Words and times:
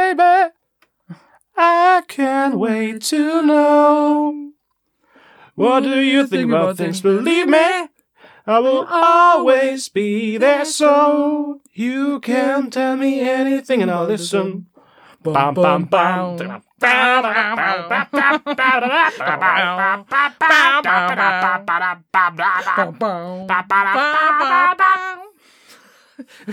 baby. 0.00 0.52
I 1.56 2.02
can't 2.08 2.58
wait 2.58 3.02
to 3.02 3.42
know. 3.42 4.52
What 5.54 5.80
do 5.82 6.00
you 6.00 6.26
think 6.26 6.48
about 6.48 6.78
things? 6.78 7.02
Believe 7.02 7.48
me, 7.48 7.88
I 8.46 8.58
will 8.60 8.86
always 8.88 9.88
be 9.90 10.38
there 10.38 10.64
so 10.64 11.60
you 11.74 12.20
can 12.20 12.70
tell 12.70 12.96
me 12.96 13.20
anything 13.20 13.82
and 13.82 13.90
I'll 13.90 14.06
listen. 14.06 14.66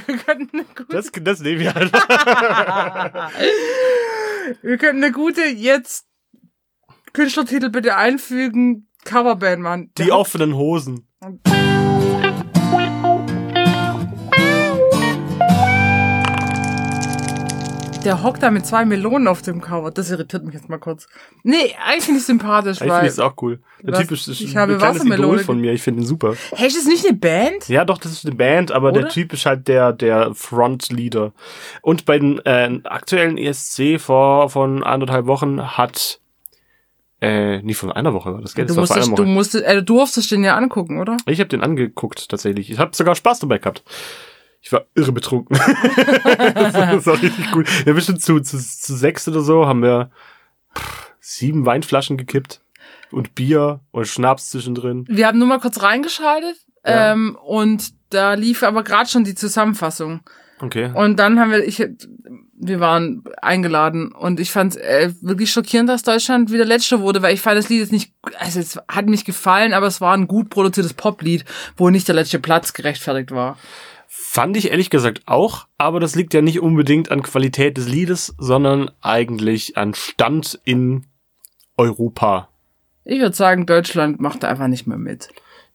Wir 0.05 0.18
könnten 0.18 0.59
eine 0.59 0.65
gute, 0.65 0.86
Das, 0.89 1.11
das 1.11 1.39
nehmen 1.41 1.59
wir 1.59 1.73
halt. 1.73 1.91
wir 4.61 4.77
könnten 4.77 5.04
eine 5.04 5.11
gute 5.11 5.43
jetzt 5.43 6.05
Künstlertitel 7.14 7.69
bitte 7.69 7.95
einfügen. 7.95 8.89
Coverband, 9.06 9.61
Mann. 9.61 9.92
Die 9.97 10.11
offenen 10.11 10.56
Hosen. 10.56 11.07
Der 18.07 18.24
hockt 18.24 18.42
da 18.42 18.52
mit 18.52 18.66
zwei 18.66 18.86
Melonen 18.86 19.28
auf 19.28 19.42
dem 19.42 19.60
Cover. 19.60 19.92
Das 19.92 20.10
irritiert 20.10 20.46
mich 20.46 20.54
jetzt 20.54 20.70
mal 20.70 20.78
kurz. 20.78 21.07
Nee, 21.43 21.75
eigentlich 21.86 22.06
finde 22.06 22.20
ich 22.21 22.25
sympathisch, 22.25 22.78
Ich 22.78 22.79
finde 22.79 22.93
weil. 22.93 23.06
es 23.06 23.20
auch 23.20 23.34
cool. 23.42 23.60
Der 23.84 23.93
Was? 23.93 24.00
Typ 24.00 24.11
ist, 24.11 24.28
ist 24.29 24.39
Ich 24.39 24.56
ein 24.56 24.61
habe 24.61 24.78
kleines 24.78 25.04
Idol 25.04 25.39
von 25.39 25.60
mir. 25.60 25.74
Ich 25.74 25.82
finde 25.82 26.02
ihn 26.02 26.06
super. 26.06 26.36
Hey, 26.56 26.68
ist 26.68 26.78
das 26.78 26.86
nicht 26.86 27.06
eine 27.06 27.18
Band? 27.18 27.68
Ja, 27.68 27.84
doch, 27.84 27.98
das 27.98 28.14
ist 28.14 28.25
eine 28.25 28.36
Band, 28.36 28.71
aber 28.71 28.92
Oder? 28.92 29.01
der 29.01 29.10
Typ 29.10 29.34
ist 29.34 29.46
halt 29.46 29.68
der, 29.68 29.92
der 29.92 30.34
Frontleader. 30.34 31.34
Und 31.82 32.06
bei 32.06 32.17
den 32.17 32.39
äh, 32.45 32.80
aktuellen 32.86 33.38
ESC 33.38 34.00
vor 34.00 34.50
von 34.50 34.84
anderthalb 34.84 35.26
Wochen 35.26 35.62
hat 35.78 36.22
äh, 37.20 37.62
nie 37.62 37.74
von 37.74 37.92
einer 37.92 38.14
Woche 38.14 38.31
war 38.34 38.42
das, 38.42 38.56
gell? 38.56 38.68
Du 38.68 38.76
Das 38.76 38.90
musstest, 38.90 39.18
du 39.18 39.26
musstest, 39.26 39.66
äh, 39.66 39.76
du 39.76 39.84
durftest 39.84 40.31
den 40.31 40.46
ja 40.46 40.56
angucken, 40.56 41.02
oder? 41.02 41.18
Ich 41.26 41.40
habe 41.40 41.50
den 41.50 41.62
angeguckt 41.62 42.30
tatsächlich. 42.30 42.72
Ich 42.72 42.80
habe 42.80 42.96
sogar 42.96 43.16
Spaß 43.16 43.40
dabei 43.40 43.58
gehabt. 43.58 43.84
Ich 44.68 44.73
war 44.73 44.84
irre 44.96 45.14
betrunken. 45.14 45.58
das, 45.58 45.66
war, 46.73 46.92
das 46.92 47.06
war 47.06 47.22
richtig 47.22 47.56
cool. 47.56 47.64
Wir 47.66 47.86
haben 47.92 47.96
bestimmt 47.96 48.22
zu, 48.22 48.38
zu, 48.42 48.58
zu 48.58 48.98
sechs 48.98 49.26
oder 49.30 49.40
so 49.40 49.66
haben 49.66 49.82
wir 49.82 50.12
pff, 50.78 51.14
sieben 51.22 51.66
Weinflaschen 51.66 52.18
gekippt 52.18 52.59
und 53.12 53.34
Bier 53.34 53.80
und 53.92 54.08
Schnaps 54.09 54.50
zwischendrin. 54.50 55.06
Wir 55.08 55.28
haben 55.28 55.40
nur 55.40 55.48
mal 55.48 55.62
kurz 55.62 55.82
reingeschaltet 55.82 56.58
Ja. 56.86 57.14
ähm, 57.14 57.38
und 57.46 57.94
da 58.09 58.34
lief 58.34 58.62
aber 58.62 58.84
gerade 58.84 59.09
schon 59.09 59.24
die 59.24 59.36
Zusammenfassung. 59.36 60.20
Okay. 60.59 60.92
Und 60.94 61.18
dann 61.18 61.40
haben 61.40 61.52
wir, 61.52 61.64
ich, 61.64 61.88
wir 62.59 62.80
waren 62.81 63.24
eingeladen 63.42 64.12
und 64.12 64.42
ich 64.42 64.52
fand 64.52 64.76
äh, 64.76 65.14
wirklich 65.22 65.50
schockierend, 65.50 65.88
dass 65.88 66.04
Deutschland 66.04 66.52
wieder 66.52 66.66
Letzter 66.66 67.00
wurde, 67.00 67.22
weil 67.22 67.34
ich 67.34 67.40
fand 67.42 67.58
das 67.58 67.70
Lied 67.70 67.80
jetzt 67.80 67.94
nicht, 67.94 68.12
also 68.38 68.59
es 68.59 68.78
hat 68.90 69.06
mich 69.06 69.24
gefallen, 69.24 69.72
aber 69.74 69.88
es 69.88 70.02
war 70.02 70.14
ein 70.14 70.28
gut 70.28 70.50
produziertes 70.50 70.94
Poplied, 70.94 71.46
wo 71.78 71.90
nicht 71.90 72.09
der 72.09 72.16
letzte 72.16 72.40
Platz 72.40 72.74
gerechtfertigt 72.74 73.31
war. 73.31 73.58
Fand 74.08 74.55
ich 74.58 74.72
ehrlich 74.72 74.89
gesagt 74.89 75.23
auch, 75.25 75.67
aber 75.77 76.00
das 76.00 76.16
liegt 76.16 76.33
ja 76.33 76.41
nicht 76.41 76.61
unbedingt 76.61 77.11
an 77.11 77.23
Qualität 77.23 77.77
des 77.77 77.88
Liedes, 77.88 78.36
sondern 78.38 78.89
eigentlich 79.02 79.77
an 79.77 79.94
Stand 79.94 80.59
in 80.63 81.05
Europa. 81.75 82.50
Ich 83.03 83.19
würde 83.19 83.35
sagen, 83.35 83.66
Deutschland 83.66 84.19
macht 84.19 84.44
einfach 84.44 84.67
nicht 84.67 84.88
mehr 84.88 84.97
mit. 84.97 85.30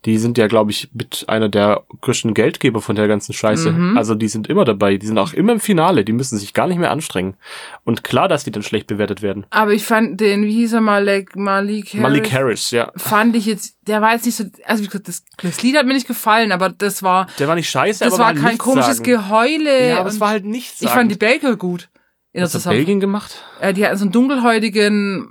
Die 0.04 0.18
sind 0.18 0.36
ja, 0.36 0.48
glaube 0.48 0.72
ich, 0.72 0.88
mit 0.92 1.24
einer 1.28 1.48
der 1.48 1.84
größten 2.00 2.34
Geldgeber 2.34 2.80
von 2.80 2.96
der 2.96 3.06
ganzen 3.06 3.32
Scheiße. 3.32 3.70
Mhm. 3.70 3.96
Also 3.96 4.16
die 4.16 4.26
sind 4.26 4.48
immer 4.48 4.64
dabei, 4.64 4.96
die 4.96 5.06
sind 5.06 5.16
auch 5.16 5.32
immer 5.32 5.52
im 5.52 5.60
Finale, 5.60 6.04
die 6.04 6.12
müssen 6.12 6.38
sich 6.38 6.54
gar 6.54 6.66
nicht 6.66 6.78
mehr 6.78 6.90
anstrengen. 6.90 7.36
Und 7.84 8.02
klar, 8.02 8.26
dass 8.26 8.42
die 8.42 8.50
dann 8.50 8.64
schlecht 8.64 8.88
bewertet 8.88 9.22
werden. 9.22 9.46
Aber 9.50 9.72
ich 9.72 9.84
fand 9.84 10.20
den, 10.20 10.44
wie 10.44 10.54
hieß 10.54 10.72
er, 10.72 10.80
Malik, 10.80 11.36
Malik 11.36 11.86
Harris? 11.90 12.00
Malik 12.02 12.32
Harris, 12.32 12.70
ja. 12.72 12.90
Fand 12.96 13.36
ich 13.36 13.46
jetzt, 13.46 13.76
der 13.82 14.02
war 14.02 14.12
jetzt 14.12 14.26
nicht 14.26 14.34
so, 14.36 14.44
also 14.64 14.82
wie 14.82 14.88
gesagt, 14.88 15.06
das, 15.06 15.24
das 15.40 15.62
Lied 15.62 15.76
hat 15.76 15.86
mir 15.86 15.94
nicht 15.94 16.08
gefallen, 16.08 16.50
aber 16.50 16.68
das 16.68 17.04
war, 17.04 17.28
Der 17.38 17.46
war 17.46 17.54
nicht 17.54 17.70
scheiße, 17.70 18.02
das 18.02 18.14
aber 18.14 18.22
war 18.22 18.26
halt 18.28 18.38
kein 18.40 18.58
komisches 18.58 18.96
sagen. 18.96 19.08
Geheule. 19.08 19.88
Ja, 19.90 20.00
aber 20.00 20.08
es 20.08 20.18
war 20.18 20.30
halt 20.30 20.44
nichts. 20.44 20.82
ich 20.82 20.88
fand 20.88 21.12
die 21.12 21.16
Belgier 21.16 21.54
gut. 21.56 21.88
In 22.32 22.42
Was 22.42 22.54
hat 22.54 22.72
Belgien 22.72 22.98
gemacht? 22.98 23.44
äh, 23.60 23.72
die 23.72 23.86
hatten 23.86 23.98
so 23.98 24.04
einen 24.04 24.12
dunkelhäutigen 24.12 25.28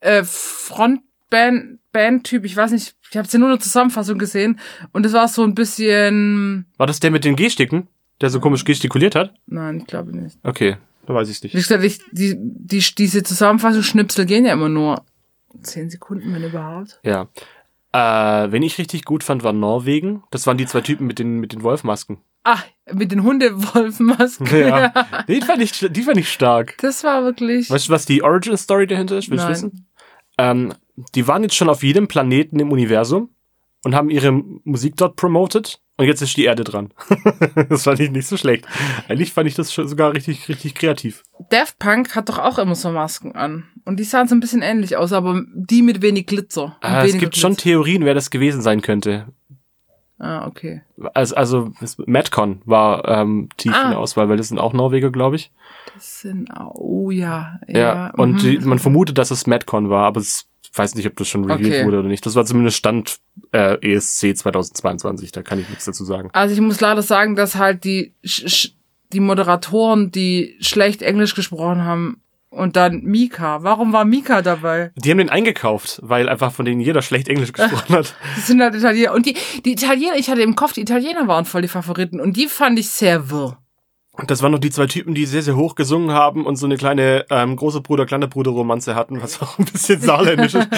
äh, 0.00 0.22
Frontband 0.24 1.78
Bandtyp, 1.94 2.44
ich 2.44 2.54
weiß 2.56 2.72
nicht, 2.72 2.94
ich 3.10 3.16
habe 3.16 3.24
jetzt 3.24 3.32
nur 3.38 3.48
eine 3.48 3.58
Zusammenfassung 3.58 4.18
gesehen 4.18 4.60
und 4.92 5.06
es 5.06 5.14
war 5.14 5.28
so 5.28 5.42
ein 5.44 5.54
bisschen, 5.54 6.66
War 6.76 6.86
das 6.86 7.00
der 7.00 7.10
mit 7.10 7.24
den 7.24 7.36
Gestiken, 7.36 7.88
der 8.20 8.28
so 8.28 8.40
komisch 8.40 8.64
gestikuliert 8.64 9.14
hat? 9.14 9.32
nein, 9.46 9.78
ich 9.78 9.86
glaube 9.86 10.14
nicht. 10.14 10.36
Okay, 10.42 10.76
da 11.06 11.14
weiß 11.14 11.28
ich 11.30 11.40
Wie 11.42 11.46
nicht. 11.46 11.54
gesagt, 11.54 11.84
ich, 11.84 12.00
die, 12.12 12.34
die, 12.36 12.84
diese 12.98 13.22
Zusammenfassungsschnipsel 13.22 14.26
gehen 14.26 14.44
ja 14.44 14.52
immer 14.52 14.68
nur 14.68 15.04
zehn 15.62 15.88
Sekunden, 15.88 16.34
wenn 16.34 16.44
überhaupt. 16.44 17.00
Ja. 17.04 17.28
Äh, 17.92 18.50
wen 18.50 18.62
ich 18.64 18.76
richtig 18.78 19.04
gut 19.04 19.22
fand, 19.22 19.44
war 19.44 19.52
Norwegen. 19.52 20.24
Das 20.32 20.48
waren 20.48 20.58
die 20.58 20.66
zwei 20.66 20.80
Typen 20.80 21.06
mit 21.06 21.20
den, 21.20 21.38
mit 21.38 21.52
den 21.52 21.62
Wolfmasken. 21.62 22.18
Ah, 22.42 22.58
mit 22.92 23.12
den 23.12 23.22
Hundewolfmasken. 23.22 24.46
Ja. 24.52 24.92
die, 25.28 25.40
fand 25.40 25.62
ich, 25.62 25.72
die 25.78 26.02
fand 26.02 26.16
ich 26.18 26.30
stark. 26.30 26.76
Das 26.80 27.04
war 27.04 27.22
wirklich. 27.22 27.70
Weißt 27.70 27.88
du, 27.88 27.92
was 27.92 28.04
die 28.04 28.22
Origin 28.22 28.56
Story 28.56 28.86
dahinter 28.88 29.16
ist? 29.16 29.30
Willst 29.30 29.44
du 29.44 29.48
wissen? 29.48 29.86
Ähm, 30.38 30.74
die 31.14 31.26
waren 31.26 31.42
jetzt 31.42 31.54
schon 31.56 31.68
auf 31.68 31.82
jedem 31.82 32.08
Planeten 32.08 32.58
im 32.60 32.70
Universum 32.72 33.30
und 33.84 33.94
haben 33.94 34.10
ihre 34.10 34.32
Musik 34.32 34.96
dort 34.96 35.16
promoted. 35.16 35.80
Und 35.96 36.06
jetzt 36.06 36.22
ist 36.22 36.36
die 36.36 36.44
Erde 36.44 36.64
dran. 36.64 36.92
das 37.68 37.84
fand 37.84 38.00
ich 38.00 38.10
nicht 38.10 38.26
so 38.26 38.36
schlecht. 38.36 38.66
Eigentlich 39.08 39.32
fand 39.32 39.46
ich 39.46 39.54
das 39.54 39.72
schon 39.72 39.86
sogar 39.86 40.12
richtig, 40.12 40.48
richtig 40.48 40.74
kreativ. 40.74 41.22
Daft 41.50 41.78
Punk 41.78 42.16
hat 42.16 42.28
doch 42.28 42.40
auch 42.40 42.58
immer 42.58 42.74
so 42.74 42.90
Masken 42.90 43.36
an. 43.36 43.68
Und 43.84 44.00
die 44.00 44.04
sahen 44.04 44.26
so 44.26 44.34
ein 44.34 44.40
bisschen 44.40 44.62
ähnlich 44.62 44.96
aus, 44.96 45.12
aber 45.12 45.42
die 45.54 45.82
mit 45.82 46.02
wenig 46.02 46.26
Glitzer. 46.26 46.76
Äh, 46.82 47.06
es 47.06 47.16
gibt 47.18 47.36
schon 47.36 47.52
Glitzer. 47.52 47.62
Theorien, 47.62 48.04
wer 48.04 48.14
das 48.14 48.30
gewesen 48.30 48.60
sein 48.60 48.82
könnte. 48.82 49.28
Ah, 50.18 50.46
okay. 50.46 50.82
Also, 51.12 51.36
also 51.36 51.72
Madcon 52.06 52.62
war 52.64 53.06
ähm, 53.08 53.48
tief 53.56 53.72
in 53.72 53.78
Ah. 53.78 53.88
der 53.90 53.98
Auswahl, 53.98 54.28
weil 54.28 54.36
das 54.36 54.48
sind 54.48 54.58
auch 54.58 54.72
Norweger, 54.72 55.10
glaube 55.10 55.36
ich. 55.36 55.52
Das 55.94 56.22
sind, 56.22 56.50
oh 56.74 57.10
ja. 57.12 57.60
Ja, 57.68 57.78
Ja, 57.78 58.10
und 58.16 58.32
mhm. 58.32 58.38
die, 58.38 58.58
man 58.60 58.78
vermutet, 58.80 59.18
dass 59.18 59.30
es 59.30 59.46
Madcon 59.46 59.90
war, 59.90 60.06
aber 60.06 60.20
es, 60.20 60.48
weiß 60.76 60.94
nicht, 60.94 61.06
ob 61.06 61.16
das 61.16 61.28
schon 61.28 61.44
revealed 61.44 61.72
Okay. 61.72 61.84
wurde 61.86 62.00
oder 62.00 62.08
nicht. 62.08 62.24
Das 62.26 62.34
war 62.34 62.44
zumindest 62.44 62.76
Stand 62.76 63.18
äh, 63.52 63.94
ESC 63.94 64.36
2022, 64.36 65.32
da 65.32 65.42
kann 65.42 65.58
ich 65.58 65.68
nichts 65.68 65.84
dazu 65.84 66.04
sagen. 66.04 66.30
Also 66.32 66.54
ich 66.54 66.60
muss 66.60 66.80
leider 66.80 67.02
sagen, 67.02 67.36
dass 67.36 67.56
halt 67.56 67.84
die, 67.84 68.12
die 69.12 69.20
Moderatoren, 69.20 70.10
die 70.10 70.56
schlecht 70.60 71.02
Englisch 71.02 71.34
gesprochen 71.34 71.84
haben, 71.84 72.20
und 72.54 72.76
dann 72.76 73.02
Mika. 73.02 73.62
Warum 73.64 73.92
war 73.92 74.04
Mika 74.04 74.40
dabei? 74.40 74.92
Die 74.94 75.10
haben 75.10 75.18
den 75.18 75.28
eingekauft, 75.28 75.98
weil 76.02 76.28
einfach 76.28 76.52
von 76.52 76.64
denen 76.64 76.80
jeder 76.80 77.02
schlecht 77.02 77.28
Englisch 77.28 77.52
gesprochen 77.52 77.96
hat. 77.96 78.14
Das 78.36 78.46
sind 78.46 78.62
halt 78.62 78.74
Italiener. 78.76 79.12
Und 79.12 79.26
die, 79.26 79.36
die 79.64 79.72
Italiener, 79.72 80.16
ich 80.16 80.30
hatte 80.30 80.42
im 80.42 80.54
Kopf, 80.54 80.72
die 80.72 80.82
Italiener 80.82 81.26
waren 81.26 81.44
voll 81.44 81.62
die 81.62 81.68
Favoriten. 81.68 82.20
Und 82.20 82.36
die 82.36 82.46
fand 82.46 82.78
ich 82.78 82.88
sehr 82.90 83.28
wirr. 83.30 83.58
Und 84.16 84.30
das 84.30 84.42
waren 84.42 84.52
noch 84.52 84.60
die 84.60 84.70
zwei 84.70 84.86
Typen, 84.86 85.14
die 85.14 85.26
sehr, 85.26 85.42
sehr 85.42 85.56
hoch 85.56 85.74
gesungen 85.74 86.12
haben 86.12 86.46
und 86.46 86.54
so 86.54 86.66
eine 86.66 86.76
kleine 86.76 87.26
ähm, 87.30 87.56
große 87.56 87.80
Bruder, 87.80 88.06
kleine 88.06 88.28
Bruder 88.28 88.52
Romanze 88.52 88.94
hatten, 88.94 89.20
was 89.20 89.42
auch 89.42 89.58
ein 89.58 89.64
bisschen 89.64 90.00
saarländisch 90.00 90.54
ist. 90.54 90.68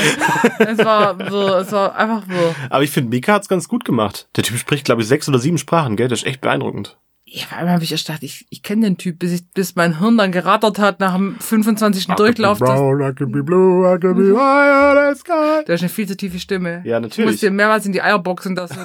Es 0.58 0.78
war 0.78 1.18
wirr, 1.18 1.58
es 1.58 1.70
war 1.70 1.94
einfach 1.94 2.26
wirr. 2.28 2.54
Aber 2.70 2.82
ich 2.82 2.90
finde, 2.90 3.10
Mika 3.10 3.34
hat's 3.34 3.48
ganz 3.48 3.68
gut 3.68 3.84
gemacht. 3.84 4.28
Der 4.36 4.44
Typ 4.44 4.56
spricht, 4.56 4.86
glaube 4.86 5.02
ich, 5.02 5.08
sechs 5.08 5.28
oder 5.28 5.38
sieben 5.38 5.58
Sprachen, 5.58 5.96
gell? 5.96 6.08
Das 6.08 6.20
ist 6.20 6.26
echt 6.26 6.40
beeindruckend. 6.40 6.96
Ja, 7.28 7.44
vor 7.46 7.58
allem 7.58 7.70
habe 7.70 7.82
ich 7.82 7.90
erst 7.90 8.06
gedacht, 8.06 8.22
ich, 8.22 8.46
ich 8.50 8.62
kenne 8.62 8.82
den 8.86 8.98
Typ, 8.98 9.18
bis, 9.18 9.32
ich, 9.32 9.50
bis 9.52 9.74
mein 9.74 9.98
Hirn 9.98 10.16
dann 10.16 10.30
gerattert 10.30 10.78
hat 10.78 11.00
nach 11.00 11.16
dem 11.16 11.36
25. 11.40 12.06
Durchlauf. 12.16 12.60
Brown, 12.60 13.00
I 13.00 13.12
could 13.12 13.32
be 13.32 13.42
blue, 13.42 13.84
I 13.84 13.98
could 13.98 14.16
be 14.16 14.32
higher 14.38 14.94
than 14.94 15.16
sky. 15.16 15.64
der 15.66 15.74
ist 15.74 15.80
eine 15.80 15.88
viel 15.88 16.06
zu 16.06 16.16
tiefe 16.16 16.38
Stimme. 16.38 16.82
Ja, 16.84 17.00
Du 17.00 17.06
musst 17.06 17.18
natürlich. 17.18 17.40
dir 17.40 17.50
mehrmals 17.50 17.84
in 17.84 17.90
die 17.92 18.00
Eier 18.00 18.20
boxen, 18.20 18.54
dass 18.54 18.70
du, 18.70 18.76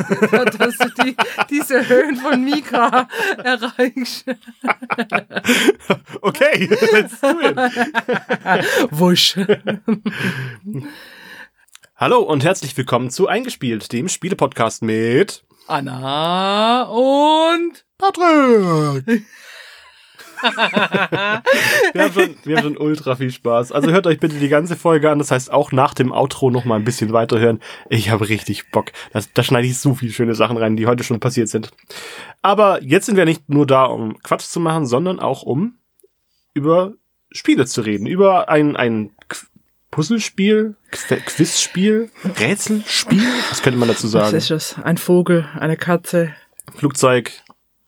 dass 0.58 0.76
du 0.80 0.90
die, 1.04 1.16
diese 1.52 1.88
Höhen 1.88 2.16
von 2.16 2.44
Mika 2.44 3.08
erreichst. 3.44 4.26
Okay, 6.24 6.68
let's 6.94 7.20
do 7.22 7.28
it. 7.42 7.58
Wusch. 8.92 9.36
Hallo 11.96 12.20
und 12.22 12.44
herzlich 12.44 12.76
willkommen 12.78 13.10
zu 13.12 13.28
Eingespielt, 13.28 13.92
dem 13.92 14.08
Spielepodcast 14.10 14.82
mit 14.84 15.44
Anna 15.68 16.84
und 16.84 17.86
Patrick. 18.02 19.24
wir, 21.94 22.04
haben 22.04 22.14
schon, 22.14 22.36
wir 22.44 22.58
haben 22.58 22.64
schon 22.64 22.78
ultra 22.78 23.16
viel 23.16 23.30
Spaß. 23.32 23.72
Also 23.72 23.92
hört 23.92 24.08
euch 24.08 24.20
bitte 24.20 24.38
die 24.40 24.50
ganze 24.50 24.76
Folge 24.76 25.12
an. 25.12 25.20
Das 25.20 25.30
heißt 25.30 25.52
auch 25.52 25.72
nach 25.72 25.94
dem 25.94 26.12
Outro 26.12 26.50
noch 26.50 26.66
mal 26.66 26.76
ein 26.78 26.84
bisschen 26.84 27.14
weiterhören. 27.14 27.60
Ich 27.90 28.10
habe 28.10 28.28
richtig 28.28 28.72
Bock. 28.72 28.88
Das, 29.14 29.32
da 29.34 29.44
schneide 29.44 29.68
ich 29.68 29.78
so 29.78 29.94
viele 29.94 30.12
schöne 30.12 30.34
Sachen 30.34 30.58
rein, 30.58 30.76
die 30.78 30.88
heute 30.88 31.04
schon 31.04 31.20
passiert 31.20 31.48
sind. 31.50 31.70
Aber 32.42 32.82
jetzt 32.82 33.06
sind 33.06 33.18
wir 33.18 33.26
nicht 33.26 33.50
nur 33.50 33.68
da, 33.68 33.84
um 33.86 34.18
Quatsch 34.24 34.46
zu 34.46 34.60
machen, 34.60 34.88
sondern 34.88 35.20
auch 35.20 35.44
um 35.44 35.76
über 36.56 36.94
Spiele 37.32 37.66
zu 37.68 37.82
reden. 37.82 38.08
Über 38.08 38.50
ein, 38.50 38.76
ein 38.76 39.12
Puzzlespiel, 39.92 40.76
Qu- 40.92 41.20
Quizspiel, 41.26 42.10
Rätselspiel. 42.40 43.24
Was 43.50 43.62
könnte 43.62 43.78
man 43.78 43.90
dazu 43.90 44.06
Was 44.06 44.12
sagen? 44.12 44.38
ist 44.38 44.50
das? 44.50 44.76
Ein 44.82 44.98
Vogel, 44.98 45.48
eine 45.60 45.78
Katze, 45.78 46.34
Flugzeug, 46.76 47.32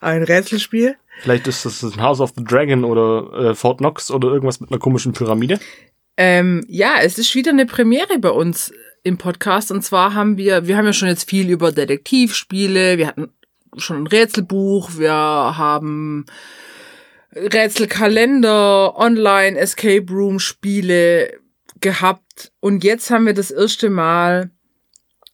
ein 0.03 0.23
Rätselspiel? 0.23 0.95
Vielleicht 1.19 1.47
ist 1.47 1.65
das 1.65 1.83
ein 1.83 2.01
House 2.01 2.19
of 2.19 2.33
the 2.35 2.43
Dragon 2.43 2.83
oder 2.83 3.51
äh, 3.51 3.55
Fort 3.55 3.77
Knox 3.79 4.11
oder 4.11 4.29
irgendwas 4.29 4.59
mit 4.59 4.71
einer 4.71 4.79
komischen 4.79 5.13
Pyramide. 5.13 5.59
Ähm, 6.17 6.63
ja, 6.67 6.95
es 7.01 7.17
ist 7.17 7.33
wieder 7.35 7.51
eine 7.51 7.65
Premiere 7.65 8.19
bei 8.19 8.29
uns 8.29 8.73
im 9.03 9.17
Podcast. 9.17 9.71
Und 9.71 9.83
zwar 9.83 10.13
haben 10.13 10.37
wir, 10.37 10.67
wir 10.67 10.77
haben 10.77 10.85
ja 10.85 10.93
schon 10.93 11.07
jetzt 11.07 11.29
viel 11.29 11.49
über 11.49 11.71
Detektivspiele, 11.71 12.97
wir 12.97 13.07
hatten 13.07 13.31
schon 13.77 14.03
ein 14.03 14.07
Rätselbuch, 14.07 14.91
wir 14.97 15.13
haben 15.13 16.25
Rätselkalender, 17.35 18.95
Online, 18.95 19.57
Escape 19.57 20.05
Room 20.09 20.39
Spiele 20.39 21.39
gehabt. 21.81 22.51
Und 22.59 22.83
jetzt 22.83 23.09
haben 23.09 23.25
wir 23.25 23.33
das 23.33 23.51
erste 23.51 23.89
Mal 23.89 24.51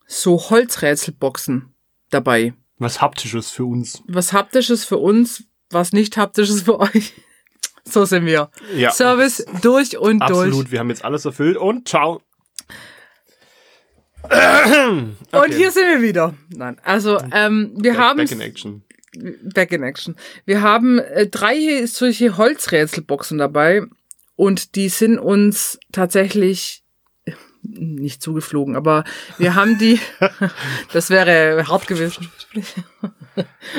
so 0.07 0.49
Holzrätselboxen 0.49 1.73
dabei. 2.09 2.53
Was 2.79 3.01
Haptisches 3.01 3.51
für 3.51 3.65
uns. 3.65 4.01
Was 4.07 4.33
Haptisches 4.33 4.85
für 4.85 4.97
uns, 4.97 5.43
was 5.69 5.93
nicht 5.93 6.17
Haptisches 6.17 6.63
für 6.63 6.79
euch. 6.79 7.13
So 7.85 8.05
sind 8.05 8.25
wir. 8.27 8.51
Ja. 8.75 8.91
Service 8.91 9.43
durch 9.63 9.97
und 9.97 10.21
Absolut, 10.21 10.53
durch. 10.53 10.71
wir 10.71 10.79
haben 10.79 10.89
jetzt 10.89 11.03
alles 11.03 11.25
erfüllt 11.25 11.57
und 11.57 11.87
ciao. 11.87 12.21
Und 15.31 15.53
hier 15.55 15.71
sind 15.71 15.87
wir 15.87 16.01
wieder. 16.01 16.35
Nein, 16.49 16.77
also 16.83 17.19
ähm, 17.31 17.73
wir 17.77 17.97
haben 17.97 18.17
Back 18.17 18.31
in 18.31 18.41
Action. 18.41 18.83
Back 19.41 19.71
in 19.71 19.81
Action. 19.81 20.15
Wir 20.45 20.61
haben 20.61 20.99
äh, 20.99 21.25
drei 21.27 21.85
solche 21.87 22.37
Holzrätselboxen 22.37 23.39
dabei 23.39 23.83
und 24.35 24.75
die 24.75 24.89
sind 24.89 25.17
uns 25.17 25.79
tatsächlich 25.91 26.83
nicht 27.71 28.21
zugeflogen, 28.21 28.75
aber 28.75 29.03
wir 29.37 29.55
haben 29.55 29.77
die, 29.77 29.99
das 30.93 31.09
wäre 31.09 31.65
hart 31.67 31.87
gewesen. 31.87 32.29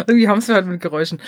Irgendwie 0.07 0.29
haben 0.29 0.47
wir 0.47 0.55
halt 0.55 0.67
mit 0.67 0.81
Geräuschen. 0.81 1.21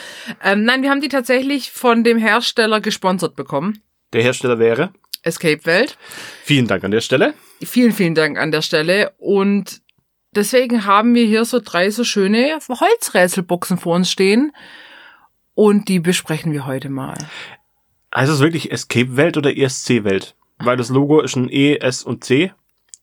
Ähm, 0.43 0.65
nein, 0.65 0.83
wir 0.83 0.91
haben 0.91 1.01
die 1.01 1.09
tatsächlich 1.09 1.71
von 1.71 2.05
dem 2.05 2.19
Hersteller 2.19 2.81
gesponsert 2.81 3.37
bekommen. 3.37 3.83
Der 4.13 4.23
Hersteller 4.23 4.59
wäre. 4.59 4.93
Escape 5.23 5.65
Welt. 5.67 5.97
Vielen 6.45 6.67
Dank 6.67 6.85
an 6.85 6.91
der 6.91 7.01
Stelle. 7.01 7.35
Vielen, 7.63 7.93
vielen 7.93 8.15
Dank 8.15 8.39
an 8.39 8.51
der 8.51 8.63
Stelle. 8.63 9.13
Und 9.19 9.81
deswegen 10.35 10.85
haben 10.85 11.15
wir 11.15 11.25
hier 11.25 11.45
so 11.45 11.61
drei 11.63 11.91
so 11.91 12.05
schöne 12.05 12.59
Holzrätselboxen 12.69 13.79
vor 13.79 13.97
uns 13.97 14.11
stehen. 14.11 14.53
Und 15.55 15.89
die 15.89 16.01
besprechen 16.01 16.53
wir 16.53 16.67
heute 16.67 16.89
mal. 16.89 17.19
Also 18.11 18.33
ist 18.33 18.39
es 18.39 18.43
wirklich 18.43 18.73
Escape-Welt 18.73 19.37
oder 19.37 19.57
ESC-Welt? 19.57 20.35
Weil 20.65 20.77
das 20.77 20.89
Logo 20.91 21.21
ist 21.21 21.37
ein 21.37 21.49
E, 21.51 21.77
S 21.77 22.03
und 22.03 22.25
C. 22.25 22.53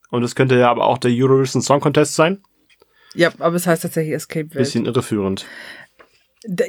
Und 0.10 0.24
es 0.24 0.36
könnte 0.36 0.58
ja 0.58 0.70
aber 0.72 0.86
auch 0.86 0.98
der 0.98 1.12
Eurovision 1.14 1.62
Song 1.62 1.80
Contest 1.80 2.16
sein. 2.16 2.42
Ja, 3.14 3.32
aber 3.40 3.56
es 3.56 3.68
heißt 3.68 3.84
tatsächlich 3.84 4.14
Escape 4.16 4.46
Welt. 4.54 4.54
Bisschen 4.54 4.86
irreführend. 4.86 5.46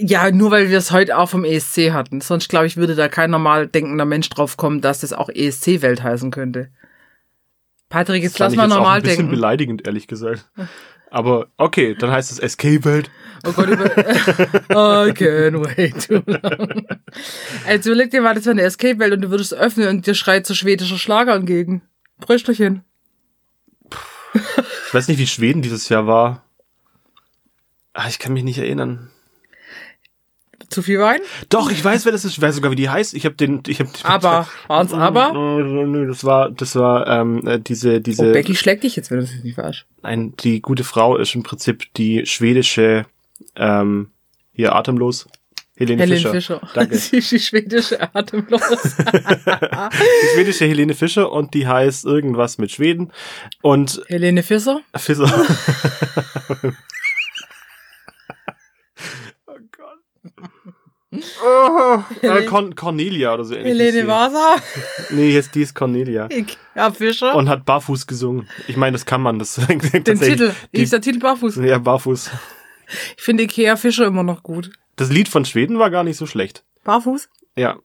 Ja, 0.00 0.30
nur 0.30 0.50
weil 0.50 0.68
wir 0.68 0.78
es 0.78 0.90
heute 0.90 1.16
auch 1.16 1.28
vom 1.28 1.44
ESC 1.44 1.92
hatten. 1.92 2.20
Sonst, 2.20 2.48
glaube 2.48 2.66
ich, 2.66 2.76
würde 2.76 2.96
da 2.96 3.08
kein 3.08 3.30
normal 3.30 3.68
denkender 3.68 4.04
Mensch 4.04 4.28
drauf 4.28 4.56
kommen, 4.56 4.80
dass 4.80 5.00
das 5.00 5.12
auch 5.12 5.28
ESC-Welt 5.28 6.02
heißen 6.02 6.30
könnte. 6.30 6.70
Patrick, 7.88 8.22
jetzt 8.22 8.38
lass 8.38 8.54
Fand 8.54 8.54
ich 8.54 8.56
mal 8.58 8.64
jetzt 8.64 8.72
auch 8.72 8.76
normal 8.78 8.96
ein 8.96 9.02
bisschen 9.02 9.16
denken. 9.18 9.32
beleidigend, 9.32 9.86
ehrlich 9.86 10.06
gesagt. 10.06 10.50
Aber 11.10 11.48
okay, 11.56 11.96
dann 11.98 12.10
heißt 12.10 12.30
es 12.30 12.38
Escape-Welt. 12.38 13.10
Oh 13.46 13.52
Gott, 13.52 13.68
über 13.68 13.84
I 13.86 15.12
can't 15.12 15.60
wait 15.64 16.06
too 16.06 16.22
long. 16.26 16.86
Also 17.66 17.90
überleg 17.90 18.10
dir 18.10 18.20
mal, 18.20 18.34
das 18.34 18.44
wäre 18.44 18.52
eine 18.52 18.62
Escape-Welt 18.62 19.14
und 19.14 19.22
du 19.22 19.30
würdest 19.30 19.54
öffnen 19.54 19.88
und 19.88 20.06
dir 20.06 20.14
schreit 20.14 20.46
so 20.46 20.54
schwedischer 20.54 20.98
Schlager 20.98 21.34
entgegen. 21.34 21.82
Brüsterchen. 22.18 22.84
Ich 24.34 24.94
weiß 24.94 25.08
nicht, 25.08 25.18
wie 25.18 25.26
Schweden 25.26 25.62
dieses 25.62 25.88
Jahr 25.88 26.06
war. 26.06 26.44
Ah, 27.92 28.06
ich 28.08 28.18
kann 28.18 28.32
mich 28.32 28.44
nicht 28.44 28.58
erinnern. 28.58 29.10
Zu 30.70 30.82
viel 30.82 31.00
Wein? 31.00 31.20
Doch, 31.48 31.70
ich 31.70 31.84
weiß, 31.84 32.04
wer 32.04 32.12
das 32.12 32.24
ist. 32.24 32.32
Ich 32.32 32.40
weiß 32.40 32.54
sogar, 32.54 32.70
wie 32.70 32.76
die 32.76 32.88
heißt. 32.88 33.14
Ich 33.14 33.24
habe 33.24 33.34
den, 33.34 33.62
ich 33.66 33.80
habe. 33.80 33.90
Aber, 34.04 34.48
waren's 34.68 34.92
aber? 34.92 35.32
Nö, 35.32 36.06
das 36.06 36.24
war, 36.24 36.50
das 36.50 36.76
war 36.76 37.06
ähm, 37.08 37.46
äh, 37.46 37.60
diese, 37.60 38.00
diese. 38.00 38.30
Oh, 38.30 38.32
Becky 38.32 38.54
schlägt 38.54 38.84
dich 38.84 38.96
jetzt, 38.96 39.10
wenn 39.10 39.18
du 39.18 39.24
es 39.24 39.44
nicht 39.44 39.54
verarsch. 39.54 39.84
Nein, 40.02 40.34
die 40.40 40.62
gute 40.62 40.84
Frau 40.84 41.16
ist 41.16 41.34
im 41.34 41.42
Prinzip 41.42 41.92
die 41.94 42.24
schwedische, 42.24 43.04
ähm, 43.56 44.10
hier 44.52 44.74
atemlos. 44.74 45.26
Helene, 45.80 46.02
Helene 46.02 46.20
Fischer. 46.20 46.60
Fischer. 46.60 46.60
Danke. 46.74 46.96
Sie 46.98 47.16
ist 47.16 47.32
die 47.32 47.38
schwedische 47.38 48.14
Atemlos. 48.14 48.60
Die 48.98 50.34
schwedische 50.34 50.66
Helene 50.66 50.92
Fischer 50.92 51.32
und 51.32 51.54
die 51.54 51.66
heißt 51.66 52.04
irgendwas 52.04 52.58
mit 52.58 52.70
Schweden. 52.70 53.12
Und 53.62 54.02
Helene 54.08 54.42
Fischer? 54.42 54.82
Fischer. 54.94 55.24
oh 59.46 59.56
Gott. 59.72 60.00
Oh, 61.12 61.98
äh, 62.22 62.44
Con 62.44 62.76
Cornelia 62.76 63.34
oder 63.34 63.44
so 63.44 63.54
ähnlich. 63.54 63.72
Helene. 63.78 64.06
Vasa? 64.06 64.56
Nee, 65.10 65.30
jetzt 65.30 65.54
die 65.56 65.62
ist 65.62 65.74
Cornelia. 65.74 66.28
Ja, 66.76 66.92
Fischer. 66.92 67.34
Und 67.34 67.48
hat 67.48 67.64
barfuß 67.64 68.06
gesungen. 68.06 68.48
Ich 68.68 68.76
meine, 68.76 68.92
das 68.92 69.06
kann 69.06 69.20
man. 69.20 69.38
Das 69.40 69.54
Den 69.68 69.80
Titel. 69.80 70.52
Die, 70.72 70.82
ist 70.82 70.92
der 70.92 71.00
Titel 71.00 71.18
Barfuß? 71.18 71.56
ja, 71.56 71.78
barfuß. 71.78 72.30
Ich 73.16 73.22
finde 73.22 73.44
Ikea 73.44 73.76
Fischer 73.76 74.06
immer 74.06 74.22
noch 74.22 74.42
gut. 74.42 74.70
Das 74.96 75.10
Lied 75.10 75.28
von 75.28 75.44
Schweden 75.44 75.78
war 75.78 75.90
gar 75.90 76.04
nicht 76.04 76.16
so 76.16 76.26
schlecht. 76.26 76.64
Barfuß? 76.84 77.28
Ja. 77.56 77.78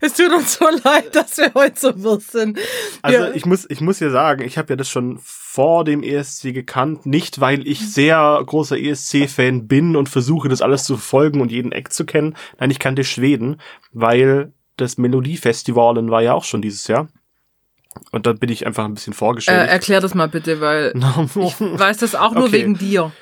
Es 0.00 0.14
tut 0.14 0.32
uns 0.32 0.54
so 0.54 0.66
leid, 0.84 1.14
dass 1.14 1.36
wir 1.38 1.52
heute 1.54 1.78
so 1.80 2.02
wirr 2.02 2.20
sind. 2.20 2.58
Also 3.02 3.18
Ja. 3.24 3.30
ich 3.34 3.46
muss, 3.46 3.66
ich 3.68 3.80
muss 3.80 4.00
ja 4.00 4.10
sagen, 4.10 4.42
ich 4.44 4.58
habe 4.58 4.70
ja 4.72 4.76
das 4.76 4.88
schon 4.88 5.18
vor 5.22 5.84
dem 5.84 6.02
ESC 6.02 6.52
gekannt, 6.52 7.06
nicht 7.06 7.40
weil 7.40 7.66
ich 7.66 7.80
sehr 7.92 8.42
großer 8.44 8.78
ESC-Fan 8.78 9.66
bin 9.68 9.96
und 9.96 10.08
versuche, 10.08 10.48
das 10.48 10.62
alles 10.62 10.84
zu 10.84 10.96
verfolgen 10.96 11.40
und 11.40 11.50
jeden 11.52 11.72
Eck 11.72 11.92
zu 11.92 12.04
kennen. 12.04 12.36
Nein, 12.58 12.70
ich 12.70 12.78
kannte 12.78 13.04
Schweden, 13.04 13.60
weil 13.92 14.52
das 14.76 14.98
Melodiefestivalen 14.98 16.10
war 16.10 16.22
ja 16.22 16.34
auch 16.34 16.44
schon 16.44 16.62
dieses 16.62 16.86
Jahr. 16.88 17.08
Und 18.10 18.26
da 18.26 18.32
bin 18.32 18.50
ich 18.50 18.66
einfach 18.66 18.84
ein 18.84 18.94
bisschen 18.94 19.12
Äh, 19.12 19.16
vorgestellt. 19.16 19.68
erklär 19.70 20.00
das 20.00 20.14
mal 20.14 20.28
bitte, 20.28 20.60
weil 20.60 20.92
ich 21.36 21.60
weiß 21.60 21.98
das 21.98 22.14
auch 22.16 22.32
nur 22.34 22.44
Okay. 22.44 22.52
wegen 22.54 22.76
dir, 22.76 23.12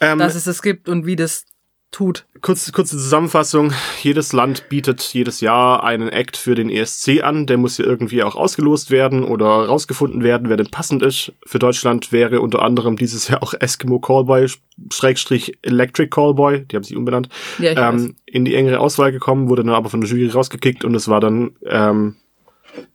ähm, 0.00 0.18
dass 0.20 0.36
es 0.36 0.44
das 0.44 0.62
gibt 0.62 0.88
und 0.88 1.04
wie 1.06 1.16
das 1.16 1.44
tut. 1.90 2.26
Kurz, 2.40 2.70
kurze 2.72 2.96
Zusammenfassung. 2.96 3.72
Jedes 4.02 4.32
Land 4.32 4.68
bietet 4.68 5.02
jedes 5.12 5.40
Jahr 5.40 5.84
einen 5.84 6.08
Act 6.08 6.36
für 6.36 6.54
den 6.54 6.70
ESC 6.70 7.22
an. 7.22 7.46
Der 7.46 7.58
muss 7.58 7.78
ja 7.78 7.84
irgendwie 7.84 8.22
auch 8.22 8.34
ausgelost 8.34 8.90
werden 8.90 9.24
oder 9.24 9.46
rausgefunden 9.46 10.22
werden, 10.22 10.48
wer 10.48 10.56
denn 10.56 10.70
passend 10.70 11.02
ist. 11.02 11.32
Für 11.44 11.58
Deutschland 11.58 12.12
wäre 12.12 12.40
unter 12.40 12.62
anderem 12.62 12.96
dieses 12.96 13.28
Jahr 13.28 13.42
auch 13.42 13.54
Eskimo 13.54 13.98
Callboy, 13.98 14.46
Schrägstrich 14.90 15.58
Electric 15.62 16.08
Callboy, 16.08 16.64
die 16.64 16.76
haben 16.76 16.84
sich 16.84 16.96
umbenannt, 16.96 17.28
Ja, 17.58 17.90
ähm, 17.90 18.16
in 18.24 18.44
die 18.44 18.54
engere 18.54 18.80
Auswahl 18.80 19.12
gekommen, 19.12 19.48
wurde 19.48 19.64
dann 19.64 19.74
aber 19.74 19.90
von 19.90 20.00
der 20.00 20.08
Jury 20.08 20.28
rausgekickt 20.28 20.84
und 20.84 20.94
es 20.94 21.08
war 21.08 21.20
dann, 21.20 21.50
ähm, 21.66 22.16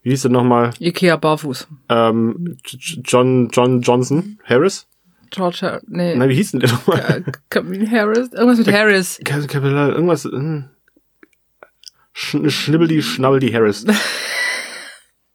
wie 0.02 0.10
hieß 0.10 0.22
der 0.22 0.30
nochmal? 0.30 0.70
Ikea 0.80 1.16
Barfuß. 1.16 1.68
Ähm, 1.88 2.56
John, 2.64 3.48
John 3.52 3.82
Johnson 3.82 4.38
Harris? 4.44 4.88
George 5.30 5.80
nee. 5.86 6.14
Nein, 6.14 6.28
wie 6.28 6.34
hieß 6.34 6.52
denn 6.52 6.60
der 6.60 6.70
nochmal? 6.70 7.24
Camille 7.50 7.90
Harris? 7.90 8.32
Irgendwas 8.32 8.58
mit 8.58 8.72
Harris. 8.72 9.20
Kapital, 9.24 9.92
irgendwas. 9.92 10.24
hm. 10.24 10.70
Sch 12.12 12.36
Schnibbeldi, 12.48 13.02
Schnabbeldi 13.02 13.50
Harris. 13.52 13.84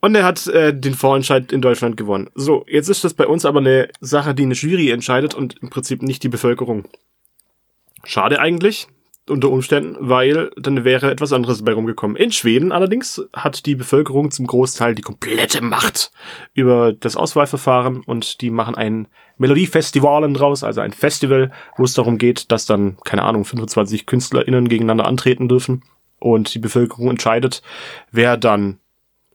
Und 0.02 0.16
er 0.16 0.24
hat 0.24 0.48
äh, 0.48 0.74
den 0.74 0.96
Vorentscheid 0.96 1.52
in 1.52 1.62
Deutschland 1.62 1.96
gewonnen. 1.96 2.32
So, 2.34 2.66
jetzt 2.68 2.90
ist 2.90 3.04
das 3.04 3.14
bei 3.14 3.28
uns 3.28 3.46
aber 3.46 3.60
eine 3.60 3.90
Sache, 4.00 4.34
die 4.34 4.44
eine 4.44 4.56
Jury 4.56 4.90
entscheidet 4.90 5.36
und 5.36 5.58
im 5.62 5.70
Prinzip 5.70 6.02
nicht 6.02 6.24
die 6.24 6.30
Bevölkerung. 6.30 6.86
Schade 8.04 8.40
eigentlich, 8.40 8.88
unter 9.30 9.52
Umständen, 9.52 9.96
weil 10.00 10.50
dann 10.58 10.84
wäre 10.84 11.12
etwas 11.12 11.34
anderes 11.34 11.60
dabei 11.60 11.74
rumgekommen. 11.74 12.18
In 12.18 12.32
Schweden 12.32 12.72
allerdings 12.72 13.22
hat 13.34 13.68
die 13.68 13.76
Bevölkerung 13.76 14.32
zum 14.32 14.48
Großteil 14.48 14.96
die 14.96 15.04
komplette 15.04 15.64
Macht 15.64 16.12
über 16.56 16.94
das 16.94 17.16
Auswahlverfahren 17.16 18.02
und 18.02 18.42
die 18.42 18.50
machen 18.50 18.74
ein 18.74 19.08
Melodiefestivalen 19.42 20.34
draus, 20.34 20.64
also 20.64 20.82
ein 20.82 20.94
Festival, 20.94 21.52
wo 21.76 21.84
es 21.84 21.94
darum 21.94 22.18
geht, 22.18 22.52
dass 22.52 22.66
dann, 22.66 22.98
keine 23.04 23.24
Ahnung, 23.24 23.44
25 23.44 24.06
KünstlerInnen 24.06 24.70
gegeneinander 24.70 25.06
antreten 25.08 25.50
dürfen 25.50 25.84
und 26.20 26.54
die 26.54 26.60
Bevölkerung 26.60 27.10
entscheidet, 27.10 27.62
wer 28.12 28.38
dann 28.38 28.78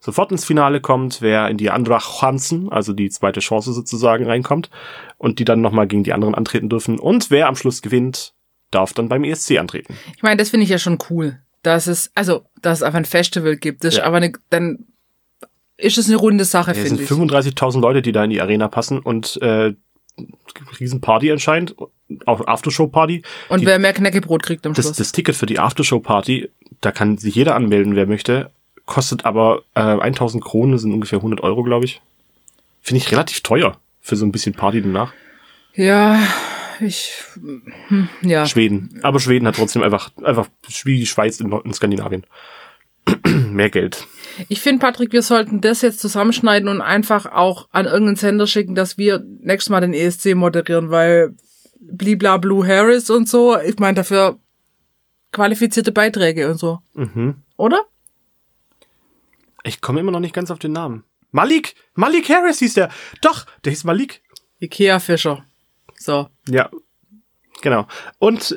sofort 0.01 0.31
ins 0.31 0.45
Finale 0.45 0.81
kommt, 0.81 1.21
wer 1.23 1.49
in 1.49 1.57
die 1.57 1.71
andere 1.71 1.99
Chancen, 1.99 2.71
also 2.71 2.93
die 2.93 3.11
zweite 3.11 3.41
Chance 3.41 3.73
sozusagen 3.73 4.27
reinkommt 4.27 4.71
und 5.19 5.41
die 5.41 5.45
dann 5.45 5.61
nochmal 5.61 5.89
gegen 5.89 6.05
die 6.05 6.13
anderen 6.13 6.37
antreten 6.37 6.69
dürfen 6.69 6.99
und 7.01 7.31
wer 7.33 7.49
am 7.49 7.57
Schluss 7.57 7.83
gewinnt, 7.83 8.33
darf 8.71 8.93
dann 8.93 9.09
beim 9.09 9.25
ESC 9.25 9.59
antreten. 9.59 9.97
Ich 10.17 10.23
meine, 10.23 10.37
das 10.37 10.51
finde 10.51 10.65
ich 10.65 10.71
ja 10.71 10.79
schon 10.79 10.99
cool, 11.11 11.41
dass 11.63 11.89
es, 11.89 12.13
also, 12.15 12.45
dass 12.63 12.79
es 12.79 12.83
einfach 12.85 12.99
ein 12.99 13.05
Festival 13.05 13.57
gibt. 13.57 13.83
Das 13.83 13.95
ist 13.95 13.99
Ja. 13.99 14.05
aber 14.05 14.19
eine, 14.19 14.33
dann 14.51 14.87
ist 15.79 15.99
es 15.99 16.07
eine 16.07 16.17
runde 16.17 16.45
Sache, 16.45 16.71
Es 16.71 16.79
sind 16.79 16.99
finde 16.99 17.03
ich. 17.03 17.11
35.000 17.11 17.81
Leute, 17.81 18.03
die 18.03 18.13
da 18.13 18.23
in 18.25 18.31
die 18.31 18.41
Arena 18.41 18.69
passen 18.69 18.99
und 19.01 19.41
äh, 19.43 19.75
Riesenparty 20.81 21.31
anscheinend, 21.33 21.75
auch 22.25 22.47
Aftershow-Party. 22.47 23.23
Und 23.49 23.61
die- 23.61 23.67
wer 23.67 23.79
mehr 23.79 23.93
Knäckebrot 23.93 24.43
kriegt 24.43 24.67
am 24.67 24.73
Das, 24.75 24.85
Schluss. 24.87 24.97
das 24.97 25.13
Ticket 25.13 25.35
für 25.37 25.47
die 25.47 25.59
Aftershow-Party, 25.59 26.51
da 26.81 26.93
kann 26.93 27.19
sich 27.19 27.35
jeder 27.35 27.55
anmelden, 27.55 27.97
wer 27.97 28.07
möchte, 28.07 28.51
kostet 28.87 29.25
aber 29.25 29.63
äh, 29.75 29.81
1000 29.81 30.43
Kronen, 30.43 30.79
sind 30.79 30.93
ungefähr 30.93 31.19
100 31.19 31.41
Euro, 31.43 31.63
glaube 31.63 31.85
ich. 31.85 32.01
Finde 32.83 32.99
ich 33.03 33.11
relativ 33.11 33.41
teuer 33.43 33.79
für 34.01 34.17
so 34.17 34.25
ein 34.25 34.33
bisschen 34.33 34.55
Party 34.55 34.81
danach. 34.83 35.13
ja, 35.75 36.19
ich, 36.81 37.15
hm, 37.89 38.09
ja. 38.23 38.45
Schweden. 38.47 39.01
Aber 39.03 39.19
Schweden 39.19 39.47
hat 39.49 39.57
trotzdem 39.57 39.83
einfach, 39.83 40.11
einfach 40.23 40.47
wie 40.85 40.99
die 40.99 41.07
Schweiz 41.07 41.41
in, 41.41 41.51
in 41.51 41.73
Skandinavien. 41.73 42.25
Mehr 43.51 43.71
Geld. 43.71 44.07
Ich 44.49 44.61
finde, 44.61 44.81
Patrick, 44.81 45.13
wir 45.13 45.23
sollten 45.23 45.61
das 45.61 45.83
jetzt 45.83 46.01
zusammenschneiden 46.01 46.69
und 46.69 46.81
einfach 46.81 47.27
auch 47.27 47.69
an 47.71 47.87
irgendeinen 47.87 48.17
Sender 48.17 48.47
schicken, 48.47 48.75
dass 48.75 48.99
wir 48.99 49.25
nächstes 49.41 49.71
Mal 49.71 49.81
den 49.81 49.95
ESC 49.95 50.35
moderieren, 50.35 50.91
weil 50.91 51.35
blibla 51.81 52.37
Blue 52.37 52.67
Harris 52.67 53.09
und 53.11 53.29
so, 53.29 53.59
ich 53.59 53.79
meine 53.79 53.95
dafür 53.95 54.39
qualifizierte 55.33 55.93
Beiträge 55.93 56.51
und 56.51 56.59
so. 56.59 56.81
Mhm. 56.95 57.37
Oder? 57.57 57.83
Ich 59.63 59.81
komme 59.81 60.01
immer 60.01 60.13
noch 60.13 60.21
nicht 60.21 60.35
ganz 60.35 60.51
auf 60.51 60.59
den 60.59 60.73
Namen. 60.73 61.05
Malik! 61.31 61.75
Malik 61.95 62.29
Harris 62.29 62.59
hieß 62.61 62.75
der. 62.75 62.91
Doch, 63.21 63.47
der 63.65 63.73
hieß 63.73 63.85
Malik. 63.85 64.23
Ikea 64.61 65.01
Fischer. 65.01 65.45
So. 65.99 66.29
Ja. 66.49 66.71
Genau. 67.63 67.87
Und, 68.19 68.57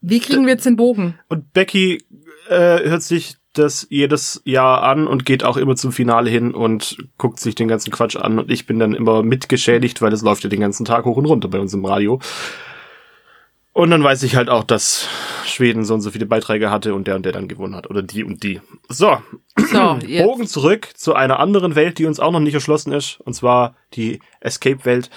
Wie 0.00 0.20
kriegen 0.20 0.44
wir 0.46 0.54
jetzt 0.54 0.66
den 0.66 0.76
Bogen? 0.76 1.18
und 1.28 1.52
Becky 1.52 2.02
äh, 2.48 2.88
hört 2.88 3.02
sich 3.02 3.36
das 3.52 3.86
jedes 3.90 4.40
Jahr 4.44 4.82
an 4.82 5.06
und 5.06 5.24
geht 5.24 5.44
auch 5.44 5.56
immer 5.56 5.76
zum 5.76 5.92
Finale 5.92 6.30
hin 6.30 6.54
und 6.54 6.98
guckt 7.18 7.40
sich 7.40 7.54
den 7.54 7.68
ganzen 7.68 7.90
Quatsch 7.90 8.16
an 8.16 8.38
und 8.38 8.50
ich 8.50 8.66
bin 8.66 8.78
dann 8.78 8.94
immer 8.94 9.22
mitgeschädigt, 9.22 10.00
weil 10.02 10.12
es 10.12 10.22
läuft 10.22 10.44
ja 10.44 10.50
den 10.50 10.60
ganzen 10.60 10.84
Tag 10.84 11.04
hoch 11.04 11.16
und 11.16 11.26
runter 11.26 11.48
bei 11.48 11.58
uns 11.58 11.74
im 11.74 11.84
Radio. 11.84 12.20
Und 13.72 13.90
dann 13.90 14.02
weiß 14.02 14.24
ich 14.24 14.36
halt 14.36 14.48
auch, 14.48 14.64
dass 14.64 15.08
Schweden 15.44 15.84
so 15.84 15.94
und 15.94 16.00
so 16.00 16.10
viele 16.10 16.26
Beiträge 16.26 16.70
hatte 16.70 16.92
und 16.94 17.06
der 17.06 17.16
und 17.16 17.24
der 17.24 17.32
dann 17.32 17.48
gewonnen 17.48 17.76
hat. 17.76 17.88
Oder 17.88 18.02
die 18.02 18.24
und 18.24 18.42
die. 18.42 18.60
So, 18.88 19.18
So, 19.56 19.98
jetzt. 20.06 20.24
Bogen 20.24 20.46
zurück 20.46 20.88
zu 20.94 21.14
einer 21.14 21.38
anderen 21.38 21.74
Welt, 21.74 21.98
die 21.98 22.06
uns 22.06 22.20
auch 22.20 22.32
noch 22.32 22.40
nicht 22.40 22.54
erschlossen 22.54 22.92
ist, 22.92 23.20
und 23.20 23.34
zwar 23.34 23.76
die 23.94 24.20
Escape-Welt. 24.40 25.10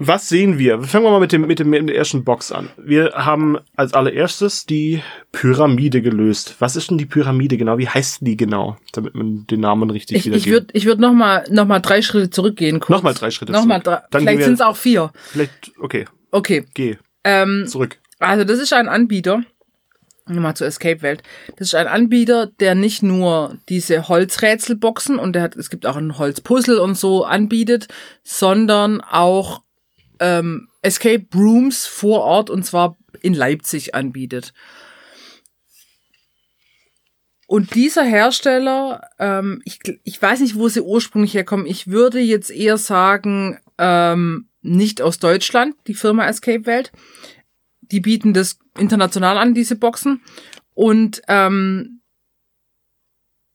Was 0.00 0.28
sehen 0.28 0.58
wir? 0.60 0.80
Fangen 0.82 1.04
wir 1.04 1.10
mal 1.10 1.18
mit 1.18 1.32
dem, 1.32 1.40
mit 1.46 1.58
dem, 1.58 1.70
mit 1.70 1.88
der 1.88 1.96
ersten 1.96 2.22
Box 2.22 2.52
an. 2.52 2.70
Wir 2.76 3.10
haben 3.14 3.58
als 3.74 3.94
allererstes 3.94 4.64
die 4.64 5.02
Pyramide 5.32 6.02
gelöst. 6.02 6.54
Was 6.60 6.76
ist 6.76 6.90
denn 6.90 6.98
die 6.98 7.06
Pyramide 7.06 7.56
genau? 7.56 7.78
Wie 7.78 7.88
heißt 7.88 8.18
die 8.20 8.36
genau? 8.36 8.76
Damit 8.92 9.16
man 9.16 9.44
den 9.48 9.58
Namen 9.58 9.90
richtig 9.90 10.16
Ich, 10.18 10.20
ich 10.20 10.26
wiedergeben. 10.26 10.52
würde 10.52 10.66
ich 10.72 10.86
würd 10.86 11.00
noch 11.00 11.12
mal 11.12 11.44
noch 11.50 11.66
mal 11.66 11.80
drei 11.80 12.00
Schritte 12.00 12.30
zurückgehen. 12.30 12.78
Kurz. 12.78 12.90
Nochmal 12.98 13.14
drei 13.14 13.32
Schritte 13.32 13.50
Nochmal 13.50 13.82
zurück. 13.82 13.98
drei. 14.02 14.06
Dann 14.12 14.22
Vielleicht 14.22 14.44
sind 14.44 14.54
es 14.54 14.60
auch 14.60 14.76
vier. 14.76 15.10
Vielleicht, 15.32 15.72
okay, 15.80 16.04
Okay. 16.30 16.64
geh 16.74 16.96
Ähm, 17.24 17.64
zurück. 17.66 17.98
Also 18.20 18.44
das 18.44 18.60
ist 18.60 18.72
ein 18.72 18.88
Anbieter, 18.88 19.42
nochmal 20.26 20.54
zur 20.54 20.66
Escape-Welt, 20.68 21.22
das 21.56 21.68
ist 21.68 21.74
ein 21.74 21.86
Anbieter, 21.88 22.46
der 22.60 22.74
nicht 22.76 23.02
nur 23.02 23.56
diese 23.68 24.08
Holzrätselboxen 24.08 25.18
und 25.18 25.32
der 25.32 25.42
hat, 25.42 25.56
es 25.56 25.70
gibt 25.70 25.86
auch 25.86 25.96
ein 25.96 26.18
Holzpuzzle 26.18 26.80
und 26.82 26.96
so 26.96 27.24
anbietet, 27.24 27.88
sondern 28.22 29.00
auch 29.00 29.62
ähm, 30.20 30.68
Escape 30.82 31.26
Rooms 31.34 31.86
vor 31.86 32.22
Ort 32.22 32.50
und 32.50 32.64
zwar 32.64 32.96
in 33.20 33.34
Leipzig 33.34 33.94
anbietet. 33.94 34.52
Und 37.46 37.74
dieser 37.74 38.04
Hersteller, 38.04 39.08
ähm, 39.18 39.62
ich, 39.64 39.80
ich 40.04 40.20
weiß 40.20 40.40
nicht, 40.40 40.56
wo 40.56 40.68
sie 40.68 40.82
ursprünglich 40.82 41.32
herkommen. 41.32 41.64
Ich 41.64 41.86
würde 41.86 42.20
jetzt 42.20 42.50
eher 42.50 42.76
sagen, 42.76 43.58
ähm, 43.78 44.48
nicht 44.60 45.00
aus 45.00 45.18
Deutschland, 45.18 45.74
die 45.86 45.94
Firma 45.94 46.26
Escape 46.26 46.66
Welt. 46.66 46.92
Die 47.80 48.00
bieten 48.00 48.34
das 48.34 48.58
international 48.76 49.38
an, 49.38 49.54
diese 49.54 49.76
Boxen. 49.76 50.20
Und 50.74 51.22
ähm, 51.26 51.97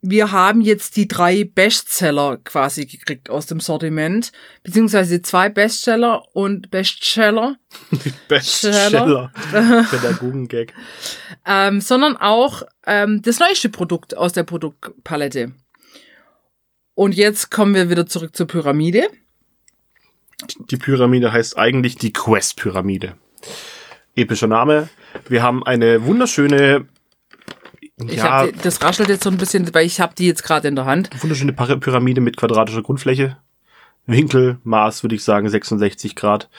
wir 0.06 0.34
haben 0.34 0.60
jetzt 0.60 0.98
die 0.98 1.08
drei 1.08 1.46
Bestseller 1.46 2.38
quasi 2.44 2.86
gekriegt 2.86 3.30
aus 3.30 3.46
dem 3.46 3.62
Sortiment, 3.62 4.34
beziehungsweise 4.62 5.22
zwei 5.22 5.48
Bestseller 5.48 6.24
und 6.34 6.70
Bestseller, 6.70 7.56
Bestseller. 8.28 9.32
Pädagogengag. 9.90 10.74
ähm, 11.48 11.80
sondern 11.80 12.18
auch 12.18 12.64
ähm, 12.86 13.22
das 13.22 13.40
neueste 13.40 13.70
Produkt 13.70 14.16
aus 14.18 14.34
der 14.34 14.44
Produktpalette. 14.44 15.54
Und 16.96 17.16
jetzt 17.16 17.50
kommen 17.50 17.74
wir 17.74 17.90
wieder 17.90 18.06
zurück 18.06 18.36
zur 18.36 18.48
Pyramide. 18.48 19.08
Die 20.70 20.78
Pyramide 20.78 21.32
heißt 21.32 21.58
eigentlich 21.58 21.96
die 21.96 22.12
Quest-Pyramide. 22.12 23.16
Epischer 24.18 24.48
Name. 24.48 24.90
Wir 25.30 25.42
haben 25.42 25.66
eine 25.66 26.06
wunderschöne, 26.06 26.88
Ich 28.10 28.18
ja, 28.18 28.24
hab 28.24 28.52
die, 28.52 28.60
das 28.62 28.82
raschelt 28.82 29.10
jetzt 29.10 29.24
so 29.24 29.30
ein 29.30 29.38
bisschen, 29.38 29.74
weil 29.74 29.86
ich 29.86 30.00
habe 30.00 30.14
die 30.18 30.28
jetzt 30.28 30.44
gerade 30.44 30.68
in 30.68 30.76
der 30.76 30.86
Hand. 30.86 31.10
wunderschöne 31.22 31.54
Pyramide 31.54 32.22
mit 32.22 32.38
quadratischer 32.38 32.82
Grundfläche. 32.82 33.38
Winkel, 34.06 34.58
Maß 34.64 35.04
würde 35.04 35.16
ich 35.16 35.24
sagen 35.24 35.48
66 35.48 36.16
Grad. 36.16 36.50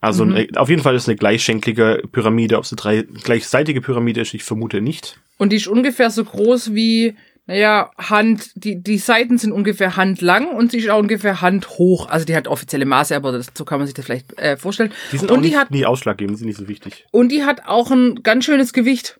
Also 0.00 0.24
eine, 0.24 0.46
auf 0.56 0.68
jeden 0.68 0.82
Fall 0.82 0.94
ist 0.94 1.08
eine 1.08 1.16
gleichschenklige 1.16 2.02
Pyramide. 2.12 2.58
Ob 2.58 2.64
es 2.64 2.72
eine 2.72 2.76
drei, 2.76 3.02
gleichseitige 3.02 3.80
Pyramide 3.80 4.20
ist, 4.20 4.34
ich 4.34 4.44
vermute 4.44 4.80
nicht. 4.80 5.18
Und 5.38 5.52
die 5.52 5.56
ist 5.56 5.66
ungefähr 5.66 6.10
so 6.10 6.24
groß 6.24 6.74
wie, 6.74 7.16
naja, 7.46 7.90
Hand, 7.96 8.50
die, 8.54 8.82
die 8.82 8.98
Seiten 8.98 9.38
sind 9.38 9.52
ungefähr 9.52 9.96
handlang 9.96 10.48
und 10.48 10.72
sie 10.72 10.78
ist 10.78 10.90
auch 10.90 10.98
ungefähr 10.98 11.40
handhoch. 11.40 12.08
Also 12.08 12.26
die 12.26 12.36
hat 12.36 12.46
offizielle 12.48 12.84
Maße, 12.84 13.16
aber 13.16 13.32
das, 13.32 13.48
so 13.54 13.64
kann 13.64 13.78
man 13.78 13.86
sich 13.86 13.94
das 13.94 14.04
vielleicht 14.04 14.38
äh, 14.38 14.56
vorstellen. 14.56 14.92
Die 15.12 15.18
sind 15.18 15.30
und 15.30 15.38
auch 15.38 15.42
die 15.42 15.48
nicht, 15.48 15.58
hat 15.58 15.70
nie 15.70 15.86
ausschlaggebend, 15.86 16.38
sind 16.38 16.48
nicht 16.48 16.58
so 16.58 16.68
wichtig. 16.68 17.06
Und 17.10 17.30
die 17.30 17.44
hat 17.44 17.66
auch 17.66 17.90
ein 17.90 18.22
ganz 18.22 18.44
schönes 18.44 18.72
Gewicht. 18.72 19.18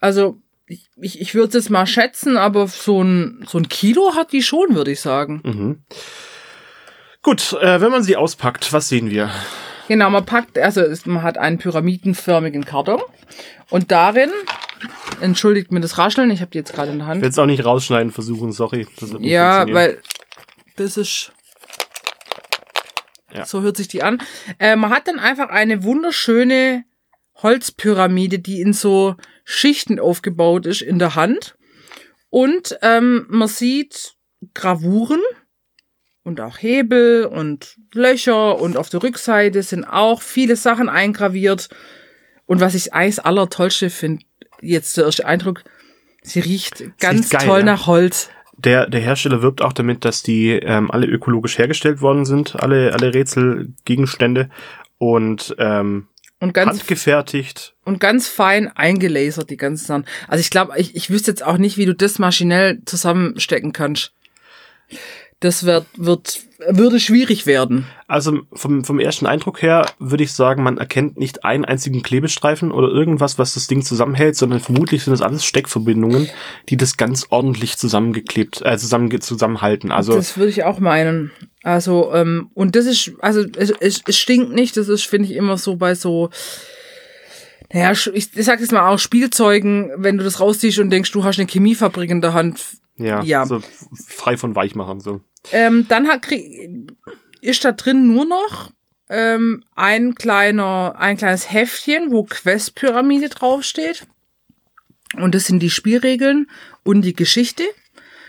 Also, 0.00 0.38
ich, 0.66 0.88
ich, 1.00 1.20
ich 1.20 1.34
würde 1.34 1.48
es 1.48 1.54
jetzt 1.64 1.70
mal 1.70 1.86
schätzen, 1.86 2.36
aber 2.36 2.66
so 2.68 3.02
ein, 3.02 3.44
so 3.48 3.58
ein 3.58 3.68
Kilo 3.68 4.14
hat 4.14 4.32
die 4.32 4.42
schon, 4.42 4.74
würde 4.74 4.90
ich 4.92 5.00
sagen. 5.00 5.40
Mhm. 5.44 5.82
Gut, 7.22 7.52
äh, 7.60 7.80
wenn 7.80 7.90
man 7.90 8.02
sie 8.02 8.16
auspackt, 8.16 8.72
was 8.72 8.88
sehen 8.88 9.10
wir? 9.10 9.30
Genau, 9.88 10.08
man 10.08 10.24
packt, 10.24 10.58
also 10.58 10.80
es- 10.80 11.04
man 11.06 11.22
hat 11.22 11.36
einen 11.36 11.58
pyramidenförmigen 11.58 12.64
Karton 12.64 13.00
und 13.70 13.90
darin, 13.90 14.30
entschuldigt 15.20 15.72
mir 15.72 15.80
das 15.80 15.98
Rascheln, 15.98 16.30
ich 16.30 16.40
habe 16.40 16.50
die 16.52 16.58
jetzt 16.58 16.72
gerade 16.72 16.92
in 16.92 16.98
der 16.98 17.06
Ich 17.06 17.10
Hand. 17.10 17.22
will 17.22 17.28
es 17.28 17.38
auch 17.38 17.46
nicht 17.46 17.64
rausschneiden 17.64 18.12
versuchen, 18.12 18.52
sorry. 18.52 18.86
Ja, 19.18 19.66
weil 19.72 20.00
das 20.76 20.96
ist. 20.96 21.32
Ja. 23.34 23.44
So 23.44 23.62
hört 23.62 23.76
sich 23.76 23.88
die 23.88 24.02
an. 24.02 24.22
Äh, 24.58 24.76
man 24.76 24.90
hat 24.90 25.06
dann 25.08 25.18
einfach 25.18 25.50
eine 25.50 25.82
wunderschöne 25.84 26.84
Holzpyramide, 27.42 28.38
die 28.38 28.60
in 28.60 28.72
so 28.72 29.16
Schichten 29.50 29.98
aufgebaut 29.98 30.64
ist, 30.66 30.80
in 30.80 30.98
der 30.98 31.16
Hand. 31.16 31.56
Und 32.30 32.78
ähm, 32.82 33.26
man 33.28 33.48
sieht 33.48 34.14
Gravuren 34.54 35.20
und 36.22 36.40
auch 36.40 36.58
Hebel 36.58 37.24
und 37.24 37.76
Löcher 37.92 38.60
und 38.60 38.76
auf 38.76 38.88
der 38.88 39.02
Rückseite 39.02 39.62
sind 39.62 39.84
auch 39.84 40.22
viele 40.22 40.54
Sachen 40.54 40.88
eingraviert. 40.88 41.68
Und 42.46 42.60
was 42.60 42.74
ich 42.74 42.94
eigentlich 42.94 43.16
das 43.16 43.24
Allertollste 43.24 43.90
finde, 43.90 44.24
jetzt 44.60 44.96
der 44.96 45.06
erste 45.06 45.26
Eindruck, 45.26 45.64
sie 46.22 46.40
riecht 46.40 46.84
ganz 47.00 47.30
geil, 47.30 47.44
toll 47.44 47.62
nach 47.64 47.86
Holz. 47.86 48.30
Der, 48.56 48.88
der 48.88 49.00
Hersteller 49.00 49.42
wirbt 49.42 49.62
auch 49.62 49.72
damit, 49.72 50.04
dass 50.04 50.22
die 50.22 50.50
ähm, 50.50 50.90
alle 50.90 51.06
ökologisch 51.06 51.58
hergestellt 51.58 52.00
worden 52.00 52.24
sind, 52.24 52.54
alle, 52.54 52.92
alle 52.92 53.12
Rätselgegenstände 53.12 54.50
und 54.98 55.56
ähm, 55.58 56.06
Und 56.40 56.54
ganz 56.54 56.70
handgefertigt. 56.70 57.74
und 57.84 58.00
ganz 58.00 58.26
fein 58.26 58.68
eingelasert, 58.68 59.50
die 59.50 59.58
ganzen 59.58 59.84
Sachen. 59.86 60.06
Also 60.26 60.40
ich 60.40 60.50
glaube, 60.50 60.72
ich, 60.78 60.96
ich 60.96 61.10
wüsste 61.10 61.30
jetzt 61.30 61.44
auch 61.44 61.58
nicht, 61.58 61.76
wie 61.76 61.84
du 61.84 61.94
das 61.94 62.18
maschinell 62.18 62.80
zusammenstecken 62.86 63.72
kannst. 63.72 64.14
Das 65.40 65.64
wird, 65.64 65.86
wird, 65.96 66.42
würde 66.68 67.00
schwierig 67.00 67.46
werden. 67.46 67.86
Also 68.06 68.40
vom, 68.52 68.84
vom 68.84 69.00
ersten 69.00 69.24
Eindruck 69.24 69.62
her 69.62 69.86
würde 69.98 70.22
ich 70.22 70.32
sagen, 70.32 70.62
man 70.62 70.76
erkennt 70.76 71.18
nicht 71.18 71.44
einen 71.44 71.64
einzigen 71.64 72.02
Klebestreifen 72.02 72.70
oder 72.70 72.88
irgendwas, 72.88 73.38
was 73.38 73.54
das 73.54 73.66
Ding 73.66 73.82
zusammenhält, 73.82 74.36
sondern 74.36 74.60
vermutlich 74.60 75.02
sind 75.02 75.12
das 75.12 75.22
alles 75.22 75.46
Steckverbindungen, 75.46 76.28
die 76.68 76.76
das 76.76 76.98
ganz 76.98 77.26
ordentlich 77.30 77.78
zusammengeklebt, 77.78 78.60
äh, 78.62 78.76
zusammen, 78.76 79.18
zusammenhalten. 79.20 79.90
Also 79.90 80.14
das 80.14 80.36
würde 80.36 80.50
ich 80.50 80.64
auch 80.64 80.78
meinen. 80.78 81.30
Also, 81.62 82.12
ähm, 82.14 82.50
und 82.52 82.76
das 82.76 82.84
ist, 82.84 83.12
also 83.20 83.42
es, 83.56 83.70
es, 83.80 84.02
es 84.06 84.18
stinkt 84.18 84.52
nicht, 84.52 84.76
das 84.76 84.88
ist, 84.88 85.04
finde 85.04 85.28
ich, 85.28 85.36
immer 85.36 85.56
so 85.56 85.76
bei 85.76 85.94
so, 85.94 86.28
naja, 87.72 87.92
ich, 87.92 88.10
ich 88.14 88.44
sag 88.44 88.60
jetzt 88.60 88.72
mal 88.72 88.88
auch 88.88 88.98
Spielzeugen, 88.98 89.90
wenn 89.96 90.18
du 90.18 90.24
das 90.24 90.40
rausziehst 90.40 90.78
und 90.80 90.90
denkst, 90.90 91.12
du 91.12 91.24
hast 91.24 91.38
eine 91.38 91.48
Chemiefabrik 91.48 92.10
in 92.10 92.20
der 92.20 92.34
Hand, 92.34 92.60
ja, 92.96 93.22
ja. 93.22 93.46
so 93.46 93.60
frei 94.06 94.36
von 94.36 94.54
Weichmachern 94.54 95.00
so. 95.00 95.20
Ähm, 95.52 95.86
dann 95.88 96.08
hat, 96.08 96.26
ist 97.40 97.64
da 97.64 97.72
drin 97.72 98.06
nur 98.06 98.24
noch 98.26 98.72
ähm, 99.08 99.64
ein 99.74 100.14
kleiner, 100.14 100.94
ein 100.98 101.16
kleines 101.16 101.50
Heftchen, 101.52 102.12
wo 102.12 102.24
Quest-Pyramide 102.24 103.28
draufsteht. 103.28 104.06
Und 105.16 105.34
das 105.34 105.46
sind 105.46 105.60
die 105.60 105.70
Spielregeln 105.70 106.48
und 106.84 107.02
die 107.02 107.14
Geschichte. 107.14 107.64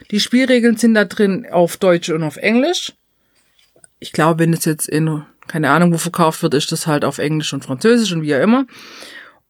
Die 0.10 0.20
Spielregeln 0.20 0.78
sind 0.78 0.96
da 0.96 1.06
drin 1.06 1.46
auf 1.52 1.78
Deutsch 1.78 2.10
und 2.10 2.24
auf 2.24 2.38
Englisch. 2.38 2.94
Ich 4.00 4.12
glaube, 4.12 4.40
wenn 4.40 4.54
es 4.54 4.66
jetzt 4.66 4.90
in, 4.90 5.24
keine 5.48 5.70
Ahnung, 5.70 5.94
wo 5.94 5.98
verkauft 5.98 6.42
wird, 6.42 6.56
ist 6.56 6.72
das 6.72 6.88
halt 6.88 7.06
auf 7.06 7.20
Englisch 7.20 7.54
und 7.54 7.64
Französisch 7.64 8.12
und 8.12 8.24
wie 8.24 8.36
auch 8.36 8.42
immer. 8.42 8.66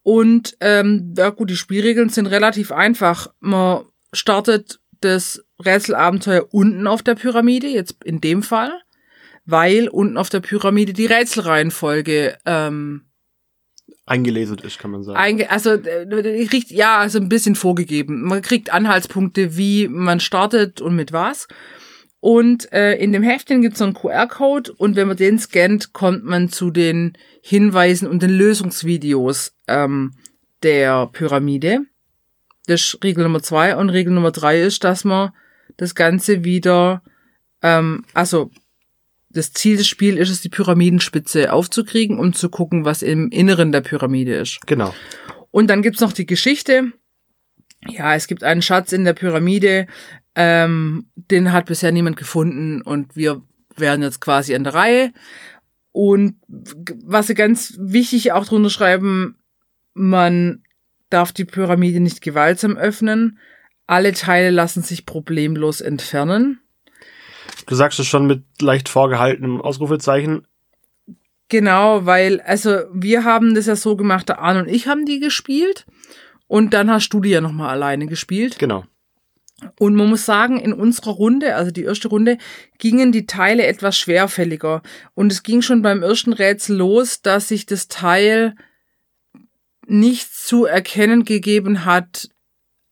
Und 0.03 0.57
ähm, 0.59 1.13
ja 1.17 1.29
gut, 1.29 1.49
die 1.49 1.55
Spielregeln 1.55 2.09
sind 2.09 2.25
relativ 2.25 2.71
einfach. 2.71 3.27
Man 3.39 3.85
startet 4.11 4.79
das 4.99 5.43
Rätselabenteuer 5.65 6.47
unten 6.51 6.87
auf 6.87 7.03
der 7.03 7.15
Pyramide, 7.15 7.67
jetzt 7.67 8.03
in 8.03 8.21
dem 8.21 8.43
Fall, 8.43 8.71
weil 9.45 9.87
unten 9.87 10.17
auf 10.17 10.29
der 10.29 10.39
Pyramide 10.39 10.93
die 10.93 11.05
Rätselreihenfolge 11.05 12.37
ähm, 12.45 13.05
Eingelesen 14.05 14.57
ist, 14.57 14.79
kann 14.79 14.91
man 14.91 15.03
sagen. 15.03 15.17
Einge 15.17 15.49
also 15.49 15.71
äh, 15.71 16.45
kriegt 16.45 16.71
ja 16.71 16.97
also 16.97 17.19
ein 17.19 17.29
bisschen 17.29 17.55
vorgegeben. 17.55 18.23
Man 18.23 18.41
kriegt 18.41 18.73
Anhaltspunkte, 18.73 19.55
wie 19.57 19.87
man 19.87 20.19
startet 20.19 20.81
und 20.81 20.95
mit 20.95 21.13
was. 21.13 21.47
Und 22.19 22.71
äh, 22.71 22.95
in 22.95 23.13
dem 23.13 23.23
Heftchen 23.23 23.61
gibt 23.61 23.73
es 23.73 23.79
so 23.79 23.85
einen 23.85 23.93
QR-Code 23.93 24.73
und 24.73 24.95
wenn 24.95 25.07
man 25.07 25.17
den 25.17 25.39
scannt, 25.39 25.93
kommt 25.93 26.23
man 26.23 26.49
zu 26.49 26.69
den 26.69 27.17
Hinweisen 27.41 28.07
und 28.07 28.21
den 28.21 28.29
Lösungsvideos 28.29 29.55
ähm, 29.67 30.13
der 30.61 31.07
Pyramide. 31.07 31.79
Das 32.67 32.81
ist 32.81 33.03
Regel 33.03 33.23
Nummer 33.23 33.41
zwei 33.41 33.75
und 33.75 33.89
Regel 33.89 34.13
Nummer 34.13 34.31
drei 34.31 34.61
ist, 34.61 34.83
dass 34.83 35.03
man 35.03 35.31
das 35.77 35.95
Ganze 35.95 36.43
wieder, 36.43 37.03
ähm, 37.61 38.05
also 38.13 38.51
das 39.29 39.53
Ziel 39.53 39.77
des 39.77 39.87
Spiels 39.87 40.19
ist 40.19 40.29
es, 40.29 40.41
die 40.41 40.49
Pyramidenspitze 40.49 41.53
aufzukriegen 41.53 42.19
und 42.19 42.37
zu 42.37 42.49
gucken, 42.49 42.85
was 42.85 43.01
im 43.01 43.29
Inneren 43.29 43.71
der 43.71 43.81
Pyramide 43.81 44.35
ist. 44.35 44.59
Genau. 44.67 44.93
Und 45.51 45.69
dann 45.69 45.81
gibt's 45.81 46.01
noch 46.01 46.13
die 46.13 46.25
Geschichte. 46.25 46.91
Ja, 47.87 48.15
es 48.15 48.27
gibt 48.27 48.43
einen 48.43 48.61
Schatz 48.61 48.91
in 48.91 49.05
der 49.05 49.13
Pyramide, 49.13 49.87
ähm, 50.35 51.09
den 51.15 51.51
hat 51.51 51.65
bisher 51.65 51.91
niemand 51.91 52.15
gefunden 52.15 52.81
und 52.81 53.15
wir 53.15 53.41
werden 53.75 54.03
jetzt 54.03 54.21
quasi 54.21 54.55
an 54.55 54.63
der 54.63 54.73
Reihe. 54.73 55.13
Und 55.91 56.35
was 56.47 57.27
sie 57.27 57.33
ganz 57.33 57.75
wichtig 57.79 58.31
auch 58.31 58.45
drunter 58.45 58.69
schreiben, 58.69 59.37
man 59.93 60.63
darf 61.09 61.33
die 61.33 61.45
Pyramide 61.45 61.99
nicht 61.99 62.21
gewaltsam 62.21 62.77
öffnen. 62.77 63.39
Alle 63.91 64.13
Teile 64.13 64.51
lassen 64.51 64.83
sich 64.83 65.05
problemlos 65.05 65.81
entfernen. 65.81 66.61
Du 67.67 67.75
sagst 67.75 67.99
es 67.99 68.07
schon 68.07 68.25
mit 68.25 68.45
leicht 68.61 68.87
vorgehaltenem 68.87 69.59
Ausrufezeichen. 69.59 70.47
Genau, 71.49 72.05
weil, 72.05 72.39
also 72.39 72.83
wir 72.93 73.25
haben 73.25 73.53
das 73.53 73.65
ja 73.65 73.75
so 73.75 73.97
gemacht, 73.97 74.29
der 74.29 74.39
Arne 74.39 74.61
und 74.61 74.69
ich 74.69 74.87
haben 74.87 75.05
die 75.05 75.19
gespielt 75.19 75.85
und 76.47 76.73
dann 76.73 76.89
hast 76.89 77.09
du 77.09 77.19
die 77.19 77.31
ja 77.31 77.41
nochmal 77.41 77.67
alleine 77.67 78.07
gespielt. 78.07 78.57
Genau. 78.59 78.85
Und 79.77 79.95
man 79.95 80.07
muss 80.07 80.25
sagen, 80.25 80.57
in 80.57 80.71
unserer 80.71 81.11
Runde, 81.11 81.57
also 81.57 81.71
die 81.71 81.83
erste 81.83 82.07
Runde, 82.07 82.37
gingen 82.77 83.11
die 83.11 83.25
Teile 83.25 83.65
etwas 83.65 83.97
schwerfälliger. 83.97 84.83
Und 85.15 85.33
es 85.33 85.43
ging 85.43 85.61
schon 85.61 85.81
beim 85.81 86.01
ersten 86.01 86.31
Rätsel 86.31 86.77
los, 86.77 87.23
dass 87.23 87.49
sich 87.49 87.65
das 87.65 87.89
Teil 87.89 88.55
nicht 89.85 90.33
zu 90.33 90.63
erkennen 90.63 91.25
gegeben 91.25 91.83
hat, 91.83 92.29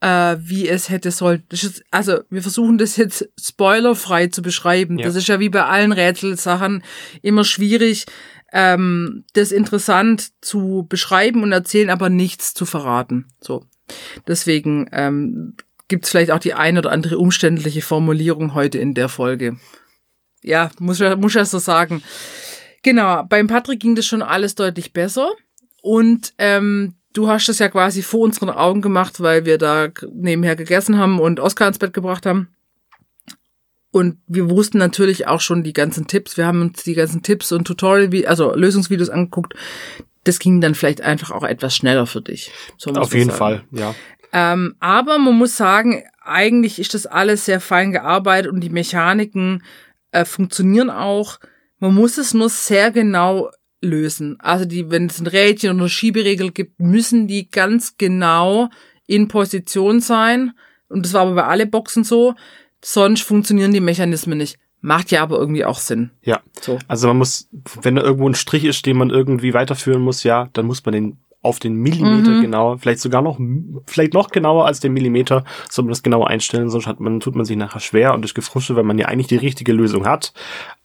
äh, 0.02 0.38
wie 0.40 0.68
es 0.68 0.90
hätte 0.90 1.12
sollen. 1.12 1.44
also 1.92 2.20
wir 2.30 2.42
versuchen 2.42 2.78
das 2.78 2.98
jetzt 2.98 3.30
spoilerfrei 3.40 4.28
zu 4.28 4.42
beschreiben. 4.42 5.00
Ja. 5.00 5.06
Das 5.06 5.16
ist 5.16 5.28
ja 5.28 5.40
wie 5.40 5.50
bei 5.50 5.66
allen 5.66 5.92
Rätselsachen 5.92 6.84
immer 7.22 7.44
schwierig, 7.44 8.06
ähm, 8.52 9.26
das 9.34 9.52
interessant 9.52 10.32
zu 10.42 10.86
beschreiben 10.88 11.44
und 11.44 11.52
erzählen, 11.52 11.90
aber 11.90 12.10
nichts 12.10 12.54
zu 12.54 12.66
verraten. 12.66 13.28
So. 13.42 13.66
Deswegen 14.28 14.90
ähm, 14.92 15.56
gibt 15.88 16.06
es 16.06 16.12
vielleicht 16.12 16.32
auch 16.32 16.40
die 16.40 16.54
ein 16.54 16.78
oder 16.78 16.92
andere 16.92 17.18
umständliche 17.18 17.82
Formulierung 17.82 18.54
heute 18.54 18.78
in 18.78 18.94
der 18.94 19.10
Folge. 19.10 19.58
Ja, 20.42 20.72
muss, 20.80 21.00
muss 21.00 21.32
ich 21.32 21.36
ja 21.36 21.46
so 21.46 21.60
sagen. 21.60 22.02
Genau, 22.82 23.24
beim 23.24 23.48
Patrick 23.48 23.82
ging 23.82 23.96
das 23.96 24.06
schon 24.06 24.22
alles 24.22 24.56
deutlich 24.56 24.94
besser. 24.94 25.30
Und 25.82 26.34
ähm, 26.38 26.96
du 27.14 27.28
hast 27.28 27.50
das 27.50 27.60
ja 27.60 27.70
quasi 27.70 28.02
vor 28.02 28.22
unseren 28.22 28.50
Augen 28.50 28.82
gemacht, 28.82 29.22
weil 29.22 29.46
wir 29.46 29.58
da 29.58 29.90
nebenher 30.14 30.56
gegessen 30.56 30.98
haben 30.98 31.20
und 31.20 31.40
Oskar 31.40 31.68
ins 31.68 31.80
Bett 31.80 31.94
gebracht 31.94 32.26
haben. 32.26 32.50
Und 33.92 34.20
wir 34.28 34.50
wussten 34.50 34.78
natürlich 34.78 35.28
auch 35.28 35.42
schon 35.42 35.64
die 35.64 35.74
ganzen 35.74 36.06
Tipps. 36.06 36.38
Wir 36.38 36.46
haben 36.46 36.62
uns 36.62 36.84
die 36.84 36.94
ganzen 36.94 37.24
Tipps 37.24 37.52
und 37.52 37.66
Tutorial, 37.66 38.26
also 38.28 38.54
Lösungsvideos 38.54 39.10
angeguckt. 39.10 39.56
Das 40.24 40.38
ging 40.38 40.62
dann 40.62 40.76
vielleicht 40.76 41.02
einfach 41.02 41.32
auch 41.32 41.44
etwas 41.44 41.76
schneller 41.76 42.06
für 42.06 42.22
dich. 42.22 42.52
So 42.78 42.92
Auf 42.92 43.14
jeden 43.16 43.32
sagen. 43.32 43.38
Fall, 43.38 43.64
ja. 43.72 43.96
Ähm, 44.32 44.76
aber 44.80 45.18
man 45.18 45.36
muss 45.36 45.58
sagen, 45.58 46.04
eigentlich 46.22 46.78
ist 46.78 46.94
das 46.94 47.08
alles 47.08 47.46
sehr 47.46 47.60
fein 47.60 47.92
gearbeitet 47.92 48.52
und 48.52 48.60
die 48.60 48.70
Mechaniken 48.70 49.64
äh, 50.12 50.24
funktionieren 50.24 50.92
auch. 50.92 51.40
Man 51.80 51.96
muss 51.96 52.20
es 52.20 52.36
nur 52.36 52.50
sehr 52.50 52.92
genau 52.92 53.50
lösen. 53.82 54.38
Also 54.40 54.66
die, 54.66 54.90
wenn 54.90 55.08
es 55.08 55.20
ein 55.20 55.28
Rädchen 55.28 55.72
oder 55.72 55.80
eine 55.80 55.90
Schieberegel 55.90 56.52
gibt, 56.52 56.80
müssen 56.80 57.28
die 57.28 57.50
ganz 57.50 57.98
genau 57.98 58.70
in 59.08 59.28
Position 59.28 60.00
sein. 60.02 60.52
Und 60.90 61.06
das 61.06 61.14
war 61.14 61.22
aber 61.22 61.36
bei 61.36 61.44
alle 61.46 61.66
Boxen 61.66 62.04
so. 62.04 62.36
Sonst 62.84 63.24
funktionieren 63.24 63.74
die 63.74 63.82
Mechanismen 63.82 64.38
nicht. 64.38 64.58
Macht 64.82 65.12
ja 65.12 65.22
aber 65.22 65.38
irgendwie 65.38 65.66
auch 65.66 65.80
Sinn. 65.80 66.12
Ja. 66.24 66.40
So. 66.62 66.80
Also 66.88 67.08
man 67.08 67.18
muss, 67.18 67.50
wenn 67.82 67.96
da 67.96 68.02
irgendwo 68.02 68.28
ein 68.30 68.36
Strich 68.36 68.64
ist, 68.64 68.86
den 68.86 68.98
man 68.98 69.10
irgendwie 69.10 69.54
weiterführen 69.54 70.02
muss, 70.02 70.24
ja, 70.24 70.50
dann 70.54 70.66
muss 70.66 70.86
man 70.86 70.94
den 70.94 71.18
auf 71.42 71.60
den 71.60 71.76
Millimeter 71.76 72.32
mhm. 72.32 72.42
genau, 72.42 72.78
vielleicht 72.78 73.00
sogar 73.00 73.22
noch, 73.22 73.40
vielleicht 73.86 74.14
noch 74.14 74.30
genauer 74.30 74.66
als 74.66 74.82
den 74.82 74.92
Millimeter, 74.92 75.46
soll 75.70 75.86
man 75.86 75.92
das 75.92 76.04
genauer 76.04 76.28
einstellen, 76.28 76.70
sonst 76.70 76.86
hat 76.86 77.00
man, 77.00 77.22
tut 77.22 77.36
man 77.36 77.46
sich 77.46 77.56
nachher 77.56 77.80
schwer 77.80 78.14
und 78.14 78.26
ist 78.26 78.34
gefrustet, 78.34 78.76
weil 78.76 78.84
man 78.84 78.98
ja 78.98 79.08
eigentlich 79.08 79.28
die 79.28 79.38
richtige 79.38 79.72
Lösung 79.72 80.06
hat. 80.06 80.34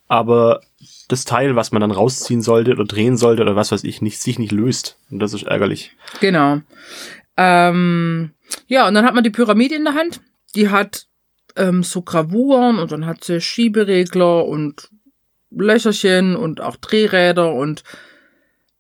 Aber 0.07 0.61
das 1.09 1.25
Teil, 1.25 1.57
was 1.57 1.73
man 1.73 1.81
dann 1.81 1.91
rausziehen 1.91 2.43
sollte 2.43 2.73
oder 2.73 2.85
drehen 2.85 3.17
sollte 3.17 3.43
oder 3.43 3.57
was 3.57 3.73
weiß 3.73 3.85
ich, 3.85 4.03
nicht, 4.03 4.21
sich 4.21 4.39
nicht 4.39 4.53
löst. 4.53 4.99
Und 5.11 5.19
das 5.19 5.35
ist 5.35 5.45
ärgerlich. 5.45 5.93
Genau. 6.21 6.61
Ähm, 7.37 8.31
ja, 8.67 8.89
und 8.89 8.95
dann 8.95 9.05
hat 9.05 9.15
man 9.15 9.25
die 9.25 9.31
Pyramide 9.31 9.75
in 9.75 9.85
der 9.85 9.95
Hand. 9.95 10.21
Die 10.55 10.71
hat 10.71 11.07
ähm, 11.57 11.83
so 11.83 12.03
Gravuren 12.03 12.79
und 12.79 12.93
dann 12.93 13.07
hat 13.07 13.25
sie 13.25 13.41
Schieberegler 13.41 14.47
und 14.47 14.91
Löcherchen 15.51 16.37
und 16.37 16.61
auch 16.61 16.77
Drehräder 16.77 17.53
und 17.53 17.85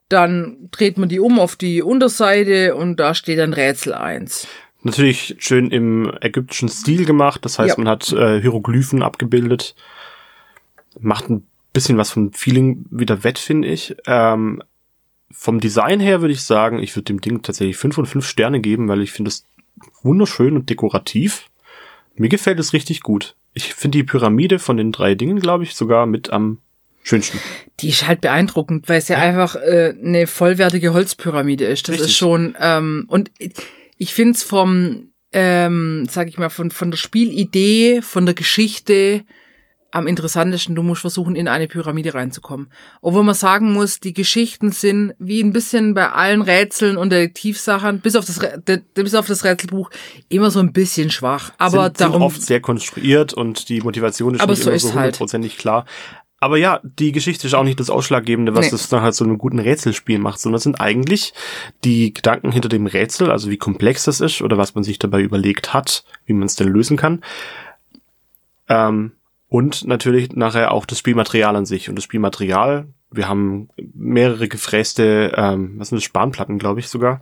dann 0.08 0.68
dreht 0.70 0.98
man 0.98 1.08
die 1.08 1.20
um 1.20 1.38
auf 1.38 1.56
die 1.56 1.82
Unterseite 1.82 2.74
und 2.74 2.96
da 3.00 3.14
steht 3.14 3.38
dann 3.38 3.52
Rätsel 3.52 3.94
1. 3.94 4.46
Natürlich 4.82 5.36
schön 5.38 5.70
im 5.70 6.12
ägyptischen 6.20 6.68
Stil 6.68 7.06
gemacht. 7.06 7.44
Das 7.44 7.58
heißt, 7.58 7.78
ja. 7.78 7.82
man 7.82 7.88
hat 7.88 8.12
äh, 8.12 8.40
Hieroglyphen 8.40 9.02
abgebildet. 9.02 9.74
Macht 11.00 11.30
ein 11.30 11.46
bisschen 11.74 11.98
was 11.98 12.12
vom 12.12 12.32
Feeling 12.32 12.86
wieder 12.90 13.22
wett, 13.24 13.38
finde 13.38 13.68
ich. 13.68 13.94
Ähm, 14.06 14.62
vom 15.30 15.60
Design 15.60 16.00
her 16.00 16.22
würde 16.22 16.32
ich 16.32 16.42
sagen, 16.42 16.78
ich 16.78 16.96
würde 16.96 17.04
dem 17.04 17.20
Ding 17.20 17.42
tatsächlich 17.42 17.76
fünf 17.76 17.98
und 17.98 18.06
fünf 18.06 18.26
Sterne 18.26 18.60
geben, 18.60 18.88
weil 18.88 19.02
ich 19.02 19.12
finde 19.12 19.28
es 19.28 19.44
wunderschön 20.02 20.56
und 20.56 20.70
dekorativ. 20.70 21.50
Mir 22.14 22.28
gefällt 22.28 22.60
es 22.60 22.72
richtig 22.72 23.02
gut. 23.02 23.34
Ich 23.52 23.74
finde 23.74 23.98
die 23.98 24.04
Pyramide 24.04 24.58
von 24.58 24.76
den 24.76 24.92
drei 24.92 25.14
Dingen, 25.14 25.40
glaube 25.40 25.64
ich, 25.64 25.74
sogar 25.74 26.06
mit 26.06 26.30
am 26.30 26.58
schönsten. 27.02 27.38
Die 27.80 27.88
ist 27.88 28.06
halt 28.06 28.20
beeindruckend, 28.20 28.88
weil 28.88 28.98
es 28.98 29.08
ja, 29.08 29.18
ja. 29.18 29.24
einfach 29.24 29.56
äh, 29.56 29.94
eine 30.00 30.26
vollwertige 30.26 30.94
Holzpyramide 30.94 31.64
ist. 31.64 31.88
Das 31.88 31.94
richtig. 31.94 32.10
ist 32.10 32.16
schon 32.16 32.56
ähm, 32.60 33.04
und 33.08 33.32
ich 33.98 34.14
finde 34.14 34.32
es 34.32 34.44
vom, 34.44 35.08
ähm, 35.32 36.06
sag 36.08 36.28
ich 36.28 36.38
mal, 36.38 36.50
von 36.50 36.70
von 36.70 36.92
der 36.92 36.98
Spielidee, 36.98 38.00
von 38.00 38.26
der 38.26 38.34
Geschichte 38.34 39.24
am 39.94 40.06
interessantesten. 40.06 40.74
Du 40.74 40.82
musst 40.82 41.02
versuchen, 41.02 41.36
in 41.36 41.46
eine 41.46 41.68
Pyramide 41.68 42.14
reinzukommen. 42.14 42.68
Obwohl 43.00 43.22
man 43.22 43.34
sagen 43.34 43.72
muss, 43.72 44.00
die 44.00 44.12
Geschichten 44.12 44.72
sind 44.72 45.14
wie 45.18 45.40
ein 45.40 45.52
bisschen 45.52 45.94
bei 45.94 46.10
allen 46.10 46.42
Rätseln 46.42 46.96
und 46.96 47.10
Detektivsachen, 47.10 48.00
bis 48.00 48.16
auf 48.16 48.24
das, 48.24 48.40
bis 48.94 49.14
auf 49.14 49.26
das 49.26 49.44
Rätselbuch, 49.44 49.90
immer 50.28 50.50
so 50.50 50.58
ein 50.58 50.72
bisschen 50.72 51.10
schwach. 51.10 51.52
Aber 51.58 51.84
sind, 51.84 52.00
darum. 52.00 52.14
Sind 52.14 52.22
oft 52.22 52.42
sehr 52.42 52.60
konstruiert 52.60 53.34
und 53.34 53.68
die 53.68 53.80
Motivation 53.80 54.34
ist 54.34 54.40
aber 54.40 54.52
nicht 54.52 54.62
so 54.62 54.70
immer 54.70 54.78
so 54.78 54.88
halt. 54.88 54.96
hundertprozentig 54.96 55.52
halt. 55.52 55.60
klar. 55.60 55.84
Aber 56.40 56.58
ja, 56.58 56.80
die 56.82 57.12
Geschichte 57.12 57.46
ist 57.46 57.54
auch 57.54 57.64
nicht 57.64 57.80
das 57.80 57.88
Ausschlaggebende, 57.88 58.54
was 58.54 58.66
nee. 58.66 58.70
das 58.72 58.88
dann 58.88 59.00
halt 59.00 59.14
so 59.14 59.24
einem 59.24 59.38
guten 59.38 59.60
Rätselspiel 59.60 60.18
macht, 60.18 60.40
sondern 60.40 60.58
es 60.58 60.64
sind 60.64 60.80
eigentlich 60.80 61.32
die 61.84 62.12
Gedanken 62.12 62.52
hinter 62.52 62.68
dem 62.68 62.86
Rätsel, 62.86 63.30
also 63.30 63.48
wie 63.48 63.56
komplex 63.56 64.04
das 64.04 64.20
ist 64.20 64.42
oder 64.42 64.58
was 64.58 64.74
man 64.74 64.84
sich 64.84 64.98
dabei 64.98 65.22
überlegt 65.22 65.72
hat, 65.72 66.04
wie 66.26 66.34
man 66.34 66.46
es 66.46 66.56
denn 66.56 66.68
lösen 66.68 66.96
kann. 66.96 67.22
Ähm, 68.68 69.12
und 69.54 69.86
natürlich 69.86 70.32
nachher 70.32 70.72
auch 70.72 70.84
das 70.84 70.98
Spielmaterial 70.98 71.54
an 71.54 71.64
sich. 71.64 71.88
Und 71.88 71.94
das 71.94 72.02
Spielmaterial, 72.02 72.88
wir 73.12 73.28
haben 73.28 73.68
mehrere 73.94 74.48
gefräste, 74.48 75.32
ähm, 75.36 75.74
was 75.76 75.90
sind 75.90 75.98
das, 75.98 76.02
Spanplatten, 76.02 76.58
glaube 76.58 76.80
ich 76.80 76.88
sogar. 76.88 77.20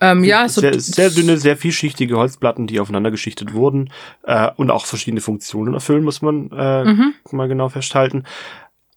Ähm, 0.00 0.24
ja, 0.24 0.48
so 0.48 0.60
sehr, 0.60 0.80
sehr 0.80 1.10
dünne, 1.10 1.36
sehr 1.36 1.56
vielschichtige 1.56 2.16
Holzplatten, 2.16 2.66
die 2.66 2.80
aufeinander 2.80 3.12
geschichtet 3.12 3.52
wurden 3.52 3.92
äh, 4.24 4.50
und 4.56 4.72
auch 4.72 4.86
verschiedene 4.86 5.20
Funktionen 5.20 5.74
erfüllen, 5.74 6.02
muss 6.02 6.20
man 6.20 6.50
äh, 6.50 6.84
mhm. 6.84 7.14
mal 7.30 7.46
genau 7.46 7.68
festhalten. 7.68 8.24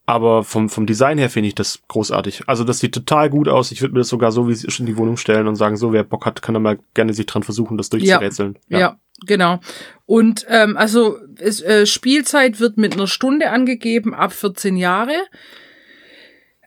Aber 0.09 0.45
vom, 0.45 0.69
vom 0.69 0.85
Design 0.85 1.17
her 1.17 1.29
finde 1.29 1.49
ich 1.49 1.55
das 1.55 1.81
großartig. 1.89 2.43
Also 2.47 2.63
das 2.63 2.79
sieht 2.79 2.93
total 2.93 3.29
gut 3.29 3.49
aus. 3.49 3.73
Ich 3.73 3.81
würde 3.81 3.93
mir 3.93 3.99
das 3.99 4.07
sogar 4.07 4.31
so, 4.31 4.47
wie 4.47 4.53
es 4.53 4.63
ist, 4.63 4.79
in 4.79 4.85
die 4.85 4.95
Wohnung 4.95 5.17
stellen 5.17 5.47
und 5.47 5.57
sagen, 5.57 5.75
so 5.75 5.91
wer 5.91 6.05
Bock 6.05 6.25
hat, 6.25 6.41
kann 6.41 6.53
da 6.53 6.61
mal 6.61 6.79
gerne 6.93 7.13
sich 7.13 7.25
dran 7.25 7.43
versuchen, 7.43 7.77
das 7.77 7.89
durchzurätseln. 7.89 8.57
Ja, 8.69 8.79
ja. 8.79 8.85
ja 8.87 8.99
genau. 9.25 9.59
Und 10.05 10.45
ähm, 10.47 10.77
also 10.77 11.17
es, 11.37 11.61
äh, 11.61 11.85
Spielzeit 11.85 12.61
wird 12.61 12.77
mit 12.77 12.93
einer 12.93 13.07
Stunde 13.07 13.49
angegeben, 13.49 14.13
ab 14.13 14.31
14 14.31 14.77
Jahre. 14.77 15.11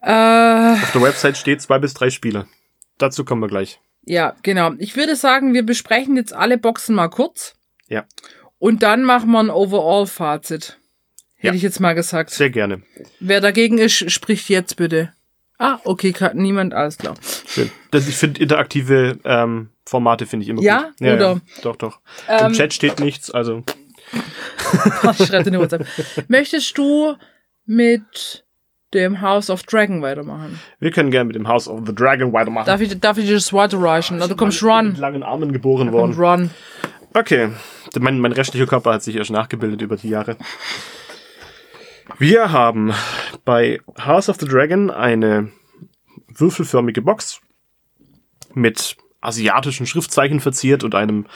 Äh, 0.03 0.75
Auf 0.75 0.93
der 0.93 1.03
Website 1.03 1.39
steht 1.39 1.63
zwei 1.63 1.79
bis 1.79 1.95
drei 1.95 2.11
Spiele. 2.11 2.47
Dazu 2.99 3.25
kommen 3.25 3.41
wir 3.41 3.49
gleich. 3.49 3.81
Ja, 4.05 4.37
genau. 4.43 4.73
Ich 4.77 4.97
würde 4.97 5.17
sagen, 5.17 5.55
wir 5.55 5.65
besprechen 5.65 6.15
jetzt 6.17 6.35
alle 6.35 6.59
Boxen 6.59 6.95
mal 6.95 7.09
kurz. 7.09 7.55
Ja. 7.89 8.05
Und 8.59 8.83
dann 8.83 9.03
machen 9.03 9.31
wir 9.31 9.41
ein 9.41 9.49
Overall-Fazit. 9.49 10.77
Hätte 11.41 11.57
ich 11.57 11.63
jetzt 11.63 11.81
mal 11.81 11.95
gesagt. 11.95 12.31
Sehr 12.31 12.51
gerne. 12.51 12.83
Wer 13.19 13.41
dagegen 13.41 13.79
ist, 13.79 14.11
spricht 14.11 14.49
jetzt 14.49 14.77
bitte. 14.77 15.13
Ah, 15.59 15.79
okay, 15.85 16.15
niemand, 16.35 16.73
alles 16.73 16.97
klar. 16.97 17.15
Schön. 17.47 17.71
Das, 17.91 18.09
ich 18.09 18.17
finde 18.17 18.41
interaktive 18.41 19.19
ähm, 19.25 19.69
Formate 19.85 20.25
finde 20.27 20.45
ich 20.45 20.49
immer 20.51 20.63
Ja? 20.63 20.85
gut. 20.85 21.01
Ja, 21.01 21.15
Oder? 21.15 21.33
ja, 21.33 21.41
doch, 21.63 21.77
doch. 21.77 22.01
Ähm, 22.29 22.47
Im 22.47 22.53
Chat 22.55 22.73
steht 22.73 22.99
nichts, 23.01 23.31
also 23.31 23.63
Ich 25.19 25.27
schreibe 25.27 25.45
dir 25.45 25.47
eine 25.51 25.61
WhatsApp. 25.61 25.87
Möchtest 26.29 26.77
du 26.79 27.15
mit 27.67 28.45
dem 28.95 29.21
House 29.21 29.51
of 29.51 29.63
Dragon 29.65 30.03
weitermachen? 30.03 30.59
wir 30.79 30.91
können 30.91 31.11
gerne 31.11 31.27
mit 31.27 31.37
dem 31.37 31.47
House 31.47 31.69
of 31.69 31.81
the 31.87 31.95
Dragon 31.95 32.33
weitermachen. 32.33 32.67
Darf 32.67 32.81
ich, 32.81 32.99
darf 32.99 33.19
ich 33.19 33.27
dir 33.27 33.35
das 33.35 33.53
weiterreichen? 33.53 34.17
Oder 34.17 34.29
du 34.29 34.37
kommst 34.37 34.63
Mit 34.63 34.71
run. 34.73 34.95
langen 34.97 35.23
Armen 35.23 35.53
geboren 35.53 35.89
Und 35.91 36.17
worden. 36.17 36.19
run. 36.19 36.51
Okay. 37.15 37.51
Mein, 37.99 38.19
mein 38.19 38.33
restlicher 38.33 38.67
Körper 38.67 38.95
hat 38.95 39.03
sich 39.03 39.17
erst 39.17 39.31
nachgebildet 39.31 39.83
über 39.83 39.97
die 39.97 40.09
Jahre. 40.09 40.37
Wir 42.19 42.53
haben 42.53 42.93
bei 43.45 43.81
House 44.05 44.29
of 44.29 44.37
the 44.39 44.47
Dragon 44.47 44.91
eine 44.91 45.51
würfelförmige 46.29 47.03
Box 47.03 47.41
mit 48.55 48.97
asiatischen 49.21 49.87
Schriftzeichen 49.87 50.41
verziert 50.41 50.83
und 50.83 50.95
einem 50.95 51.27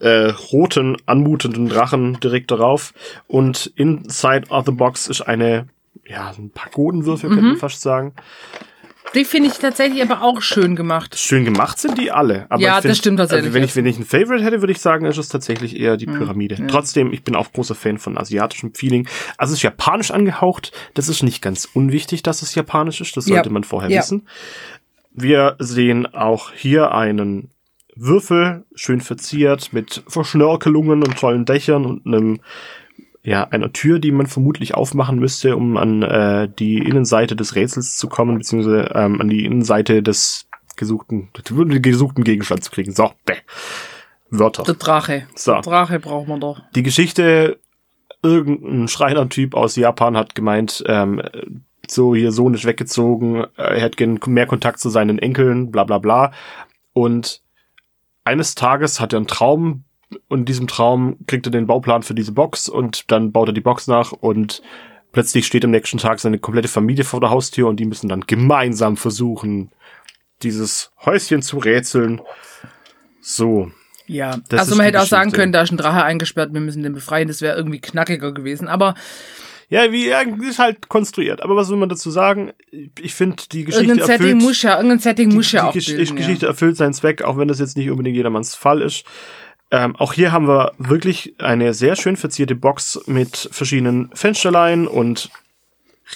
äh, 0.00 0.30
roten, 0.52 0.96
anmutenden 1.06 1.68
Drachen 1.68 2.20
direkt 2.20 2.50
darauf. 2.50 2.94
Und 3.26 3.72
inside 3.76 4.48
of 4.50 4.66
the 4.66 4.72
box 4.72 5.08
ist 5.08 5.22
eine, 5.22 5.68
ja, 6.06 6.32
ein 6.36 6.50
Pagodenwürfel, 6.50 7.30
könnte 7.30 7.44
man 7.44 7.56
fast 7.56 7.80
sagen. 7.80 8.14
Die 9.14 9.24
finde 9.24 9.48
ich 9.50 9.58
tatsächlich 9.58 10.02
aber 10.02 10.22
auch 10.22 10.42
schön 10.42 10.74
gemacht. 10.76 11.16
Schön 11.18 11.44
gemacht 11.44 11.78
sind 11.78 11.98
die 11.98 12.10
alle. 12.10 12.46
Aber 12.48 12.60
Ja, 12.62 12.74
find, 12.80 12.90
das 12.90 12.98
stimmt 12.98 13.18
tatsächlich 13.18 13.46
Also 13.46 13.54
wenn 13.54 13.62
ich, 13.64 13.76
wenn 13.76 13.86
ich 13.86 13.98
ein 13.98 14.04
Favorite 14.04 14.44
hätte, 14.44 14.60
würde 14.62 14.72
ich 14.72 14.80
sagen, 14.80 15.06
ist 15.06 15.18
es 15.18 15.28
tatsächlich 15.28 15.78
eher 15.78 15.96
die 15.96 16.06
Pyramide. 16.06 16.66
Trotzdem, 16.68 17.12
ich 17.12 17.22
bin 17.22 17.36
auch 17.36 17.52
großer 17.52 17.74
Fan 17.74 17.98
von 17.98 18.18
asiatischem 18.18 18.74
Feeling. 18.74 19.08
Also 19.38 19.52
es 19.52 19.58
ist 19.58 19.62
japanisch 19.62 20.10
angehaucht. 20.10 20.72
Das 20.94 21.08
ist 21.08 21.22
nicht 21.22 21.42
ganz 21.42 21.68
unwichtig, 21.72 22.22
dass 22.22 22.42
es 22.42 22.54
japanisch 22.54 23.00
ist. 23.00 23.16
Das 23.16 23.26
Ja. 23.28 23.36
sollte 23.36 23.50
man 23.50 23.64
vorher 23.64 23.90
Ja. 23.90 24.00
wissen. 24.00 24.26
Wir 25.12 25.56
sehen 25.60 26.06
auch 26.12 26.50
hier 26.52 26.92
einen 26.92 27.50
Würfel, 27.96 28.64
schön 28.74 29.00
verziert, 29.00 29.72
mit 29.72 30.02
Verschnörkelungen 30.08 31.04
und 31.04 31.16
tollen 31.16 31.44
Dächern 31.44 31.86
und 31.86 32.04
einem 32.06 32.40
ja, 33.24 33.44
einer 33.44 33.72
Tür, 33.72 33.98
die 33.98 34.12
man 34.12 34.26
vermutlich 34.26 34.74
aufmachen 34.74 35.18
müsste, 35.18 35.56
um 35.56 35.78
an 35.78 36.02
äh, 36.02 36.48
die 36.48 36.76
Innenseite 36.76 37.34
des 37.34 37.54
Rätsels 37.54 37.96
zu 37.96 38.08
kommen, 38.08 38.36
beziehungsweise 38.38 38.90
ähm, 38.94 39.20
an 39.20 39.28
die 39.28 39.46
Innenseite 39.46 40.02
des 40.02 40.46
gesuchten, 40.76 41.30
gesuchten 41.32 42.22
Gegenstand 42.22 42.62
zu 42.62 42.70
kriegen. 42.70 42.92
So, 42.92 43.12
bäh. 43.24 43.36
Wörter. 44.28 44.64
Der 44.64 44.74
Drache. 44.74 45.26
So. 45.34 45.52
Der 45.52 45.62
Drache 45.62 46.00
braucht 46.00 46.28
man 46.28 46.40
doch. 46.40 46.60
Die 46.74 46.82
Geschichte, 46.82 47.58
irgendein 48.22 48.88
Schreinertyp 48.88 49.54
aus 49.54 49.76
Japan 49.76 50.16
hat 50.16 50.34
gemeint, 50.34 50.84
ähm, 50.86 51.22
so, 51.88 52.14
ihr 52.14 52.32
Sohn 52.32 52.54
ist 52.54 52.64
weggezogen, 52.64 53.46
er 53.56 53.80
hätte 53.80 53.96
gern 53.96 54.18
mehr 54.26 54.46
Kontakt 54.46 54.80
zu 54.80 54.90
seinen 54.90 55.18
Enkeln, 55.18 55.70
bla 55.70 55.84
bla 55.84 55.98
bla. 55.98 56.32
Und 56.92 57.42
eines 58.24 58.54
Tages 58.54 59.00
hat 59.00 59.12
er 59.12 59.18
einen 59.18 59.26
Traum 59.26 59.84
und 60.28 60.40
in 60.40 60.44
diesem 60.44 60.66
Traum 60.66 61.16
kriegt 61.26 61.46
er 61.46 61.52
den 61.52 61.66
Bauplan 61.66 62.02
für 62.02 62.14
diese 62.14 62.32
Box 62.32 62.68
und 62.68 63.10
dann 63.10 63.32
baut 63.32 63.48
er 63.48 63.54
die 63.54 63.60
Box 63.60 63.86
nach 63.86 64.12
und 64.12 64.62
plötzlich 65.12 65.46
steht 65.46 65.64
am 65.64 65.70
nächsten 65.70 65.98
Tag 65.98 66.20
seine 66.20 66.38
komplette 66.38 66.68
Familie 66.68 67.04
vor 67.04 67.20
der 67.20 67.30
Haustür 67.30 67.68
und 67.68 67.76
die 67.78 67.86
müssen 67.86 68.08
dann 68.08 68.22
gemeinsam 68.22 68.96
versuchen, 68.96 69.70
dieses 70.42 70.92
Häuschen 71.04 71.42
zu 71.42 71.58
rätseln. 71.58 72.20
So. 73.20 73.70
Ja, 74.06 74.36
Das 74.48 74.60
also 74.60 74.74
man 74.74 74.84
die 74.84 74.88
hätte 74.88 75.02
auch 75.02 75.06
sagen 75.06 75.32
können, 75.32 75.52
da 75.52 75.62
ist 75.62 75.72
ein 75.72 75.78
Drache 75.78 76.04
eingesperrt, 76.04 76.52
wir 76.52 76.60
müssen 76.60 76.82
den 76.82 76.92
befreien, 76.92 77.28
das 77.28 77.40
wäre 77.40 77.56
irgendwie 77.56 77.80
knackiger 77.80 78.32
gewesen. 78.32 78.68
Aber 78.68 78.94
Ja, 79.70 79.90
wie 79.90 80.08
ist 80.46 80.58
halt 80.58 80.88
konstruiert. 80.88 81.42
Aber 81.42 81.56
was 81.56 81.68
soll 81.68 81.78
man 81.78 81.88
dazu 81.88 82.10
sagen? 82.10 82.52
Ich 83.00 83.14
finde, 83.14 83.36
die 83.50 83.64
Geschichte 83.64 83.86
irgendein 83.86 84.06
Setting 84.06 84.26
erfüllt, 84.26 84.42
muss 84.42 84.62
ja, 84.62 84.76
irgendein 84.76 84.98
Setting 84.98 85.34
muss 85.34 85.52
ja 85.52 85.62
die 85.62 85.68
auch 85.68 85.72
Gesch 85.72 85.86
bilden, 85.86 86.16
Geschichte 86.16 86.46
ja. 86.46 86.50
erfüllt 86.50 86.76
seinen 86.76 86.92
Zweck, 86.92 87.22
auch 87.22 87.38
wenn 87.38 87.48
das 87.48 87.60
jetzt 87.60 87.76
nicht 87.76 87.90
unbedingt 87.90 88.16
jedermanns 88.16 88.54
Fall 88.54 88.82
ist. 88.82 89.04
Ähm, 89.74 89.96
auch 89.96 90.12
hier 90.12 90.30
haben 90.30 90.46
wir 90.46 90.70
wirklich 90.78 91.34
eine 91.38 91.74
sehr 91.74 91.96
schön 91.96 92.16
verzierte 92.16 92.54
Box 92.54 93.00
mit 93.06 93.48
verschiedenen 93.50 94.08
Fensterlein 94.14 94.86
und 94.86 95.30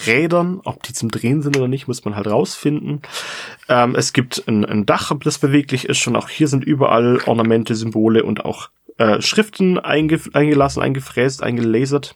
Rädern. 0.07 0.61
Ob 0.63 0.85
die 0.85 0.93
zum 0.93 1.11
Drehen 1.11 1.43
sind 1.43 1.57
oder 1.57 1.67
nicht, 1.67 1.89
muss 1.89 2.05
man 2.05 2.15
halt 2.15 2.29
rausfinden. 2.29 3.03
Ähm, 3.69 3.97
es 3.97 4.13
gibt 4.13 4.45
ein, 4.47 4.65
ein 4.65 4.87
Dach, 4.87 5.13
das 5.25 5.39
beweglich 5.39 5.89
ist. 5.89 6.07
Und 6.07 6.15
auch 6.15 6.29
hier 6.29 6.47
sind 6.47 6.63
überall 6.63 7.19
Ornamente, 7.27 7.75
Symbole 7.75 8.23
und 8.23 8.45
auch 8.45 8.69
äh, 8.97 9.21
Schriften 9.21 9.77
einge 9.77 10.21
eingelassen, 10.35 10.81
eingefräst, 10.81 11.43
eingelasert. 11.43 12.15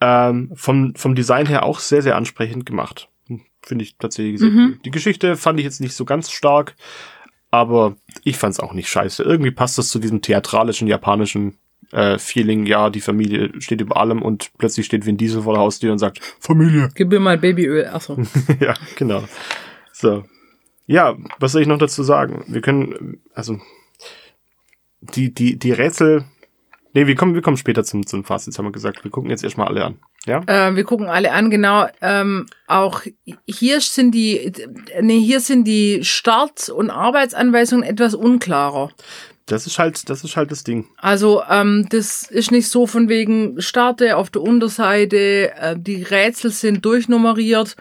Ähm, 0.00 0.50
vom, 0.56 0.96
vom 0.96 1.14
Design 1.14 1.46
her 1.46 1.62
auch 1.62 1.78
sehr, 1.78 2.02
sehr 2.02 2.16
ansprechend 2.16 2.66
gemacht. 2.66 3.08
Hm, 3.28 3.42
Finde 3.62 3.84
ich 3.84 3.98
tatsächlich 3.98 4.42
cool. 4.42 4.80
Die 4.84 4.90
Geschichte 4.90 5.36
fand 5.36 5.60
ich 5.60 5.64
jetzt 5.64 5.80
nicht 5.80 5.94
so 5.94 6.04
ganz 6.04 6.32
stark, 6.32 6.74
aber 7.50 7.96
ich 8.24 8.36
fand's 8.36 8.60
auch 8.60 8.72
nicht 8.72 8.88
scheiße. 8.88 9.22
Irgendwie 9.22 9.50
passt 9.50 9.78
das 9.78 9.88
zu 9.88 9.98
diesem 9.98 10.22
theatralischen 10.22 10.88
japanischen 10.88 11.58
äh, 11.92 12.18
Feeling. 12.18 12.66
Ja, 12.66 12.90
die 12.90 13.00
Familie 13.00 13.50
steht 13.60 13.80
über 13.80 13.96
allem 13.96 14.22
und 14.22 14.50
plötzlich 14.58 14.86
steht 14.86 15.06
Vin 15.06 15.16
Diesel 15.16 15.42
vor 15.42 15.54
der 15.54 15.62
Haustür 15.62 15.92
und 15.92 15.98
sagt, 15.98 16.20
Familie. 16.40 16.88
Gib 16.94 17.10
mir 17.10 17.20
mal 17.20 17.38
Babyöl. 17.38 17.86
Achso. 17.86 18.18
ja, 18.60 18.74
genau. 18.96 19.24
So. 19.92 20.24
Ja, 20.86 21.16
was 21.38 21.52
soll 21.52 21.62
ich 21.62 21.68
noch 21.68 21.78
dazu 21.78 22.02
sagen? 22.02 22.44
Wir 22.46 22.60
können, 22.60 23.20
also, 23.34 23.58
die, 25.00 25.34
die, 25.34 25.58
die 25.58 25.72
Rätsel, 25.72 26.24
nee, 26.96 27.06
wir 27.06 27.14
kommen, 27.14 27.34
wir 27.34 27.42
kommen 27.42 27.58
später 27.58 27.84
zum, 27.84 28.06
zum 28.06 28.24
Fazit, 28.24 28.56
haben 28.58 28.64
wir 28.64 28.72
gesagt. 28.72 29.04
Wir 29.04 29.10
gucken 29.10 29.30
jetzt 29.30 29.44
erstmal 29.44 29.68
alle 29.68 29.84
an. 29.84 29.98
Ja? 30.24 30.40
Äh, 30.46 30.74
wir 30.74 30.84
gucken 30.84 31.06
alle 31.06 31.30
an, 31.30 31.50
genau. 31.50 31.86
Ähm, 32.00 32.46
auch 32.66 33.02
hier 33.46 33.80
sind 33.82 34.12
die, 34.12 34.50
nee, 35.02 35.20
hier 35.20 35.40
sind 35.40 35.64
die 35.64 36.02
Start- 36.04 36.70
und 36.70 36.90
Arbeitsanweisungen 36.90 37.84
etwas 37.84 38.14
unklarer. 38.14 38.90
Das 39.44 39.66
ist 39.66 39.78
halt, 39.78 40.08
das 40.08 40.24
ist 40.24 40.36
halt 40.36 40.50
das 40.50 40.64
Ding. 40.64 40.88
Also 40.96 41.42
ähm, 41.48 41.86
das 41.90 42.22
ist 42.24 42.50
nicht 42.50 42.68
so 42.68 42.86
von 42.86 43.08
wegen 43.08 43.60
Starte 43.60 44.16
auf 44.16 44.30
der 44.30 44.42
Unterseite, 44.42 45.52
äh, 45.54 45.76
die 45.78 46.02
Rätsel 46.02 46.50
sind 46.50 46.84
durchnummeriert. 46.84 47.76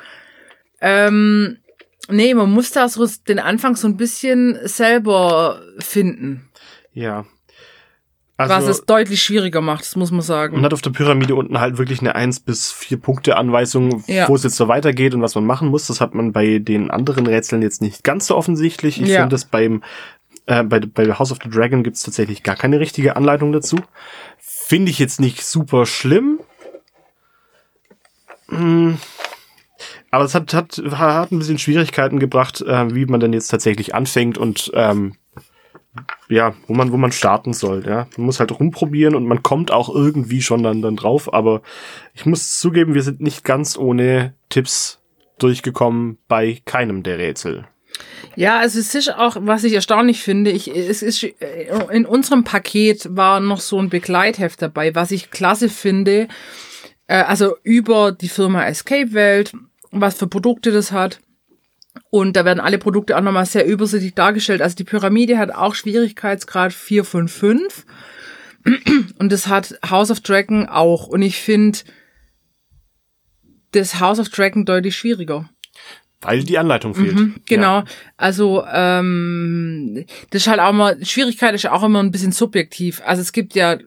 Ähm, 0.81 1.57
nee, 2.09 2.33
man 2.33 2.51
muss 2.51 2.71
da 2.71 2.89
so 2.89 3.07
den 3.27 3.39
Anfang 3.39 3.77
so 3.77 3.87
ein 3.87 3.97
bisschen 3.97 4.59
selber 4.67 5.61
finden, 5.79 6.49
Ja. 6.93 7.25
Was 8.37 8.51
Also, 8.51 8.69
es 8.71 8.85
deutlich 8.85 9.21
schwieriger 9.21 9.61
macht, 9.61 9.81
das 9.85 9.95
muss 9.95 10.11
man 10.11 10.21
sagen. 10.21 10.55
man 10.55 10.65
hat 10.65 10.73
auf 10.73 10.81
der 10.81 10.89
Pyramide 10.89 11.35
unten 11.35 11.59
halt 11.59 11.77
wirklich 11.77 12.01
eine 12.01 12.15
1 12.15 12.41
bis 12.41 12.71
4 12.71 12.97
Punkte 12.99 13.37
Anweisung, 13.37 14.03
Ja. 14.07 14.27
wo 14.27 14.35
es 14.35 14.43
jetzt 14.43 14.57
so 14.57 14.67
weitergeht 14.67 15.13
und 15.13 15.21
was 15.21 15.35
man 15.35 15.45
machen 15.45 15.69
muss. 15.69 15.87
Das 15.87 16.01
hat 16.01 16.13
man 16.15 16.31
bei 16.33 16.59
den 16.59 16.91
anderen 16.91 17.27
Rätseln 17.27 17.61
jetzt 17.61 17.81
nicht 17.81 18.03
ganz 18.03 18.27
so 18.27 18.35
offensichtlich. 18.35 19.01
Ich 19.01 19.07
Ja. 19.09 19.21
finde 19.21 19.33
das 19.35 19.45
beim 19.45 19.83
äh, 20.47 20.63
bei, 20.63 20.79
bei 20.79 21.11
House 21.13 21.31
of 21.31 21.39
the 21.43 21.49
Dragon 21.49 21.81
gibt's 21.83 22.03
tatsächlich 22.03 22.43
gar 22.43 22.55
keine 22.55 22.79
richtige 22.79 23.15
Anleitung 23.15 23.51
dazu. 23.51 23.77
Finde 24.37 24.91
ich 24.91 24.99
jetzt 24.99 25.19
nicht 25.19 25.43
super 25.43 25.85
schlimm. 25.85 26.39
Hm. 28.49 28.97
Aber 30.11 30.23
es 30.23 30.35
hat, 30.35 30.53
hat, 30.53 30.81
hat 30.91 31.31
ein 31.31 31.39
bisschen 31.39 31.57
Schwierigkeiten 31.57 32.19
gebracht, 32.19 32.61
äh, 32.61 32.93
wie 32.93 33.05
man 33.05 33.19
denn 33.19 33.33
jetzt 33.33 33.47
tatsächlich 33.47 33.95
anfängt 33.95 34.37
und 34.37 34.71
ähm, 34.73 35.15
ja, 36.29 36.53
wo 36.67 36.73
man, 36.73 36.91
wo 36.91 36.97
man 36.97 37.11
starten 37.11 37.53
soll, 37.53 37.85
ja. 37.85 38.07
Man 38.17 38.25
muss 38.25 38.39
halt 38.39 38.57
rumprobieren 38.57 39.15
und 39.15 39.25
man 39.25 39.43
kommt 39.43 39.71
auch 39.71 39.93
irgendwie 39.93 40.41
schon 40.41 40.63
dann, 40.63 40.81
dann 40.81 40.95
drauf, 40.95 41.33
aber 41.33 41.61
ich 42.13 42.25
muss 42.25 42.59
zugeben, 42.59 42.93
wir 42.93 43.03
sind 43.03 43.21
nicht 43.21 43.43
ganz 43.43 43.77
ohne 43.77 44.33
Tipps 44.49 45.01
durchgekommen 45.37 46.17
bei 46.27 46.61
keinem 46.65 47.03
der 47.03 47.17
Rätsel. 47.17 47.65
Ja, 48.35 48.59
also 48.59 48.79
es 48.79 48.93
ist 48.93 49.13
auch, 49.15 49.37
was 49.39 49.63
ich 49.63 49.73
erstaunlich 49.73 50.21
finde, 50.21 50.51
ich, 50.51 50.67
es 50.67 51.01
ist, 51.01 51.23
äh, 51.23 51.69
in 51.91 52.05
unserem 52.05 52.43
Paket 52.43 53.07
war 53.15 53.39
noch 53.39 53.61
so 53.61 53.79
ein 53.79 53.89
Begleitheft 53.89 54.61
dabei, 54.61 54.93
was 54.95 55.11
ich 55.11 55.31
klasse 55.31 55.69
finde, 55.69 56.27
äh, 57.07 57.21
also 57.21 57.55
über 57.63 58.11
die 58.11 58.27
Firma 58.27 58.65
Escape 58.65 59.13
Welt, 59.13 59.53
was 59.91 60.17
für 60.17 60.27
Produkte 60.27 60.71
das 60.71 60.91
hat. 60.91 61.21
Und 62.09 62.35
da 62.35 62.45
werden 62.45 62.59
alle 62.59 62.77
Produkte 62.77 63.17
auch 63.17 63.21
nochmal 63.21 63.45
sehr 63.45 63.65
übersichtlich 63.65 64.13
dargestellt. 64.13 64.61
Also 64.61 64.75
die 64.75 64.83
Pyramide 64.83 65.37
hat 65.37 65.51
auch 65.51 65.75
Schwierigkeitsgrad 65.75 66.73
4 66.73 67.03
von 67.03 67.27
5. 67.27 67.85
Und 69.19 69.31
das 69.31 69.47
hat 69.47 69.79
House 69.89 70.11
of 70.11 70.21
Dragon 70.21 70.67
auch. 70.67 71.07
Und 71.07 71.21
ich 71.21 71.37
finde 71.37 71.79
das 73.71 73.99
House 73.99 74.19
of 74.19 74.29
Dragon 74.29 74.65
deutlich 74.65 74.95
schwieriger. 74.95 75.49
Weil 76.21 76.43
die 76.43 76.57
Anleitung 76.57 76.95
fehlt. 76.95 77.45
Genau. 77.45 77.79
Ja. 77.79 77.85
Also 78.17 78.65
ähm, 78.71 80.05
das 80.31 80.43
ist 80.43 80.47
halt 80.47 80.59
auch 80.59 80.71
mal 80.71 81.03
Schwierigkeit 81.05 81.53
ist 81.53 81.63
ja 81.63 81.71
auch 81.71 81.83
immer 81.83 82.01
ein 82.01 82.11
bisschen 82.11 82.31
subjektiv. 82.31 83.01
Also 83.05 83.21
es 83.21 83.31
gibt 83.31 83.53
ja 83.53 83.77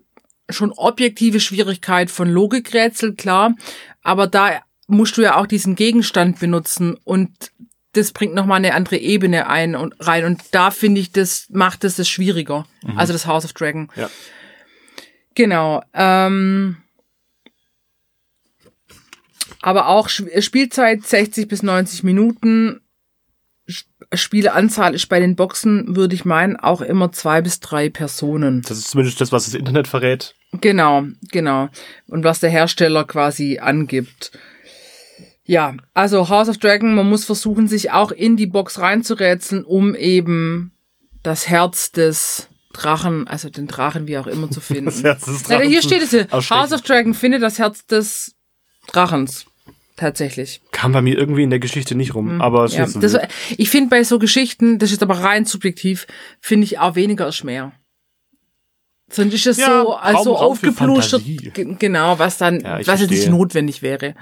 schon 0.50 0.72
objektive 0.72 1.40
Schwierigkeit 1.40 2.10
von 2.10 2.28
Logikrätsel, 2.28 3.14
klar, 3.14 3.54
aber 4.02 4.26
da 4.26 4.62
musst 4.86 5.16
du 5.16 5.22
ja 5.22 5.36
auch 5.36 5.46
diesen 5.46 5.74
Gegenstand 5.74 6.38
benutzen 6.38 6.96
und 7.04 7.52
das 7.98 8.12
bringt 8.12 8.34
noch 8.34 8.46
mal 8.46 8.56
eine 8.56 8.74
andere 8.74 8.96
Ebene 8.96 9.48
ein 9.48 9.74
und 9.74 9.94
rein 10.00 10.24
und 10.24 10.42
da 10.52 10.70
finde 10.70 11.00
ich 11.00 11.12
das 11.12 11.46
macht 11.50 11.84
es 11.84 11.96
das 11.96 12.08
schwieriger. 12.08 12.66
Also 12.96 13.12
das 13.12 13.26
House 13.26 13.44
of 13.44 13.52
Dragon. 13.52 13.90
Ja. 13.96 14.08
Genau. 15.34 15.82
Ähm, 15.94 16.78
Aber 19.60 19.88
auch 19.88 20.08
Spielzeit 20.08 21.06
60 21.06 21.48
bis 21.48 21.62
90 21.62 22.02
Minuten. 22.02 22.80
Spieleanzahl 24.14 24.94
ist 24.94 25.06
bei 25.06 25.20
den 25.20 25.36
Boxen, 25.36 25.94
würde 25.94 26.14
ich 26.14 26.24
meinen, 26.24 26.56
auch 26.56 26.80
immer 26.80 27.12
zwei 27.12 27.42
bis 27.42 27.60
drei 27.60 27.90
Personen. 27.90 28.62
Das 28.62 28.78
ist 28.78 28.88
zumindest 28.88 29.20
das, 29.20 29.32
was 29.32 29.44
das 29.44 29.54
Internet 29.54 29.86
verrät. 29.86 30.34
Genau, 30.52 31.04
genau. 31.30 31.68
Und 32.06 32.24
was 32.24 32.40
der 32.40 32.48
Hersteller 32.48 33.04
quasi 33.04 33.58
angibt. 33.58 34.32
Ja, 35.48 35.74
also 35.94 36.28
House 36.28 36.50
of 36.50 36.58
Dragon, 36.58 36.94
man 36.94 37.08
muss 37.08 37.24
versuchen, 37.24 37.68
sich 37.68 37.90
auch 37.90 38.12
in 38.12 38.36
die 38.36 38.46
Box 38.46 38.80
reinzurätseln, 38.80 39.64
um 39.64 39.94
eben 39.94 40.72
das 41.22 41.48
Herz 41.48 41.90
des 41.90 42.48
Drachen, 42.74 43.26
also 43.26 43.48
den 43.48 43.66
Drachen 43.66 44.06
wie 44.06 44.18
auch 44.18 44.26
immer 44.26 44.50
zu 44.50 44.60
finden. 44.60 44.84
Das 44.84 45.02
Herz 45.02 45.24
des 45.24 45.48
Ja, 45.48 45.56
Drachen 45.56 45.70
hier 45.70 45.80
zu 45.80 45.88
steht 45.88 46.02
es 46.02 46.10
hier. 46.10 46.28
House 46.30 46.72
of 46.72 46.82
Dragon 46.82 47.14
findet 47.14 47.42
das 47.42 47.58
Herz 47.58 47.86
des 47.86 48.34
Drachens. 48.88 49.46
Tatsächlich. 49.96 50.60
Kam 50.70 50.92
bei 50.92 51.00
mir 51.00 51.16
irgendwie 51.16 51.44
in 51.44 51.50
der 51.50 51.58
Geschichte 51.60 51.94
nicht 51.94 52.14
rum, 52.14 52.42
aber 52.42 52.64
es 52.64 52.76
Hm. 52.76 52.92
Ja, 52.92 53.00
das, 53.00 53.16
ich 53.56 53.70
finde 53.70 53.88
bei 53.88 54.04
so 54.04 54.18
Geschichten, 54.18 54.78
das 54.78 54.92
ist 54.92 55.02
aber 55.02 55.14
rein 55.20 55.46
subjektiv, 55.46 56.06
finde 56.40 56.66
ich 56.66 56.78
auch 56.78 56.94
weniger 56.94 57.26
ist 57.26 57.42
mehr. 57.42 57.72
Sonst 59.10 59.32
ist 59.32 59.46
es 59.46 59.56
Ja, 59.56 59.82
so, 59.82 59.94
also 59.94 60.36
aufgeplustert, 60.36 61.22
genau, 61.78 62.18
was 62.18 62.36
dann, 62.36 62.60
Ja, 62.60 62.86
was 62.86 63.00
jetzt 63.00 63.10
nicht 63.10 63.30
notwendig 63.30 63.80
wäre. 63.80 64.14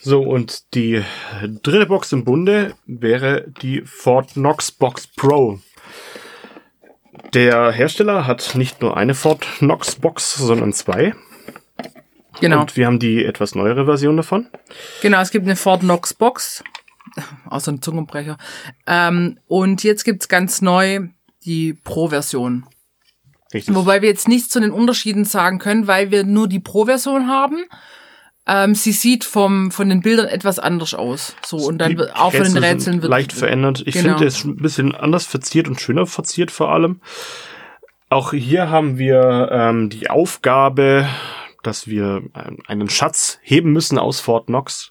So, 0.00 0.22
und 0.22 0.74
die 0.74 1.02
dritte 1.62 1.86
Box 1.86 2.12
im 2.12 2.24
Bunde 2.24 2.74
wäre 2.86 3.46
die 3.62 3.82
Fort 3.82 4.34
Knox 4.34 4.70
Box 4.72 5.06
Pro. 5.06 5.60
Der 7.32 7.72
Hersteller 7.72 8.26
hat 8.26 8.54
nicht 8.54 8.80
nur 8.80 8.96
eine 8.96 9.14
Fort 9.14 9.46
Knox 9.58 9.96
Box, 9.96 10.34
sondern 10.34 10.72
zwei. 10.72 11.14
Genau, 12.40 12.62
Und 12.62 12.76
wir 12.76 12.86
haben 12.86 12.98
die 12.98 13.24
etwas 13.24 13.54
neuere 13.54 13.84
Version 13.84 14.16
davon. 14.16 14.48
genau, 15.02 15.20
es 15.20 15.30
gibt 15.30 15.46
eine 15.46 15.56
Ford 15.56 15.80
Knox 15.80 16.14
Box, 16.14 16.64
außer 17.48 17.72
ein 17.72 17.82
Zungenbrecher. 17.82 18.38
Ähm, 18.86 19.38
und 19.46 19.84
jetzt 19.84 20.04
gibt's 20.04 20.28
ganz 20.28 20.60
neu 20.60 21.08
die 21.44 21.74
Pro-Version. 21.74 22.66
Richtig. 23.52 23.74
Wobei 23.74 24.02
wir 24.02 24.08
jetzt 24.08 24.26
nichts 24.26 24.48
zu 24.48 24.58
den 24.60 24.72
Unterschieden 24.72 25.24
sagen 25.24 25.58
können, 25.60 25.86
weil 25.86 26.10
wir 26.10 26.24
nur 26.24 26.48
die 26.48 26.58
Pro-Version 26.58 27.28
haben. 27.28 27.64
Ähm, 28.46 28.74
sie 28.74 28.92
sieht 28.92 29.24
vom, 29.24 29.70
von 29.70 29.88
den 29.88 30.02
Bildern 30.02 30.26
etwas 30.26 30.58
anders 30.58 30.92
aus. 30.94 31.34
So, 31.46 31.56
und 31.56 31.78
dann 31.78 31.92
Die 31.92 31.98
wird, 31.98 32.14
auch 32.14 32.32
von 32.32 32.44
den 32.44 32.58
Rätseln 32.58 33.00
wird. 33.00 33.10
leicht 33.10 33.32
verändert. 33.32 33.82
Ich 33.86 33.94
Genau. 33.94 34.10
finde 34.10 34.26
es 34.26 34.44
ein 34.44 34.56
bisschen 34.56 34.94
anders 34.94 35.24
verziert 35.26 35.66
und 35.66 35.80
schöner 35.80 36.06
verziert 36.06 36.50
vor 36.50 36.70
allem. 36.70 37.00
Auch 38.10 38.32
hier 38.32 38.68
haben 38.68 38.98
wir 38.98 39.48
ähm, 39.50 39.88
die 39.88 40.10
Aufgabe, 40.10 41.08
dass 41.62 41.88
wir 41.88 42.22
ähm, 42.34 42.58
einen 42.66 42.90
Schatz 42.90 43.38
heben 43.42 43.72
müssen 43.72 43.98
aus 43.98 44.20
Fort 44.20 44.46
Knox, 44.46 44.90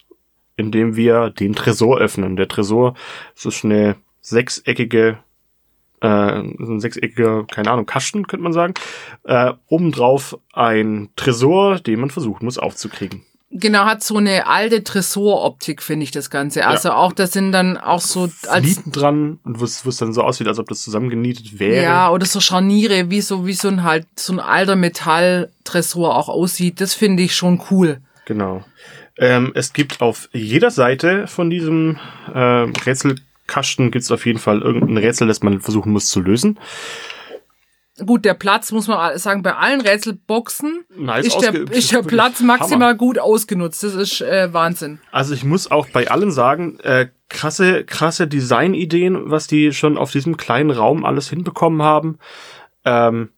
indem 0.58 0.96
wir 0.96 1.30
den 1.30 1.54
Tresor 1.54 2.00
öffnen. 2.00 2.36
Der 2.36 2.48
Tresor 2.48 2.96
ist 3.36 3.64
eine 3.64 3.96
sechseckige, 4.22 5.20
äh, 6.02 6.08
ein 6.08 6.80
sechseckiger, 6.80 7.46
keine 7.46 7.70
Ahnung, 7.70 7.86
Kasten, 7.86 8.26
könnte 8.26 8.44
man 8.44 8.54
sagen. 8.54 8.74
Äh, 9.26 9.54
obendrauf 9.68 10.38
ein 10.54 11.10
Tresor, 11.16 11.80
den 11.80 12.00
man 12.00 12.10
versuchen 12.10 12.46
muss 12.46 12.58
aufzukriegen. 12.58 13.24
Genau, 13.56 13.86
hat 13.86 14.04
so 14.04 14.18
eine 14.18 14.48
alte 14.48 14.84
Tresoroptik, 14.84 15.84
finde 15.84 16.06
ich, 16.06 16.12
das 16.12 16.32
Ganze. 16.32 16.66
Also 16.66 16.92
auch, 16.92 17.14
das 17.14 17.34
sind 17.34 17.52
dann 17.52 17.78
auch 17.78 18.02
so 18.02 18.30
als, 18.48 18.66
Nieten 18.66 18.92
dran, 18.92 19.40
und 19.44 19.60
wo 19.60 19.66
es 19.66 19.98
dann 19.98 20.12
so 20.12 20.24
aussieht, 20.24 20.48
als 20.48 20.58
ob 20.58 20.68
das 20.68 20.82
zusammengenietet 20.82 21.60
wäre. 21.60 21.84
ja, 21.84 22.10
oder 22.10 22.26
so 22.26 22.40
Scharniere, 22.40 23.12
wie 23.12 23.22
so, 23.22 23.46
wie 23.46 23.54
so 23.54 23.68
ein 23.68 23.84
halt, 23.84 24.08
so 24.16 24.34
ein 24.34 24.40
alter 24.40 24.76
Metalltresor 24.76 26.16
auch 26.16 26.30
aussieht. 26.30 26.82
Das 26.82 26.96
finde 26.96 27.22
ich 27.22 27.36
schon 27.36 27.62
cool. 27.70 28.00
Genau. 28.26 28.64
Ähm, 29.18 29.52
es 29.54 29.74
gibt 29.74 30.02
auf 30.02 30.30
jeder 30.34 30.72
Seite 30.72 31.28
von 31.28 31.52
diesem 31.52 32.00
äh, 32.34 32.40
Rätselkasten 32.40 33.92
gibt 33.92 34.04
es 34.04 34.12
auf 34.12 34.26
jeden 34.26 34.40
Fall 34.40 34.64
irgendein 34.64 34.98
Rätsel, 34.98 35.28
das 35.28 35.44
man 35.44 35.62
versuchen 35.62 35.92
muss 35.92 36.08
zu 36.08 36.22
lösen. 36.22 36.58
Gut, 38.06 38.26
der 38.26 38.34
Platz, 38.34 38.72
muss 38.72 38.88
man 38.88 39.18
sagen, 39.20 39.44
bei 39.44 39.56
allen 39.56 39.80
Rätselboxen 39.82 40.84
Nice 40.98 41.28
ist, 41.28 41.42
der, 41.42 41.54
ist 41.54 41.92
der 41.92 42.02
Platz 42.04 42.40
Hammer. 42.40 42.58
maximal 42.58 42.96
gut 42.98 43.20
ausgenutzt. 43.20 43.84
Das 43.84 43.94
ist 43.94 44.22
äh, 44.22 44.52
Wahnsinn. 44.52 45.00
Also 45.12 45.36
ich 45.36 45.44
muss 45.44 45.70
auch 45.70 45.88
bei 45.90 46.10
allen 46.10 46.32
sagen, 46.32 46.80
äh, 46.80 47.10
krasse, 47.30 47.84
krasse 47.84 48.28
Designideen, 48.28 49.30
was 49.30 49.46
die 49.46 49.74
schon 49.74 50.00
auf 50.00 50.12
diesem 50.12 50.38
kleinen 50.38 50.72
Raum 50.72 51.06
alles 51.06 51.30
hinbekommen 51.30 51.84
haben. 51.84 52.18
Ähm, 52.84 53.30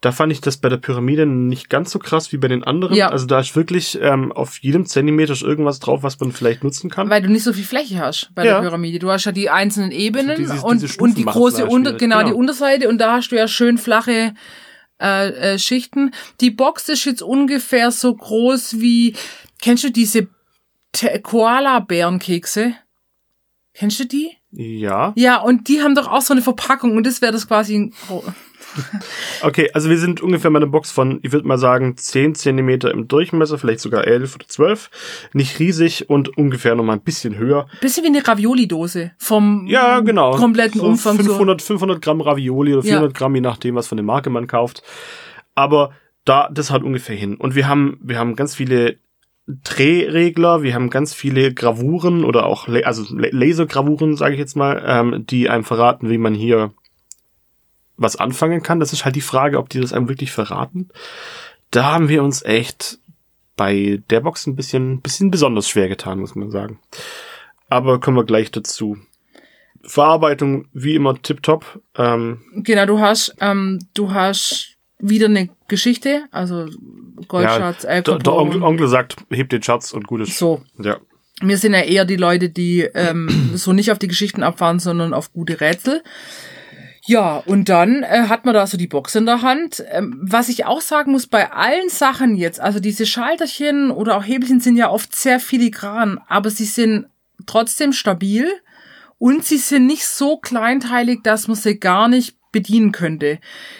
da 0.00 0.12
fand 0.12 0.30
ich 0.32 0.40
das 0.40 0.58
bei 0.58 0.68
der 0.68 0.76
Pyramide 0.76 1.26
nicht 1.26 1.68
ganz 1.70 1.90
so 1.90 1.98
krass 1.98 2.30
wie 2.32 2.36
bei 2.36 2.46
den 2.46 2.62
anderen. 2.62 2.94
Ja. 2.96 3.08
Also 3.08 3.26
da 3.26 3.40
ist 3.40 3.56
wirklich 3.56 3.98
ähm, 4.00 4.30
auf 4.30 4.58
jedem 4.58 4.86
Zentimeter 4.86 5.34
irgendwas 5.44 5.80
drauf, 5.80 6.04
was 6.04 6.20
man 6.20 6.30
vielleicht 6.30 6.62
nutzen 6.62 6.88
kann. 6.88 7.10
Weil 7.10 7.22
du 7.22 7.28
nicht 7.30 7.42
so 7.42 7.52
viel 7.52 7.64
Fläche 7.64 7.98
hast 7.98 8.30
bei 8.34 8.44
Ja. 8.46 8.54
der 8.60 8.68
Pyramide. 8.68 9.00
Du 9.00 9.10
hast 9.10 9.24
ja 9.24 9.32
die 9.32 9.50
einzelnen 9.50 9.90
Ebenen 9.90 10.36
Dieses- 10.36 10.62
und, 10.62 10.82
diese 10.82 11.00
und 11.02 11.18
die 11.18 11.24
große 11.24 11.66
Unter, 11.66 11.94
genau, 11.94 12.18
Genau. 12.18 12.28
die 12.28 12.34
Unterseite 12.34 12.88
und 12.88 12.98
da 12.98 13.14
hast 13.16 13.30
du 13.30 13.36
ja 13.36 13.48
schön 13.48 13.76
flache 13.76 14.34
äh, 15.00 15.28
äh, 15.54 15.58
Schichten. 15.58 16.12
Die 16.40 16.50
Box 16.50 16.88
ist 16.88 17.04
jetzt 17.04 17.22
ungefähr 17.22 17.90
so 17.90 18.14
groß 18.14 18.80
wie, 18.80 19.14
kennst 19.60 19.82
du 19.84 19.90
diese 19.90 20.28
Koala-Bärenkekse? 21.22 22.74
Kennst 23.74 24.00
du 24.00 24.04
die? 24.06 24.30
ja. 24.50 25.12
Ja, 25.16 25.40
und 25.40 25.68
die 25.68 25.82
haben 25.82 25.94
doch 25.94 26.08
auch 26.08 26.22
so 26.22 26.32
eine 26.32 26.42
Verpackung 26.42 26.96
und 26.96 27.06
das 27.06 27.20
wäre 27.20 27.32
das 27.32 27.46
quasi 27.46 27.76
ein, 27.76 27.94
Okay, 29.42 29.70
also 29.72 29.88
wir 29.90 29.98
sind 29.98 30.20
ungefähr 30.20 30.50
bei 30.50 30.56
einer 30.58 30.66
Box 30.66 30.90
von, 30.90 31.20
ich 31.22 31.32
würde 31.32 31.46
mal 31.46 31.58
sagen, 31.58 31.96
10 31.96 32.34
Zentimeter 32.34 32.90
im 32.90 33.08
Durchmesser, 33.08 33.58
vielleicht 33.58 33.80
sogar 33.80 34.06
11 34.06 34.34
oder 34.36 34.46
12. 34.48 34.90
Nicht 35.32 35.58
riesig 35.58 36.08
und 36.10 36.36
ungefähr 36.36 36.74
noch 36.74 36.84
mal 36.84 36.94
ein 36.94 37.00
bisschen 37.02 37.36
höher. 37.36 37.66
bisschen 37.80 38.04
wie 38.04 38.08
eine 38.08 38.26
Ravioli-Dose 38.26 39.12
vom 39.18 39.66
Ja, 39.66 40.00
genau. 40.00 40.32
kompletten 40.36 40.80
so 40.80 40.86
Umfang. 40.86 41.16
so. 41.18 41.24
500, 41.24 41.62
500 41.62 42.02
Gramm 42.02 42.20
Ravioli 42.20 42.74
oder 42.74 42.84
Ja. 42.84 42.94
400 42.98 43.14
Gramm, 43.14 43.34
je 43.34 43.40
nachdem, 43.40 43.74
was 43.74 43.86
von 43.88 43.96
der 43.96 44.04
Marke 44.04 44.30
man 44.30 44.46
kauft. 44.46 44.82
Aber 45.54 45.92
da, 46.24 46.48
das 46.52 46.70
hat 46.70 46.82
ungefähr 46.82 47.16
hin. 47.16 47.36
Und 47.36 47.54
wir 47.54 47.68
haben, 47.68 47.98
wir 48.02 48.18
haben 48.18 48.36
ganz 48.36 48.54
viele 48.54 48.98
Drehregler, 49.64 50.62
wir 50.62 50.74
haben 50.74 50.90
ganz 50.90 51.14
viele 51.14 51.52
Gravuren 51.54 52.24
oder 52.24 52.46
auch, 52.46 52.68
also 52.68 53.04
La- 53.14 53.28
Lasergravuren, 53.30 54.16
sage 54.16 54.34
ich 54.34 54.38
jetzt 54.40 54.56
mal, 54.56 54.82
ähm, 54.86 55.24
die 55.26 55.48
einem 55.48 55.64
verraten, 55.64 56.10
wie 56.10 56.18
man 56.18 56.34
hier 56.34 56.72
was 57.98 58.16
anfangen 58.16 58.62
kann. 58.62 58.80
Das 58.80 58.94
ist 58.94 59.04
halt 59.04 59.16
die 59.16 59.20
Frage, 59.20 59.58
ob 59.58 59.68
die 59.68 59.80
das 59.80 59.92
einem 59.92 60.08
wirklich 60.08 60.32
verraten. 60.32 60.88
Da 61.70 61.84
haben 61.84 62.08
wir 62.08 62.22
uns 62.22 62.42
echt 62.42 62.98
bei 63.56 64.00
der 64.08 64.20
Box 64.20 64.46
ein 64.46 64.56
bisschen, 64.56 65.02
bisschen 65.02 65.30
besonders 65.30 65.68
schwer 65.68 65.88
getan, 65.88 66.20
muss 66.20 66.34
man 66.34 66.50
sagen. 66.50 66.78
Aber 67.68 68.00
kommen 68.00 68.16
wir 68.16 68.24
gleich 68.24 68.50
dazu. 68.50 68.96
Verarbeitung 69.82 70.68
wie 70.72 70.94
immer 70.94 71.20
tipptopp. 71.20 71.80
Ähm, 71.96 72.40
Genau, 72.54 72.86
du 72.86 73.00
hast, 73.00 73.34
ähm, 73.40 73.80
du 73.94 74.12
hast 74.12 74.76
wieder 74.98 75.26
eine 75.26 75.50
Geschichte, 75.68 76.24
also 76.30 76.66
Goldschatz, 77.28 77.82
der, 77.82 77.90
Al 77.90 78.02
der 78.02 78.14
Capone. 78.18 78.36
Onkel, 78.40 78.62
Onkel 78.62 78.88
sagt, 78.88 79.16
hebt 79.30 79.52
den 79.52 79.62
Schatz 79.62 79.92
und 79.92 80.06
gut 80.06 80.22
ist. 80.22 80.38
So. 80.38 80.62
Ja. 80.78 80.98
Wir 81.40 81.58
sind 81.58 81.74
ja 81.74 81.80
eher 81.80 82.04
die 82.04 82.16
Leute, 82.16 82.48
die 82.48 82.80
ähm, 82.94 83.52
so 83.54 83.72
nicht 83.72 83.92
auf 83.92 83.98
die 83.98 84.08
Geschichten 84.08 84.42
abfahren, 84.42 84.80
sondern 84.80 85.14
auf 85.14 85.32
gute 85.32 85.60
Rätsel. 85.60 86.02
Ja, 87.08 87.38
und 87.38 87.70
dann 87.70 88.02
äh, 88.02 88.24
hat 88.28 88.44
man 88.44 88.52
da 88.52 88.66
so 88.66 88.76
die 88.76 88.86
Box 88.86 89.14
in 89.14 89.24
der 89.24 89.40
Hand. 89.40 89.82
Ähm, 89.88 90.18
was 90.20 90.50
ich 90.50 90.66
auch 90.66 90.82
sagen 90.82 91.12
muss, 91.12 91.26
bei 91.26 91.50
allen 91.50 91.88
Sachen 91.88 92.36
jetzt, 92.36 92.60
also 92.60 92.80
diese 92.80 93.06
Schalterchen 93.06 93.90
oder 93.90 94.18
auch 94.18 94.24
Hebelchen 94.24 94.60
sind 94.60 94.76
ja 94.76 94.90
oft 94.90 95.16
sehr 95.16 95.40
filigran, 95.40 96.20
aber 96.28 96.50
sie 96.50 96.66
sind 96.66 97.06
trotzdem 97.46 97.94
stabil 97.94 98.46
und 99.16 99.42
sie 99.42 99.56
sind 99.56 99.86
nicht 99.86 100.04
so 100.04 100.36
kleinteilig, 100.36 101.20
dass 101.22 101.48
man 101.48 101.56
sie 101.56 101.80
gar 101.80 102.08
nicht 102.08 102.36
bedienen 102.52 102.92
könnte. 102.92 103.38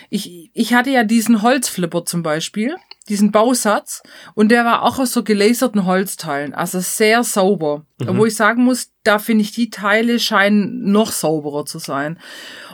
Ich, 0.08 0.50
ich 0.54 0.72
hatte 0.72 0.88
ja 0.88 1.04
diesen 1.04 1.42
Holzflipper 1.42 2.06
zum 2.06 2.22
Beispiel, 2.22 2.76
diesen 3.08 3.32
Bausatz, 3.32 4.02
und 4.34 4.50
der 4.50 4.64
war 4.64 4.82
auch 4.82 4.98
aus 4.98 5.12
so 5.12 5.22
gelaserten 5.22 5.84
Holzteilen, 5.86 6.54
also 6.54 6.80
sehr 6.80 7.24
sauber. 7.24 7.84
Wo 8.00 8.26
ich 8.26 8.36
sagen 8.36 8.62
muss, 8.62 8.92
da 9.02 9.18
finde 9.18 9.42
ich, 9.42 9.50
die 9.50 9.70
Teile 9.70 10.20
scheinen 10.20 10.92
noch 10.92 11.10
sauberer 11.10 11.64
zu 11.64 11.80
sein. 11.80 12.20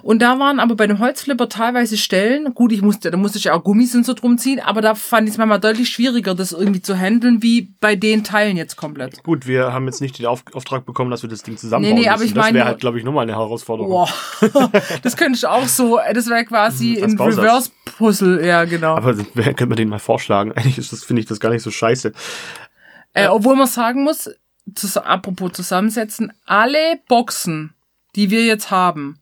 Und 0.02 0.20
da 0.20 0.38
waren 0.38 0.60
aber 0.60 0.74
bei 0.76 0.86
dem 0.86 0.98
Holzflipper 0.98 1.48
teilweise 1.48 1.96
Stellen, 1.96 2.52
gut, 2.52 2.72
ich 2.72 2.82
musste, 2.82 3.10
da 3.10 3.16
musste 3.16 3.38
ich 3.38 3.44
ja 3.44 3.54
auch 3.54 3.64
Gummis 3.64 3.94
und 3.94 4.04
so 4.04 4.12
drum 4.12 4.36
ziehen, 4.36 4.60
aber 4.60 4.82
da 4.82 4.94
fand 4.94 5.26
ich 5.26 5.32
es 5.34 5.38
manchmal 5.38 5.60
deutlich 5.60 5.88
schwieriger, 5.88 6.34
das 6.34 6.52
irgendwie 6.52 6.82
zu 6.82 6.94
handeln, 6.98 7.42
wie 7.42 7.74
bei 7.80 7.96
den 7.96 8.22
Teilen 8.22 8.58
jetzt 8.58 8.76
komplett. 8.76 9.22
Gut, 9.22 9.46
wir 9.46 9.72
haben 9.72 9.86
jetzt 9.86 10.02
nicht 10.02 10.18
den 10.18 10.26
Auf 10.26 10.44
Auftrag 10.52 10.84
bekommen, 10.84 11.10
dass 11.10 11.22
wir 11.22 11.30
das 11.30 11.42
Ding 11.42 11.56
zusammenbauen 11.56 11.94
Nee, 11.94 12.00
nee, 12.02 12.08
aber 12.08 12.18
müssen. 12.18 12.28
ich 12.28 12.34
das 12.34 12.44
meine- 12.44 12.58
wäre 12.58 12.66
halt, 12.66 12.80
glaube 12.80 12.98
ich, 12.98 13.04
nochmal 13.04 13.22
eine 13.22 13.32
Herausforderung. 13.32 13.90
Boah, 13.90 14.08
das 15.02 15.16
könnte 15.16 15.38
ich 15.38 15.46
auch 15.46 15.66
so, 15.68 15.98
das 16.12 16.28
wäre 16.28 16.44
quasi 16.44 17.00
Als 17.00 17.12
ein 17.12 17.16
Reverse-Puzzle, 17.94 18.46
ja, 18.46 18.64
genau. 18.64 18.96
Aber 18.96 19.16
wer 19.34 19.44
könnte 19.44 19.66
man 19.66 19.76
den 19.76 19.88
mal 19.88 19.98
vorschlagen? 19.98 20.52
Eigentlich 20.52 20.78
ist 20.78 20.92
das, 20.92 21.04
finde 21.04 21.20
ich 21.20 21.26
das 21.26 21.40
gar 21.40 21.50
nicht 21.50 21.62
so 21.62 21.70
scheiße. 21.70 22.12
Äh, 23.12 23.28
obwohl 23.28 23.56
man 23.56 23.66
sagen 23.66 24.04
muss, 24.04 24.30
zus 24.74 24.96
apropos 24.96 25.52
zusammensetzen, 25.52 26.32
alle 26.46 27.00
Boxen, 27.08 27.74
die 28.16 28.30
wir 28.30 28.44
jetzt 28.44 28.70
haben, 28.70 29.18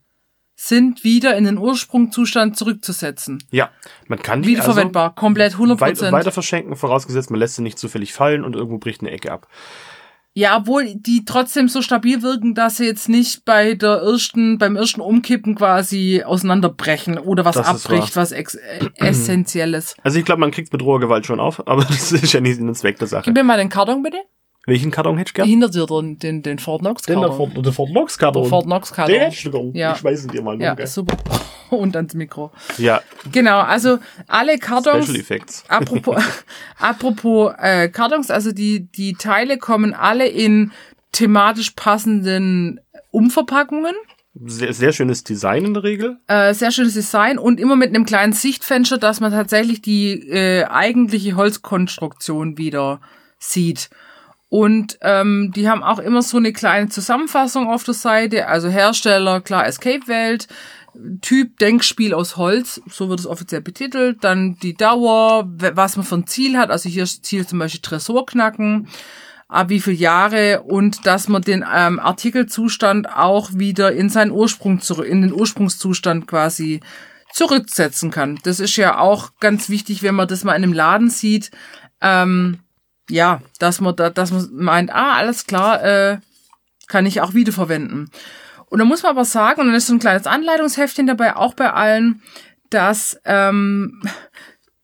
sind 0.55 1.03
wieder 1.03 1.37
in 1.37 1.45
den 1.45 1.59
Ursprungszustand 1.59 2.57
zurückzusetzen. 2.57 3.43
Ja, 3.51 3.71
man 4.07 4.23
kann 4.23 4.43
die 4.43 4.51
Wiederverwendbar, 4.51 5.11
also 5.11 5.15
komplett 5.17 5.55
100%. 5.55 5.81
weit, 5.81 6.01
weiter 6.13 6.31
verschenken, 6.31 6.77
vorausgesetzt, 6.77 7.31
man 7.31 7.41
lässt 7.41 7.57
sie 7.57 7.63
nicht 7.63 7.79
zufällig 7.79 8.13
fallen 8.13 8.45
und 8.45 8.55
irgendwo 8.55 8.79
bricht 8.79 9.01
eine 9.01 9.11
Ecke 9.11 9.33
ab. 9.33 9.49
Ja, 10.35 10.57
obwohl 10.57 10.95
die 10.95 11.27
trotzdem 11.27 11.69
so 11.69 11.83
stabil 11.83 12.23
wirken, 12.23 12.55
dass 12.55 12.79
sie 12.79 12.87
jetzt 12.87 13.09
nicht 13.09 13.45
bei 13.45 13.75
der 13.75 13.99
ersten, 13.99 14.57
beim 14.57 14.77
ersten 14.77 15.03
Umkippen 15.03 15.55
quasi 15.55 16.23
auseinanderbrechen 16.25 17.19
oder 17.19 17.45
was 17.45 17.57
Das 17.57 17.67
abbricht, 17.67 18.17
was 18.17 18.33
ex 18.33 18.55
äh, 18.55 18.89
essentielles. 18.97 19.95
Also 20.03 20.19
ich 20.19 20.25
glaube, 20.25 20.41
man 20.41 20.51
kriegt 20.51 20.73
mit 20.73 20.83
roher 20.83 21.01
Gewalt 21.01 21.27
schon 21.27 21.39
auf, 21.39 21.67
aber 21.67 21.85
das 21.89 22.13
ist 22.13 22.33
ja 22.33 22.41
nicht 22.41 22.61
und 22.61 22.75
Zweck 22.75 22.99
der 22.99 23.09
Sache. 23.09 23.25
Gib 23.25 23.35
mir 23.35 23.45
mal 23.45 23.59
den 23.59 23.69
Karton 23.69 24.03
bitte. 24.03 24.19
Welchen 24.67 24.93
Karton 24.93 25.19
hättest 25.19 25.37
du 25.37 25.43
gern? 25.43 25.49
Hinter 25.49 25.69
dir 25.69 25.87
den, 25.87 26.19
den, 26.19 26.43
den 26.43 26.59
Fort 26.59 26.81
Knox 26.83 27.03
Den 27.03 27.21
Karton. 27.21 27.31
der 27.31 27.55
Ford, 27.55 27.67
der 27.67 27.73
Ford 27.73 27.91
Knox 27.91 28.17
Karton. 28.19 28.43
Der 28.43 28.51
Fort 28.51 28.65
Knox 28.65 28.93
Karton. 28.93 29.13
Den 29.13 29.23
hättest 29.23 29.45
du 29.45 29.51
gern. 29.51 29.75
Ja. 29.75 29.93
Ich 29.93 29.99
schmeiß 29.99 30.25
ihn 30.25 30.31
dir 30.31 30.43
mal. 30.43 30.61
Ja, 30.61 30.75
gell? 30.75 30.87
super. 30.87 31.17
Und 31.71 31.97
ans 31.97 32.13
Mikro. 32.15 32.53
ja, 32.77 33.01
Genau, 33.33 33.61
also 33.61 33.99
alle 34.29 34.59
Kartons. 34.59 35.07
Special 35.07 35.21
Effects. 35.21 35.65
Apropos, 35.69 36.23
apropos 36.79 37.55
äh, 37.59 37.89
Kartons, 37.89 38.31
also 38.31 38.53
die, 38.53 38.89
die 38.93 39.15
Teile 39.15 39.57
kommen 39.57 39.95
alle 39.95 40.29
in 40.29 40.71
thematisch 41.13 41.71
passenden 41.71 42.79
Umverpackungen. 43.11 43.95
Sehr, 44.45 44.73
sehr 44.75 44.93
schönes 44.93 45.25
Design 45.25 45.65
in 45.65 45.75
der 45.75 45.83
Regel. 45.83 46.19
Äh, 46.27 46.53
sehr 46.53 46.71
schönes 46.73 46.93
Design 46.95 47.39
und 47.39 47.59
immer 47.59 47.77
mit 47.77 47.89
einem 47.89 48.05
kleinen 48.05 48.33
Sichtfenster, 48.35 48.99
dass 48.99 49.21
man 49.21 49.31
tatsächlich 49.33 49.81
die 49.83 50.13
äh, 50.29 50.65
eigentliche 50.65 51.37
Holzkonstruktion 51.37 52.59
wieder 52.59 53.01
sieht. 53.39 53.91
Und 54.53 54.99
ähm, 55.01 55.51
die 55.57 55.71
haben 55.71 55.83
auch 55.83 55.99
immer 55.99 56.21
so 56.21 56.37
eine 56.37 56.53
kleine 56.53 56.91
Zusammenfassung 56.91 57.69
auf 57.69 57.85
der 57.85 57.95
Seite, 57.95 58.49
also 58.49 58.69
Hersteller, 58.69 59.41
klar, 59.41 59.67
Escape-Welt, 59.67 60.47
Typ 61.23 61.59
Denkspiel 61.59 62.13
aus 62.13 62.37
Holz, 62.37 62.83
so 62.87 63.09
wird 63.09 63.19
es 63.19 63.27
offiziell 63.27 63.63
betitelt, 63.63 64.23
dann 64.23 64.59
die 64.59 64.75
Dauer, 64.75 65.49
was 65.49 65.97
man 65.97 66.05
für 66.05 66.17
ein 66.17 66.27
Ziel 66.27 66.59
hat, 66.59 66.71
also 66.71 66.91
hier 66.91 67.05
ist 67.05 67.25
Ziel 67.25 67.47
zum 67.47 67.61
Beispiel 67.61 67.81
Tresor 67.81 68.27
knacken, 68.27 68.89
ab 69.49 69.71
wie 69.71 69.81
viele 69.81 69.97
Jahre. 69.97 70.65
Und 70.65 71.07
dass 71.07 71.29
man 71.29 71.41
den 71.41 71.65
ähm, 71.75 71.99
Artikelzustand 71.99 73.09
auch 73.09 73.55
wieder 73.55 73.93
in 73.93 74.11
seinen 74.11 74.33
Ursprung 74.33 74.83
zurück, 74.83 75.07
in 75.07 75.23
den 75.23 75.33
Ursprungszustand 75.33 76.27
quasi 76.27 76.81
zurücksetzen 77.33 78.11
kann. 78.11 78.39
Das 78.43 78.61
ist 78.61 78.77
ja 78.77 78.99
auch 78.99 79.31
ganz 79.41 79.71
wichtig, 79.71 80.03
wenn 80.03 80.15
man 80.15 80.29
das 80.29 80.45
mal 80.45 80.53
in 80.57 80.63
einem 80.63 80.75
Laden 80.75 81.09
sieht, 81.09 81.53
ähm, 82.03 82.59
ja, 83.13 83.43
dass 83.59 83.81
man 83.81 83.95
da, 83.95 84.11
dass 84.11 84.33
man 84.33 84.49
meint, 84.53 84.91
ah, 84.91 85.13
alles 85.13 85.47
klar, 85.47 85.83
äh, 85.85 86.19
kann 86.89 87.07
ich 87.07 87.21
auch 87.21 87.35
wiederverwenden. 87.35 88.11
Und 88.67 88.79
da 88.79 88.85
muss 88.85 89.03
man 89.03 89.11
aber 89.11 89.25
sagen, 89.25 89.61
und 89.61 89.67
dann 89.69 89.77
ist 89.77 89.87
so 89.87 89.95
ein 89.95 89.99
kleines 89.99 90.27
Anleitungsheftchen 90.27 91.07
dabei, 91.07 91.37
auch 91.37 91.55
bei 91.55 91.73
allen, 91.73 92.23
dass 92.71 93.21
ähm, 93.25 94.03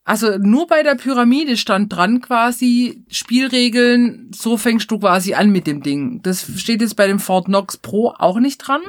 also 0.05 0.39
nur 0.39 0.67
bei 0.67 0.83
der 0.83 0.95
Pyramide 0.95 1.57
stand 1.57 1.93
dran 1.93 2.21
quasi 2.21 3.05
Spielregeln, 3.09 4.31
so 4.35 4.57
fängst 4.57 4.91
du 4.91 4.99
quasi 4.99 5.35
an 5.35 5.51
mit 5.51 5.67
dem 5.67 5.83
Ding. 5.83 6.21
Das 6.23 6.47
steht 6.59 6.83
jetzt 6.83 6.97
bei 6.97 7.07
dem 7.07 7.19
Ford 7.19 7.47
Knox 7.47 7.79
Pro 7.79 8.15
auch 8.19 8.39
nicht 8.39 8.59
dran. 8.59 8.81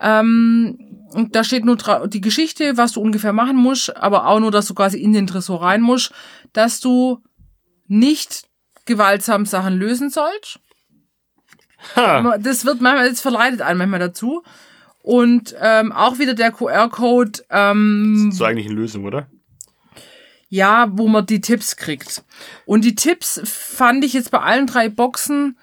Ähm, 0.00 0.78
und 1.12 1.34
da 1.34 1.44
steht 1.44 1.64
nur 1.64 1.76
die 2.08 2.20
Geschichte, 2.20 2.76
was 2.76 2.92
du 2.92 3.00
ungefähr 3.00 3.32
machen 3.32 3.56
musst, 3.56 3.96
aber 3.96 4.26
auch 4.26 4.40
nur, 4.40 4.50
dass 4.50 4.66
du 4.66 4.74
quasi 4.74 4.98
in 4.98 5.12
den 5.12 5.26
Tresor 5.26 5.62
rein 5.62 5.82
musst, 5.82 6.12
dass 6.52 6.80
du 6.80 7.22
nicht 7.88 8.45
gewaltsam 8.86 9.46
Sachen 9.46 9.74
lösen 9.76 10.10
sollst. 10.10 10.60
Ha. 11.94 12.38
Das 12.38 12.64
wird 12.64 12.80
manchmal, 12.80 13.10
das 13.10 13.20
verleitet 13.20 13.60
einen 13.60 13.78
manchmal 13.78 14.00
dazu. 14.00 14.42
Und 15.02 15.54
ähm, 15.60 15.92
auch 15.92 16.18
wieder 16.18 16.34
der 16.34 16.50
QR-Code, 16.50 17.44
ähm, 17.50 18.30
So 18.32 18.44
eigentlich 18.44 18.66
eine 18.66 18.74
Lösung, 18.74 19.04
oder? 19.04 19.28
ja, 20.48 20.88
wo 20.92 21.08
man 21.08 21.26
die 21.26 21.40
Tipps 21.40 21.76
kriegt. 21.76 22.24
Und 22.64 22.84
die 22.84 22.94
Tipps 22.94 23.40
fand 23.44 24.04
ich 24.04 24.12
jetzt 24.12 24.30
bei 24.30 24.40
allen 24.40 24.66
drei 24.66 24.88
Boxen 24.88 25.58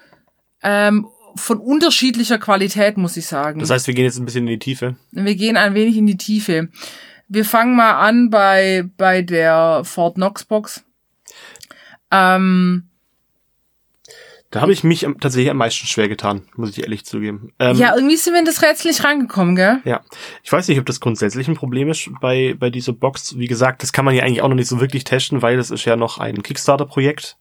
ähm, 0.62 1.06
von 1.36 1.58
unterschiedlicher 1.58 2.38
Qualität, 2.38 2.96
muss 2.96 3.16
ich 3.16 3.26
sagen. 3.26 3.60
Das 3.60 3.70
heißt, 3.70 3.86
wir 3.86 3.94
gehen 3.94 4.04
jetzt 4.04 4.18
ein 4.18 4.26
bisschen 4.26 4.46
in 4.46 4.52
die 4.52 4.58
Tiefe. 4.58 4.96
Wir 5.10 5.34
gehen 5.34 5.56
ein 5.56 5.74
wenig 5.74 5.96
in 5.96 6.06
die 6.06 6.18
Tiefe. 6.18 6.68
Wir 7.28 7.44
fangen 7.44 7.74
mal 7.76 7.94
an 7.94 8.30
bei, 8.30 8.84
bei 8.96 9.22
der 9.22 9.82
Fort 9.84 10.16
Knox 10.16 10.44
Box. 10.44 10.84
Ähm, 12.10 12.90
Da 14.54 14.60
habe 14.60 14.72
ich 14.72 14.84
mich 14.84 15.04
tatsächlich 15.20 15.50
am 15.50 15.56
meisten 15.56 15.84
schwer 15.88 16.08
getan, 16.08 16.42
muss 16.54 16.70
ich 16.70 16.84
ehrlich 16.84 17.04
zugeben. 17.04 17.52
Ähm, 17.58 17.76
ja, 17.76 17.92
irgendwie 17.92 18.14
sind 18.16 18.34
wir 18.34 18.38
in 18.38 18.46
das 18.46 18.62
Rätsel 18.62 18.92
nicht 18.92 19.02
reingekommen, 19.02 19.56
gell? 19.56 19.80
Ja, 19.84 20.02
ich 20.44 20.52
weiß 20.52 20.68
nicht, 20.68 20.78
ob 20.78 20.86
das 20.86 21.00
grundsätzlich 21.00 21.48
ein 21.48 21.56
Problem 21.56 21.88
ist 21.88 22.08
bei, 22.20 22.54
bei 22.56 22.70
dieser 22.70 22.92
Box. 22.92 23.36
Wie 23.36 23.48
gesagt, 23.48 23.82
das 23.82 23.92
kann 23.92 24.04
man 24.04 24.14
ja 24.14 24.22
eigentlich 24.22 24.42
auch 24.42 24.48
noch 24.48 24.54
nicht 24.54 24.68
so 24.68 24.78
wirklich 24.78 25.02
testen, 25.02 25.42
weil 25.42 25.56
das 25.56 25.72
ist 25.72 25.84
ja 25.86 25.96
noch 25.96 26.18
ein 26.18 26.40
Kickstarter-Projekt. 26.40 27.36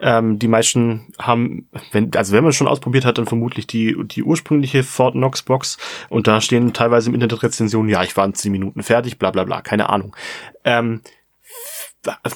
Ähm, 0.00 0.38
die 0.38 0.48
meisten 0.48 1.12
haben, 1.18 1.68
wenn, 1.92 2.10
also 2.16 2.32
wenn 2.32 2.42
man 2.42 2.52
es 2.52 2.56
schon 2.56 2.68
ausprobiert 2.68 3.04
hat, 3.04 3.18
dann 3.18 3.26
vermutlich 3.26 3.66
die, 3.66 3.94
die 4.06 4.22
ursprüngliche 4.22 4.82
Fort 4.82 5.12
Knox 5.12 5.42
Box. 5.42 5.76
Und 6.08 6.26
da 6.26 6.40
stehen 6.40 6.72
teilweise 6.72 7.10
im 7.10 7.14
Internet 7.14 7.42
Rezensionen, 7.42 7.90
ja, 7.90 8.02
ich 8.02 8.16
war 8.16 8.24
in 8.24 8.32
10 8.32 8.50
Minuten 8.50 8.82
fertig, 8.82 9.18
bla 9.18 9.30
bla 9.30 9.44
bla, 9.44 9.60
keine 9.60 9.90
Ahnung. 9.90 10.16
Ähm, 10.64 11.02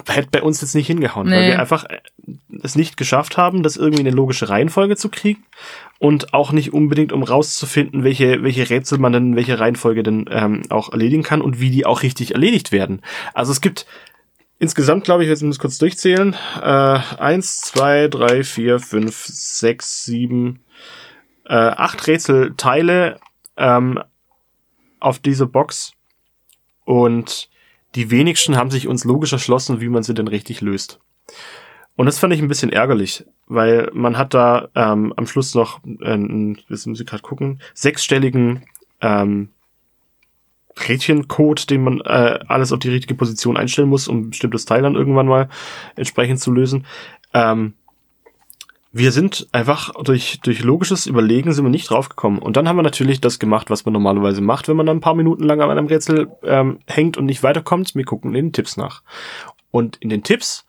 hätte 0.09 0.28
bei 0.31 0.42
uns 0.42 0.61
jetzt 0.61 0.74
nicht 0.74 0.87
hingehauen, 0.87 1.31
weil 1.31 1.40
Nee. 1.42 1.48
wir 1.48 1.61
einfach 1.61 1.85
äh, 1.85 2.00
es 2.62 2.76
nicht 2.76 2.96
geschafft 2.96 3.37
haben, 3.37 3.62
das 3.62 3.76
irgendwie 3.76 4.00
in 4.00 4.07
eine 4.07 4.16
logische 4.16 4.48
Reihenfolge 4.48 4.96
zu 4.96 5.09
kriegen 5.09 5.44
und 5.98 6.33
auch 6.35 6.52
nicht 6.52 6.72
unbedingt, 6.72 7.12
um 7.12 7.22
rauszufinden, 7.22 8.04
welche, 8.04 8.42
welche 8.42 8.68
Rätsel 8.70 8.98
man 8.98 9.12
denn 9.12 9.26
in 9.28 9.37
welcher 9.37 9.61
Reihenfolge 9.61 10.02
denn 10.02 10.26
ähm, 10.31 10.62
auch 10.70 10.92
erledigen 10.92 11.22
kann 11.22 11.40
und 11.42 11.61
wie 11.61 11.70
die 11.70 11.87
auch 11.87 12.02
richtig 12.02 12.33
erledigt 12.33 12.72
werden. 12.72 13.02
Also 13.35 13.52
es 13.52 13.61
gibt 13.61 13.87
insgesamt, 14.59 15.04
glaube 15.04 15.22
ich, 15.22 15.28
jetzt 15.28 15.42
muss 15.42 15.57
ich 15.57 15.61
kurz 15.61 15.78
durchzählen, 15.78 16.35
äh, 16.61 16.64
eins, 17.18 17.61
zwei, 17.61 18.09
drei, 18.09 18.42
vier, 18.44 18.81
fünf, 18.81 19.26
sechs, 19.26 20.04
sieben, 20.04 20.61
äh, 21.46 21.54
acht 21.54 22.07
Rätselteile 22.07 23.18
ähm, 23.57 24.00
auf 25.00 25.18
diese 25.18 25.46
Box 25.46 25.92
und 26.85 27.48
die 27.94 28.11
wenigsten 28.11 28.57
haben 28.57 28.70
sich 28.70 28.88
uns 28.88 29.05
logisch 29.05 29.33
erschlossen, 29.33 29.81
wie 29.81 29.88
man 29.88 30.03
sie 30.03 30.14
denn 30.14 30.29
richtig 30.29 30.61
löst. 30.61 31.01
Und 31.96 32.07
das 32.07 32.18
fand 32.18 32.33
ich 32.33 32.40
ein 32.40 32.48
bisschen 32.48 32.70
ärgerlich, 32.70 33.24
weil 33.46 33.90
man 33.92 34.16
hat 34.16 34.33
da 34.33 34.68
ähm, 34.74 35.12
am 35.16 35.27
Schluss 35.27 35.55
noch, 35.55 35.81
ähm, 36.03 36.57
jetzt 36.68 36.87
muss 36.87 37.01
ich 37.01 37.07
gerade 37.07 37.22
gucken, 37.22 37.61
sechsstelligen 37.74 38.64
ähm, 39.01 39.48
Rädchencode, 40.79 41.70
den 41.70 41.83
man 41.83 42.01
äh, 42.01 42.38
alles 42.46 42.72
auf 42.72 42.79
die 42.79 42.90
richtige 42.90 43.14
Position 43.14 43.57
einstellen 43.57 43.88
muss, 43.88 44.07
um 44.07 44.31
bestimmtes 44.31 44.64
Teil 44.64 44.83
dann 44.83 44.94
irgendwann 44.94 45.27
mal 45.27 45.48
entsprechend 45.96 46.38
zu 46.40 46.53
lösen. 46.53 46.87
Ähm, 47.35 47.74
wir 48.90 49.12
sind 49.12 49.48
einfach 49.53 49.92
durch, 50.03 50.40
durch 50.40 50.62
logisches 50.62 51.07
Überlegen 51.07 51.53
sind 51.53 51.64
wir 51.64 51.70
nicht 51.70 51.90
draufgekommen. 51.90 52.38
Und 52.38 52.57
dann 52.57 52.68
haben 52.68 52.77
wir 52.77 52.83
natürlich 52.83 53.20
das 53.20 53.38
gemacht, 53.38 53.70
was 53.70 53.85
man 53.85 53.92
normalerweise 53.92 54.40
macht, 54.40 54.68
wenn 54.68 54.77
man 54.77 54.87
dann 54.87 54.98
ein 54.98 55.03
paar 55.03 55.14
Minuten 55.14 55.44
lang 55.44 55.61
an 55.61 55.70
einem 55.70 55.87
Rätsel 55.87 56.31
ähm, 56.42 56.81
hängt 56.87 57.16
und 57.16 57.27
nicht 57.27 57.42
weiterkommt. 57.42 57.94
Wir 57.94 58.05
gucken 58.05 58.35
in 58.35 58.46
den 58.46 58.53
Tipps 58.53 58.77
nach. 58.77 59.03
Und 59.70 59.96
in 59.96 60.09
den 60.09 60.22
Tipps 60.22 60.66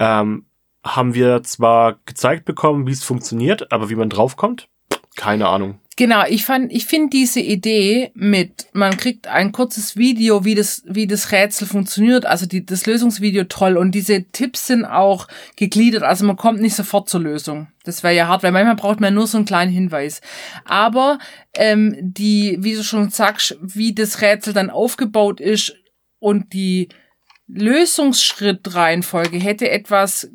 ähm, 0.00 0.46
haben 0.84 1.14
wir 1.14 1.42
zwar 1.44 1.98
gezeigt 2.06 2.44
bekommen, 2.44 2.86
wie 2.86 2.92
es 2.92 3.04
funktioniert, 3.04 3.70
aber 3.72 3.88
wie 3.88 3.94
man 3.94 4.10
draufkommt, 4.10 4.68
keine 5.16 5.48
Ahnung. 5.48 5.78
Genau, 5.98 6.22
ich 6.28 6.44
fand, 6.44 6.72
ich 6.72 6.86
finde 6.86 7.10
diese 7.10 7.40
Idee 7.40 8.12
mit, 8.14 8.68
man 8.72 8.96
kriegt 8.96 9.26
ein 9.26 9.50
kurzes 9.50 9.96
Video, 9.96 10.44
wie 10.44 10.54
das, 10.54 10.84
wie 10.86 11.08
das 11.08 11.32
Rätsel 11.32 11.66
funktioniert, 11.66 12.24
also 12.24 12.46
die, 12.46 12.64
das 12.64 12.86
Lösungsvideo 12.86 13.42
toll 13.48 13.76
und 13.76 13.96
diese 13.96 14.22
Tipps 14.30 14.68
sind 14.68 14.84
auch 14.84 15.26
gegliedert, 15.56 16.04
also 16.04 16.24
man 16.24 16.36
kommt 16.36 16.60
nicht 16.60 16.76
sofort 16.76 17.08
zur 17.08 17.22
Lösung. 17.22 17.66
Das 17.82 18.04
wäre 18.04 18.14
ja 18.14 18.28
hart, 18.28 18.44
weil 18.44 18.52
manchmal 18.52 18.76
braucht 18.76 19.00
man 19.00 19.12
nur 19.12 19.26
so 19.26 19.38
einen 19.38 19.44
kleinen 19.44 19.72
Hinweis. 19.72 20.20
Aber 20.64 21.18
ähm, 21.56 21.96
die, 21.98 22.58
wie 22.60 22.76
du 22.76 22.84
schon 22.84 23.10
sagst, 23.10 23.58
wie 23.60 23.92
das 23.92 24.20
Rätsel 24.20 24.52
dann 24.52 24.70
aufgebaut 24.70 25.40
ist 25.40 25.74
und 26.20 26.52
die 26.52 26.90
Lösungsschrittreihenfolge 27.48 29.38
hätte 29.38 29.68
etwas 29.68 30.30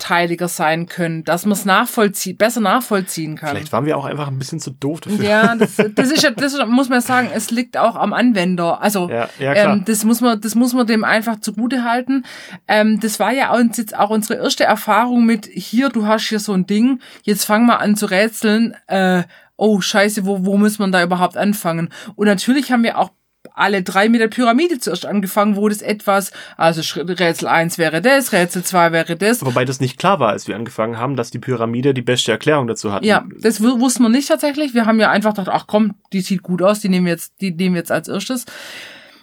kleinteiliger 0.00 0.48
sein 0.48 0.86
können, 0.86 1.24
dass 1.24 1.44
man 1.44 1.52
es 1.52 1.64
nachvollziehen, 1.64 2.36
besser 2.36 2.60
nachvollziehen 2.60 3.36
kann. 3.36 3.50
Vielleicht 3.50 3.72
waren 3.72 3.84
wir 3.84 3.96
auch 3.96 4.04
einfach 4.04 4.28
ein 4.28 4.38
bisschen 4.38 4.60
zu 4.60 4.70
doof 4.70 5.00
dafür. 5.00 5.24
Ja, 5.24 5.54
das, 5.58 5.76
das 5.76 6.10
ist 6.10 6.22
ja, 6.22 6.30
das 6.30 6.56
muss 6.66 6.88
man 6.88 7.00
sagen, 7.00 7.30
es 7.32 7.50
liegt 7.50 7.76
auch 7.76 7.96
am 7.96 8.12
Anwender. 8.12 8.80
Also 8.80 9.08
Ja, 9.08 9.28
ja, 9.38 9.54
ähm, 9.54 9.84
das 9.84 10.04
muss 10.04 10.20
man, 10.20 10.40
das 10.40 10.54
muss 10.54 10.72
man 10.72 10.86
dem 10.86 11.04
einfach 11.04 11.40
zugute 11.40 11.84
halten. 11.84 12.24
Ähm, 12.66 12.98
das 13.00 13.20
war 13.20 13.32
ja 13.32 13.54
uns 13.54 13.76
jetzt 13.76 13.96
auch 13.96 14.10
unsere 14.10 14.42
erste 14.42 14.64
Erfahrung 14.64 15.24
mit 15.24 15.46
hier, 15.46 15.90
du 15.90 16.06
hast 16.06 16.28
hier 16.28 16.40
so 16.40 16.52
ein 16.52 16.66
Ding, 16.66 17.00
jetzt 17.22 17.44
fang 17.44 17.66
mal 17.66 17.76
an 17.76 17.96
zu 17.96 18.06
rätseln. 18.06 18.74
Äh, 18.86 19.24
oh 19.56 19.80
Scheiße, 19.80 20.24
wo, 20.24 20.44
wo 20.44 20.56
muss 20.56 20.78
man 20.78 20.90
da 20.90 21.02
überhaupt 21.02 21.36
anfangen? 21.36 21.90
Und 22.16 22.26
natürlich 22.26 22.72
haben 22.72 22.82
wir 22.82 22.98
auch 22.98 23.10
alle 23.54 23.82
drei 23.82 24.08
mit 24.08 24.20
der 24.20 24.28
Pyramide 24.28 24.78
zuerst 24.78 25.06
angefangen, 25.06 25.56
wo 25.56 25.68
das 25.68 25.82
etwas, 25.82 26.30
also 26.56 26.82
Rätsel 27.00 27.48
1 27.48 27.78
wäre 27.78 28.02
das, 28.02 28.32
Rätsel 28.32 28.62
2 28.64 28.92
wäre 28.92 29.16
das. 29.16 29.44
Wobei 29.44 29.64
das 29.64 29.80
nicht 29.80 29.98
klar 29.98 30.20
war, 30.20 30.30
als 30.30 30.46
wir 30.46 30.56
angefangen 30.56 30.98
haben, 30.98 31.16
dass 31.16 31.30
die 31.30 31.38
Pyramide 31.38 31.94
die 31.94 32.02
beste 32.02 32.32
Erklärung 32.32 32.66
dazu 32.66 32.92
hat. 32.92 33.04
Ja, 33.04 33.26
das 33.40 33.62
wussten 33.62 34.02
wir 34.02 34.08
nicht 34.08 34.28
tatsächlich. 34.28 34.74
Wir 34.74 34.86
haben 34.86 35.00
ja 35.00 35.10
einfach 35.10 35.34
gedacht, 35.34 35.50
ach 35.50 35.66
komm, 35.66 35.94
die 36.12 36.20
sieht 36.20 36.42
gut 36.42 36.62
aus, 36.62 36.80
die 36.80 36.88
nehmen 36.88 37.06
wir 37.06 37.12
jetzt, 37.12 37.40
die 37.40 37.50
nehmen 37.50 37.74
wir 37.74 37.80
jetzt 37.80 37.92
als 37.92 38.08
erstes. 38.08 38.44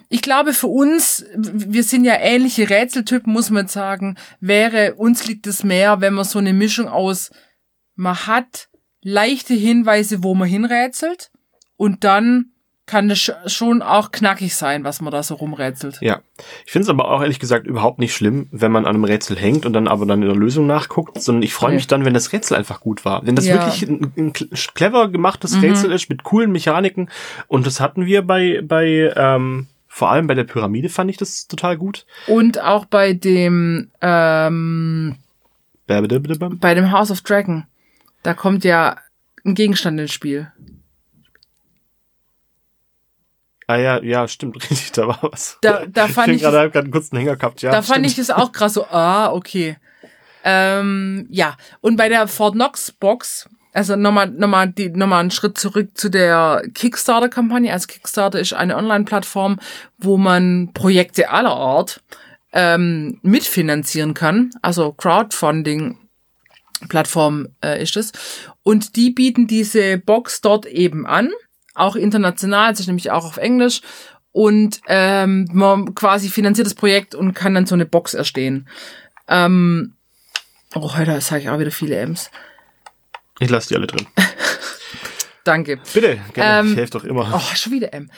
Ich 0.08 0.22
glaube, 0.22 0.54
für 0.54 0.68
uns, 0.68 1.24
wir 1.36 1.82
sind 1.82 2.04
ja 2.04 2.14
ähnliche 2.18 2.70
Rätseltypen, 2.70 3.32
muss 3.32 3.50
man 3.50 3.68
sagen, 3.68 4.16
wäre, 4.40 4.94
uns 4.94 5.26
liegt 5.26 5.46
es 5.46 5.64
mehr, 5.64 6.00
wenn 6.00 6.14
man 6.14 6.24
so 6.24 6.38
eine 6.38 6.54
Mischung 6.54 6.88
aus, 6.88 7.30
man 7.94 8.26
hat 8.26 8.68
leichte 9.02 9.54
Hinweise, 9.54 10.22
wo 10.22 10.34
man 10.34 10.48
hinrätselt 10.48 11.30
und 11.76 12.04
dann 12.04 12.52
kann 12.88 13.08
das 13.08 13.30
schon 13.46 13.82
auch 13.82 14.10
knackig 14.10 14.56
sein, 14.56 14.82
was 14.82 15.00
man 15.00 15.12
da 15.12 15.22
so 15.22 15.34
rumrätselt. 15.34 15.98
Ja. 16.00 16.20
Ich 16.66 16.72
finde 16.72 16.84
es 16.84 16.88
aber 16.88 17.10
auch 17.10 17.20
ehrlich 17.20 17.38
gesagt 17.38 17.66
überhaupt 17.66 17.98
nicht 17.98 18.14
schlimm, 18.14 18.48
wenn 18.50 18.72
man 18.72 18.86
an 18.86 18.96
einem 18.96 19.04
Rätsel 19.04 19.38
hängt 19.38 19.66
und 19.66 19.74
dann 19.74 19.86
aber 19.86 20.06
dann 20.06 20.22
in 20.22 20.28
der 20.28 20.36
Lösung 20.36 20.66
nachguckt, 20.66 21.20
sondern 21.22 21.42
ich 21.42 21.54
freue 21.54 21.74
mich 21.74 21.86
dann, 21.86 22.04
wenn 22.04 22.14
das 22.14 22.32
Rätsel 22.32 22.56
einfach 22.56 22.80
gut 22.80 23.04
war. 23.04 23.24
Wenn 23.24 23.36
das 23.36 23.46
ja. 23.46 23.54
wirklich 23.54 23.82
ein, 23.88 24.12
ein, 24.16 24.32
clever 24.32 25.08
gemachtes 25.08 25.54
mhm. 25.54 25.60
Rätsel 25.60 25.92
ist 25.92 26.08
mit 26.08 26.24
coolen 26.24 26.50
Mechaniken 26.50 27.10
und 27.46 27.66
das 27.66 27.78
hatten 27.78 28.06
wir 28.06 28.22
bei, 28.22 28.62
bei 28.64 29.12
ähm, 29.14 29.68
vor 29.86 30.10
allem 30.10 30.26
bei 30.26 30.34
der 30.34 30.44
Pyramide 30.44 30.88
fand 30.88 31.10
ich 31.10 31.18
das 31.18 31.46
total 31.46 31.76
gut. 31.76 32.06
Und 32.26 32.60
auch 32.60 32.86
bei 32.86 33.12
dem 33.12 33.90
ähm, 34.00 35.16
bei 35.86 36.74
dem 36.74 36.92
House 36.92 37.10
of 37.10 37.20
Dragon. 37.20 37.66
Da 38.22 38.34
kommt 38.34 38.64
ja 38.64 38.96
ein 39.44 39.54
Gegenstand 39.54 40.00
ins 40.00 40.12
Spiel. 40.12 40.50
Ah 43.68 43.76
ja, 43.76 44.02
ja, 44.02 44.26
stimmt, 44.26 44.56
richtig, 44.70 44.92
da 44.92 45.06
war 45.06 45.18
was. 45.22 45.58
Da, 45.60 45.84
da 45.86 46.08
fand 46.08 46.28
ich, 46.28 46.36
ich 46.36 46.42
gerade 46.42 46.70
gerade 46.70 46.86
einen 46.86 46.90
kurzen 46.90 47.18
Hänger 47.18 47.36
gehabt, 47.36 47.62
ja. 47.62 47.70
Da 47.70 47.82
stimmt. 47.82 47.94
fand 47.94 48.06
ich 48.06 48.18
es 48.18 48.30
auch 48.30 48.50
krass 48.50 48.74
so, 48.74 48.86
ah, 48.86 49.30
okay. 49.30 49.76
Ähm, 50.42 51.26
ja, 51.30 51.56
und 51.82 51.96
bei 51.96 52.08
der 52.08 52.26
Fort 52.28 52.54
Knox 52.54 52.92
Box, 52.92 53.48
also 53.74 53.94
nochmal 53.94 54.30
nochmal 54.30 54.68
die 54.70 54.88
nochmal 54.88 55.20
einen 55.20 55.30
Schritt 55.30 55.58
zurück 55.58 55.90
zu 55.94 56.08
der 56.08 56.62
Kickstarter 56.74 57.28
Kampagne. 57.28 57.70
Also 57.70 57.86
Kickstarter 57.88 58.40
ist 58.40 58.54
eine 58.54 58.76
Online 58.76 59.04
Plattform, 59.04 59.60
wo 59.98 60.16
man 60.16 60.70
Projekte 60.72 61.28
aller 61.28 61.54
Art 61.54 62.00
ähm, 62.54 63.18
mitfinanzieren 63.22 64.14
kann, 64.14 64.50
also 64.62 64.92
Crowdfunding 64.92 65.98
Plattform 66.88 67.48
äh, 67.62 67.82
ist 67.82 67.96
es. 67.98 68.12
Und 68.62 68.96
die 68.96 69.10
bieten 69.10 69.46
diese 69.46 69.98
Box 69.98 70.40
dort 70.40 70.64
eben 70.64 71.06
an 71.06 71.30
auch 71.78 71.96
international, 71.96 72.72
es 72.72 72.80
ist 72.80 72.86
nämlich 72.86 73.10
auch 73.10 73.24
auf 73.24 73.36
Englisch. 73.36 73.80
Und 74.32 74.80
ähm, 74.86 75.48
man 75.52 75.94
quasi 75.94 76.28
finanziert 76.28 76.66
das 76.66 76.74
Projekt 76.74 77.14
und 77.14 77.34
kann 77.34 77.54
dann 77.54 77.66
so 77.66 77.74
eine 77.74 77.86
Box 77.86 78.14
erstehen. 78.14 78.68
Ähm, 79.26 79.94
oh, 80.74 80.96
heute 80.96 81.20
sage 81.20 81.42
ich 81.42 81.48
auch 81.48 81.58
wieder 81.58 81.70
viele 81.70 81.96
M's. 81.96 82.30
Ich 83.40 83.50
lasse 83.50 83.68
die 83.68 83.76
alle 83.76 83.86
drin. 83.86 84.06
Danke. 85.44 85.80
Bitte, 85.92 86.18
gerne. 86.34 86.68
Ähm, 86.68 86.72
ich 86.72 86.78
helfe 86.78 86.92
doch 86.92 87.04
immer. 87.04 87.30
Oh, 87.34 87.56
schon 87.56 87.72
wieder 87.72 87.92
M. 87.94 88.10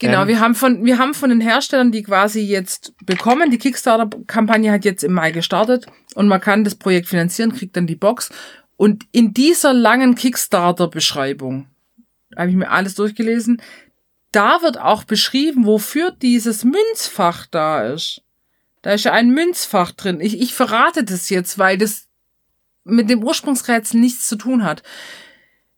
Genau, 0.00 0.22
ähm. 0.22 0.28
wir 0.28 0.40
haben 0.40 0.54
von 0.54 0.84
wir 0.84 0.98
haben 0.98 1.14
von 1.14 1.30
den 1.30 1.40
Herstellern 1.40 1.92
die 1.92 2.02
quasi 2.02 2.40
jetzt 2.40 2.94
bekommen. 3.04 3.50
Die 3.50 3.58
Kickstarter-Kampagne 3.58 4.72
hat 4.72 4.84
jetzt 4.84 5.04
im 5.04 5.12
Mai 5.12 5.30
gestartet 5.30 5.86
und 6.14 6.26
man 6.26 6.40
kann 6.40 6.64
das 6.64 6.74
Projekt 6.74 7.08
finanzieren, 7.08 7.54
kriegt 7.54 7.76
dann 7.76 7.86
die 7.86 7.96
Box. 7.96 8.30
Und 8.76 9.04
in 9.12 9.32
dieser 9.32 9.72
langen 9.72 10.16
Kickstarter-Beschreibung 10.16 11.68
habe 12.36 12.50
ich 12.50 12.56
mir 12.56 12.70
alles 12.70 12.94
durchgelesen. 12.94 13.60
Da 14.32 14.62
wird 14.62 14.78
auch 14.78 15.04
beschrieben, 15.04 15.66
wofür 15.66 16.10
dieses 16.10 16.64
Münzfach 16.64 17.46
da 17.46 17.86
ist. 17.86 18.22
Da 18.82 18.92
ist 18.92 19.04
ja 19.04 19.12
ein 19.12 19.30
Münzfach 19.30 19.92
drin. 19.92 20.20
Ich, 20.20 20.40
ich 20.40 20.54
verrate 20.54 21.04
das 21.04 21.30
jetzt, 21.30 21.58
weil 21.58 21.78
das 21.78 22.08
mit 22.84 23.08
dem 23.08 23.22
Ursprungsrätsel 23.22 24.00
nichts 24.00 24.26
zu 24.26 24.36
tun 24.36 24.64
hat. 24.64 24.82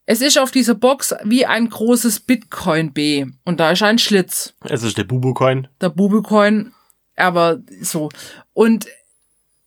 Es 0.07 0.21
ist 0.21 0.39
auf 0.39 0.51
dieser 0.51 0.75
Box 0.75 1.15
wie 1.25 1.47
ein 1.47 1.69
großes 1.69 2.21
Bitcoin 2.21 2.93
B 2.93 3.27
und 3.45 3.61
da 3.61 3.73
ist 3.73 3.83
ein 3.83 3.99
Schlitz. 3.99 4.55
Es 4.65 4.83
ist 4.83 4.99
der 4.99 5.05
Bubucoin. 5.05 5.69
Der 5.81 5.91
Bubucoin, 5.91 6.73
aber 7.17 7.61
so. 7.81 8.09
Und 8.53 8.87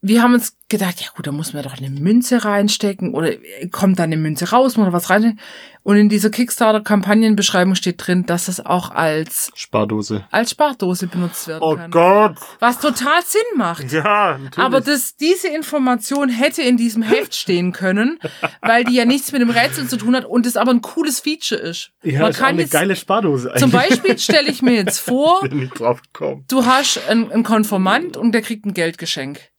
wir 0.01 0.23
haben 0.23 0.33
uns 0.33 0.55
gedacht, 0.69 1.01
ja 1.01 1.07
gut, 1.13 1.27
da 1.27 1.31
muss 1.31 1.53
man 1.53 1.63
doch 1.63 1.77
eine 1.77 1.89
Münze 1.89 2.45
reinstecken 2.45 3.13
oder 3.13 3.33
kommt 3.71 3.99
da 3.99 4.03
eine 4.03 4.15
Münze 4.15 4.49
raus, 4.51 4.77
man 4.77 4.93
was 4.93 5.09
rein. 5.09 5.39
Und 5.83 5.97
in 5.97 6.07
dieser 6.07 6.29
Kickstarter-Kampagnenbeschreibung 6.29 7.75
steht 7.75 8.05
drin, 8.05 8.25
dass 8.25 8.47
es 8.47 8.63
auch 8.65 8.91
als 8.91 9.51
Spardose 9.55 10.25
als 10.29 10.51
Spardose 10.51 11.07
benutzt 11.07 11.47
werden 11.47 11.63
oh 11.63 11.75
kann. 11.75 11.87
Oh 11.87 11.91
Gott! 11.91 12.37
Was 12.59 12.79
total 12.79 13.23
Sinn 13.25 13.41
macht. 13.57 13.91
Ja, 13.91 14.37
natürlich. 14.37 14.57
Aber 14.57 14.79
das, 14.81 15.15
diese 15.15 15.47
Information 15.47 16.29
hätte 16.29 16.61
in 16.61 16.77
diesem 16.77 17.01
Heft 17.01 17.35
stehen 17.35 17.73
können, 17.73 18.19
weil 18.61 18.83
die 18.83 18.93
ja 18.93 19.05
nichts 19.05 19.31
mit 19.31 19.41
dem 19.41 19.49
Rätsel 19.49 19.87
zu 19.87 19.97
tun 19.97 20.15
hat 20.15 20.25
und 20.25 20.45
es 20.45 20.55
aber 20.55 20.71
ein 20.71 20.81
cooles 20.81 21.19
Feature 21.19 21.59
ist. 21.59 21.91
Ja, 22.03 22.21
man 22.21 22.31
ist 22.31 22.37
kann 22.37 22.49
eine 22.49 22.61
jetzt, 22.61 22.71
geile 22.71 22.95
Spardose 22.95 23.49
eigentlich. 23.49 23.61
Zum 23.61 23.71
Beispiel 23.71 24.19
stelle 24.19 24.49
ich 24.49 24.61
mir 24.61 24.75
jetzt 24.75 24.99
vor, 24.99 25.41
du 25.49 26.65
hast 26.65 27.09
einen, 27.09 27.31
einen 27.31 27.43
Konformant 27.43 28.15
und 28.15 28.31
der 28.31 28.41
kriegt 28.41 28.65
ein 28.65 28.73
Geldgeschenk. 28.73 29.49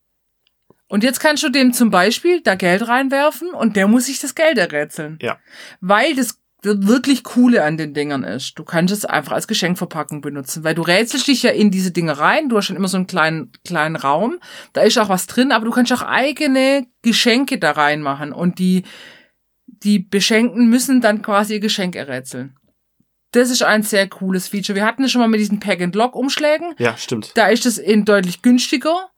Und 0.91 1.05
jetzt 1.05 1.20
kannst 1.20 1.45
du 1.45 1.51
dem 1.51 1.72
zum 1.72 1.91
Beispiel 1.91 2.41
da 2.41 2.57
Geld 2.57 2.88
reinwerfen 2.88 3.51
und 3.51 3.76
der 3.76 3.86
muss 3.86 4.07
sich 4.07 4.18
das 4.18 4.34
Geld 4.34 4.59
errätseln. 4.59 5.20
Ja. 5.22 5.38
Weil 5.80 6.16
das 6.16 6.41
wirklich 6.62 7.22
coole 7.22 7.62
an 7.62 7.76
den 7.76 7.95
Dingern 7.95 8.24
ist. 8.24 8.59
Du 8.59 8.64
kannst 8.64 8.93
es 8.93 9.05
einfach 9.05 9.32
als 9.32 9.47
Geschenkverpackung 9.47 10.20
benutzen, 10.20 10.64
weil 10.64 10.74
du 10.74 10.82
rätselst 10.82 11.28
dich 11.28 11.45
ja 11.45 11.53
in 11.53 11.70
diese 11.70 11.93
Dinge 11.93 12.18
rein. 12.18 12.49
Du 12.49 12.57
hast 12.57 12.66
schon 12.66 12.74
immer 12.74 12.88
so 12.88 12.97
einen 12.97 13.07
kleinen, 13.07 13.53
kleinen 13.64 13.95
Raum. 13.95 14.41
Da 14.72 14.80
ist 14.80 14.99
auch 14.99 15.09
was 15.09 15.28
drin, 15.28 15.53
aber 15.53 15.64
du 15.64 15.70
kannst 15.70 15.93
auch 15.93 16.03
eigene 16.03 16.88
Geschenke 17.03 17.61
da 17.61 17.70
reinmachen 17.70 18.32
und 18.32 18.59
die, 18.59 18.82
die 19.66 20.01
Beschenkten 20.01 20.68
müssen 20.68 21.01
dann 21.01 21.22
quasi 21.22 21.55
ihr 21.55 21.61
Geschenk 21.61 21.95
errätseln. 21.95 22.57
Das 23.30 23.49
ist 23.49 23.62
ein 23.62 23.84
sehr 23.84 24.09
cooles 24.09 24.49
Feature. 24.49 24.74
Wir 24.74 24.84
hatten 24.84 25.05
es 25.05 25.12
schon 25.12 25.20
mal 25.20 25.28
mit 25.28 25.38
diesen 25.38 25.61
Pack-and-Lock-Umschlägen. 25.61 26.74
Ja, 26.78 26.97
stimmt. 26.97 27.30
Da 27.36 27.47
ist 27.47 27.64
es 27.64 27.78
in 27.78 28.05
deutlich 28.05 28.43
günstiger 28.43 29.09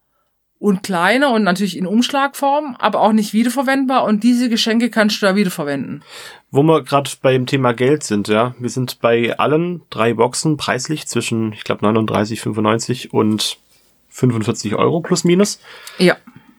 und 0.62 0.84
kleiner 0.84 1.32
und 1.32 1.42
natürlich 1.42 1.76
in 1.76 1.86
Umschlagform, 1.86 2.76
aber 2.78 3.00
auch 3.00 3.12
nicht 3.12 3.32
wiederverwendbar 3.32 4.04
und 4.04 4.22
diese 4.22 4.48
Geschenke 4.48 4.90
kannst 4.90 5.20
du 5.20 5.26
da 5.26 5.34
wiederverwenden. 5.34 6.04
Wo 6.52 6.62
wir 6.62 6.84
gerade 6.84 7.10
beim 7.20 7.46
Thema 7.46 7.72
Geld 7.72 8.04
sind, 8.04 8.28
ja, 8.28 8.54
wir 8.60 8.70
sind 8.70 9.00
bei 9.00 9.36
allen 9.38 9.82
drei 9.90 10.14
Boxen 10.14 10.56
preislich 10.56 11.08
zwischen, 11.08 11.52
ich 11.52 11.64
glaube, 11.64 11.84
39, 11.84 12.40
95 12.40 13.12
und 13.12 13.58
45 14.10 14.76
Euro 14.76 15.00
plus 15.00 15.24
minus. 15.24 15.58
Ja. 15.98 16.16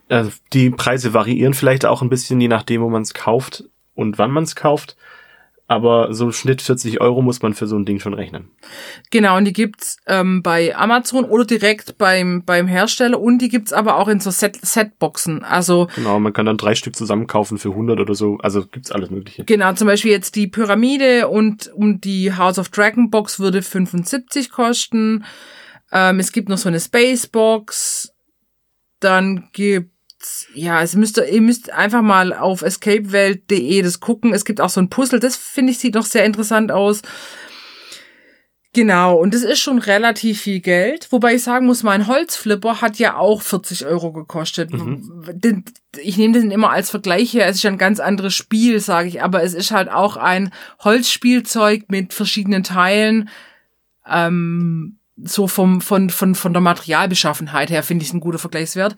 Also 0.09 0.31
die 0.51 0.69
Preise 0.69 1.13
variieren 1.13 1.53
vielleicht 1.53 1.85
auch 1.85 2.01
ein 2.01 2.09
bisschen, 2.09 2.41
je 2.41 2.49
nachdem, 2.49 2.81
wo 2.81 2.89
man 2.89 3.03
es 3.03 3.13
kauft 3.13 3.63
und 3.95 4.17
wann 4.17 4.31
man 4.31 4.43
es 4.43 4.57
kauft 4.57 4.97
aber 5.67 6.13
so 6.13 6.31
Schnitt 6.31 6.61
40 6.61 6.99
Euro 6.99 7.21
muss 7.21 7.41
man 7.41 7.53
für 7.53 7.67
so 7.67 7.77
ein 7.77 7.85
Ding 7.85 7.99
schon 7.99 8.13
rechnen. 8.13 8.49
Genau, 9.11 9.37
und 9.37 9.45
die 9.45 9.53
gibt's 9.53 9.97
ähm, 10.07 10.43
bei 10.43 10.75
Amazon 10.75 11.23
oder 11.25 11.45
direkt 11.45 11.97
beim, 11.97 12.43
beim 12.45 12.67
Hersteller 12.67 13.19
und 13.19 13.39
die 13.39 13.49
gibt's 13.49 13.71
aber 13.71 13.97
auch 13.97 14.09
in 14.09 14.19
so 14.19 14.29
Set 14.29 14.59
Setboxen. 14.61 15.43
Also 15.43 15.87
genau, 15.95 16.19
man 16.19 16.33
kann 16.33 16.45
dann 16.45 16.57
drei 16.57 16.75
Stück 16.75 16.95
zusammen 16.95 17.27
kaufen 17.27 17.57
für 17.57 17.69
100 17.69 17.99
oder 17.99 18.13
so. 18.13 18.37
Also 18.39 18.65
gibt's 18.65 18.91
alles 18.91 19.09
Mögliche. 19.09 19.45
Genau, 19.45 19.73
zum 19.73 19.87
Beispiel 19.87 20.11
jetzt 20.11 20.35
die 20.35 20.47
Pyramide 20.47 21.29
und 21.29 21.71
um 21.73 22.01
die 22.01 22.35
House 22.35 22.59
of 22.59 22.69
Dragon 22.69 23.09
Box 23.09 23.39
würde 23.39 23.61
75 23.61 24.51
kosten. 24.51 25.23
Ähm, 25.91 26.19
es 26.19 26.33
gibt 26.33 26.49
noch 26.49 26.57
so 26.57 26.67
eine 26.67 26.79
Space 26.79 27.27
Box. 27.27 28.11
Dann 28.99 29.49
gibt 29.53 29.92
ja, 30.53 30.81
es 30.81 30.95
müsste, 30.95 31.23
ihr 31.25 31.41
müsst 31.41 31.71
einfach 31.71 32.01
mal 32.01 32.33
auf 32.33 32.61
escapewelt.de 32.61 33.81
das 33.81 33.99
gucken. 33.99 34.33
Es 34.33 34.45
gibt 34.45 34.61
auch 34.61 34.69
so 34.69 34.81
ein 34.81 34.89
Puzzle, 34.89 35.19
das 35.19 35.35
finde 35.35 35.71
ich 35.71 35.79
sieht 35.79 35.95
noch 35.95 36.05
sehr 36.05 36.25
interessant 36.25 36.71
aus. 36.71 37.01
Genau, 38.75 39.17
und 39.17 39.35
das 39.35 39.43
ist 39.43 39.59
schon 39.59 39.77
relativ 39.77 40.41
viel 40.41 40.59
Geld. 40.59 41.11
Wobei 41.11 41.35
ich 41.35 41.43
sagen 41.43 41.67
muss, 41.67 41.83
mein 41.83 42.07
Holzflipper 42.07 42.81
hat 42.81 42.97
ja 42.97 43.17
auch 43.17 43.43
40 43.43 43.85
Euro 43.85 44.11
gekostet. 44.11 44.73
Mhm. 44.73 45.63
Ich 46.01 46.17
nehme 46.17 46.39
den 46.39 46.49
immer 46.49 46.71
als 46.71 46.89
Vergleich 46.89 47.35
her. 47.35 47.45
Es 47.45 47.57
ist 47.57 47.63
ja 47.63 47.69
ein 47.69 47.77
ganz 47.77 47.99
anderes 47.99 48.33
Spiel, 48.33 48.79
sage 48.79 49.09
ich. 49.09 49.21
Aber 49.21 49.43
es 49.43 49.53
ist 49.53 49.69
halt 49.69 49.91
auch 49.91 50.17
ein 50.17 50.51
Holzspielzeug 50.79 51.85
mit 51.89 52.13
verschiedenen 52.13 52.63
Teilen. 52.63 53.29
Ähm, 54.09 54.97
so 55.17 55.47
vom, 55.47 55.79
von, 55.79 56.09
von, 56.09 56.33
von 56.33 56.53
der 56.53 56.61
Materialbeschaffenheit 56.61 57.69
her 57.69 57.83
finde 57.83 58.01
ich 58.01 58.09
es 58.09 58.15
ein 58.15 58.21
guter 58.21 58.39
Vergleichswert. 58.39 58.95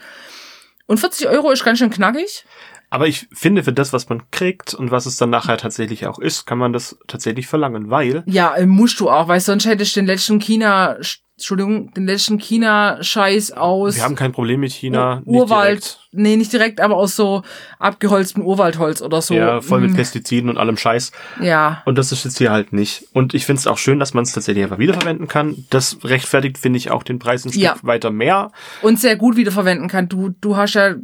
Und 0.87 0.99
40 0.99 1.27
Euro 1.29 1.51
ist 1.51 1.63
ganz 1.63 1.79
schön 1.79 1.89
knackig. 1.89 2.45
Aber 2.89 3.07
ich 3.07 3.27
finde, 3.33 3.63
für 3.63 3.73
das, 3.73 3.93
was 3.93 4.09
man 4.09 4.29
kriegt 4.31 4.73
und 4.73 4.91
was 4.91 5.05
es 5.05 5.17
dann 5.17 5.29
nachher 5.29 5.57
tatsächlich 5.57 6.07
auch 6.07 6.19
ist, 6.19 6.45
kann 6.45 6.57
man 6.57 6.71
das 6.71 6.97
tatsächlich 7.07 7.47
verlangen, 7.47 7.89
weil. 7.89 8.23
Ja, 8.27 8.55
äh, 8.55 8.65
musst 8.65 8.99
du 8.99 9.09
auch, 9.09 9.27
weil 9.27 9.39
sonst 9.39 9.65
hättest 9.65 9.95
du 9.95 10.01
den 10.01 10.07
letzten 10.07 10.39
China 10.39 10.97
Entschuldigung, 11.37 11.93
den 11.93 12.05
letzten 12.05 12.37
China-Scheiß 12.37 13.51
aus 13.51 13.97
Wir 13.97 14.03
haben 14.03 14.15
kein 14.15 14.31
Problem 14.31 14.61
mit 14.61 14.71
China. 14.71 15.17
nicht 15.17 15.27
Urwald, 15.27 15.81
direkt. 15.83 15.99
nee, 16.13 16.37
nicht 16.37 16.53
direkt, 16.53 16.79
aber 16.79 16.95
aus 16.95 17.17
so 17.17 17.43
abgeholztem 17.77 18.41
Urwaldholz 18.41 19.01
oder 19.01 19.21
so. 19.21 19.33
Ja, 19.33 19.59
voll 19.59 19.81
mit 19.81 19.91
Mm, 19.91 19.95
Pestiziden 19.95 20.49
und 20.49 20.57
allem 20.57 20.77
Scheiß. 20.77 21.11
Ja, 21.41 21.81
Und 21.85 21.97
das 21.97 22.13
ist 22.13 22.23
jetzt 22.23 22.37
hier 22.37 22.51
halt 22.51 22.71
nicht. 22.71 23.07
Und 23.11 23.33
ich 23.33 23.45
finde 23.45 23.59
es 23.59 23.67
auch 23.67 23.77
schön, 23.77 23.99
dass 23.99 24.13
man 24.13 24.23
es 24.23 24.31
tatsächlich 24.31 24.63
einfach 24.63 24.77
wiederverwenden 24.77 25.27
kann. 25.27 25.65
Das 25.71 25.97
rechtfertigt, 26.05 26.57
finde 26.57 26.77
ich, 26.77 26.89
auch 26.89 27.03
den 27.03 27.19
Preis 27.19 27.43
ein 27.43 27.49
Stück 27.51 27.61
Ja. 27.63 27.75
weiter 27.81 28.11
mehr. 28.11 28.53
und 28.81 28.97
sehr 28.97 29.17
gut 29.17 29.35
wiederverwenden 29.35 29.89
kann. 29.89 30.07
Du, 30.07 30.29
du 30.29 30.55
hast 30.55 30.75
ja 30.75 30.95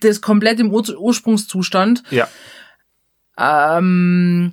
das 0.00 0.20
komplett 0.20 0.60
im 0.60 0.72
Ur 0.72 0.84
Ursprungszustand. 0.96 2.04
Ja. 2.10 2.28
Ähm, 3.36 4.52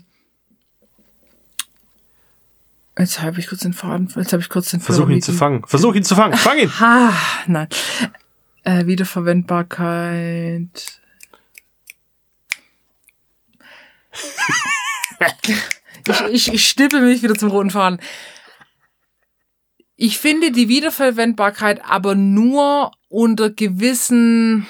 jetzt 2.99 3.21
habe 3.21 3.39
ich 3.39 3.47
kurz 3.47 3.61
den 3.61 3.73
Faden, 3.73 4.11
jetzt 4.15 4.33
habe 4.33 4.41
ich 4.41 4.49
kurz 4.49 4.71
den 4.71 4.81
Versuch 4.81 5.09
ihn 5.09 5.21
zu 5.21 5.33
fangen. 5.33 5.65
Versuch 5.65 5.95
ihn 5.95 6.03
zu 6.03 6.15
fangen. 6.15 6.37
Fang 6.37 6.57
ihn! 6.57 6.71
Ah, 6.79 7.13
nein. 7.47 7.67
Äh, 8.63 8.85
Wiederverwendbarkeit. 8.85 11.01
ich, 16.07 16.21
ich, 16.31 16.53
ich 16.53 16.67
schnippe 16.67 17.01
mich 17.01 17.23
wieder 17.23 17.35
zum 17.35 17.49
roten 17.49 17.71
Faden. 17.71 17.99
Ich 19.95 20.17
finde 20.17 20.51
die 20.51 20.69
Wiederverwendbarkeit 20.69 21.83
aber 21.83 22.15
nur 22.15 22.91
unter 23.09 23.49
gewissen 23.49 24.65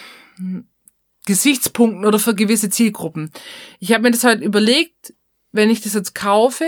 Gesichtspunkten 1.26 2.06
oder 2.06 2.18
für 2.18 2.34
gewisse 2.34 2.70
Zielgruppen. 2.70 3.32
Ich 3.80 3.94
habe 3.94 4.04
mir 4.04 4.12
das 4.12 4.24
halt 4.24 4.42
überlegt, 4.42 5.14
wenn 5.52 5.70
ich 5.70 5.82
das 5.82 5.94
jetzt 5.94 6.16
kaufe, 6.16 6.66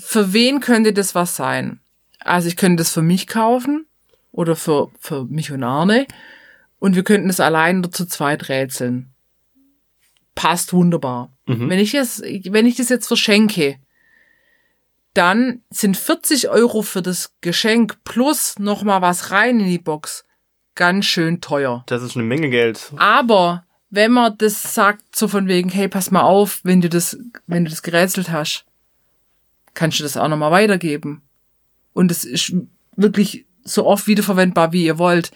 für 0.00 0.32
wen 0.32 0.60
könnte 0.60 0.92
das 0.92 1.14
was 1.14 1.36
sein? 1.36 1.80
Also 2.20 2.48
ich 2.48 2.56
könnte 2.56 2.82
das 2.82 2.92
für 2.92 3.02
mich 3.02 3.26
kaufen 3.26 3.86
oder 4.30 4.56
für, 4.56 4.90
für 4.98 5.24
mich 5.24 5.50
und 5.52 5.62
Arne 5.62 6.06
und 6.78 6.94
wir 6.96 7.04
könnten 7.04 7.30
es 7.30 7.40
allein 7.40 7.78
oder 7.78 7.90
zu 7.90 8.06
zweit 8.06 8.48
rätseln. 8.48 9.12
Passt 10.34 10.72
wunderbar. 10.72 11.32
Mhm. 11.46 11.68
Wenn 11.68 11.78
ich 11.78 11.92
das, 11.92 12.22
wenn 12.22 12.66
ich 12.66 12.76
das 12.76 12.88
jetzt 12.88 13.06
verschenke, 13.06 13.78
dann 15.14 15.62
sind 15.68 15.96
40 15.96 16.48
Euro 16.48 16.82
für 16.82 17.02
das 17.02 17.34
Geschenk 17.40 18.02
plus 18.04 18.58
noch 18.58 18.82
mal 18.82 19.02
was 19.02 19.30
rein 19.30 19.60
in 19.60 19.68
die 19.68 19.78
Box 19.78 20.24
ganz 20.74 21.04
schön 21.04 21.40
teuer. 21.40 21.84
Das 21.86 22.02
ist 22.02 22.16
eine 22.16 22.24
Menge 22.24 22.48
Geld. 22.48 22.92
Aber 22.96 23.64
wenn 23.90 24.12
man 24.12 24.36
das 24.38 24.74
sagt, 24.74 25.14
so 25.14 25.28
von 25.28 25.48
wegen, 25.48 25.68
hey, 25.68 25.88
pass 25.88 26.10
mal 26.10 26.22
auf, 26.22 26.60
wenn 26.62 26.80
du 26.80 26.88
das, 26.88 27.18
wenn 27.46 27.64
du 27.64 27.70
das 27.70 27.82
gerätselt 27.82 28.30
hast, 28.30 28.64
kannst 29.74 29.98
du 29.98 30.02
das 30.02 30.16
auch 30.16 30.28
nochmal 30.28 30.50
weitergeben. 30.50 31.22
Und 31.92 32.10
es 32.10 32.24
ist 32.24 32.54
wirklich 32.96 33.46
so 33.64 33.86
oft 33.86 34.06
wiederverwendbar, 34.06 34.72
wie 34.72 34.84
ihr 34.84 34.98
wollt. 34.98 35.30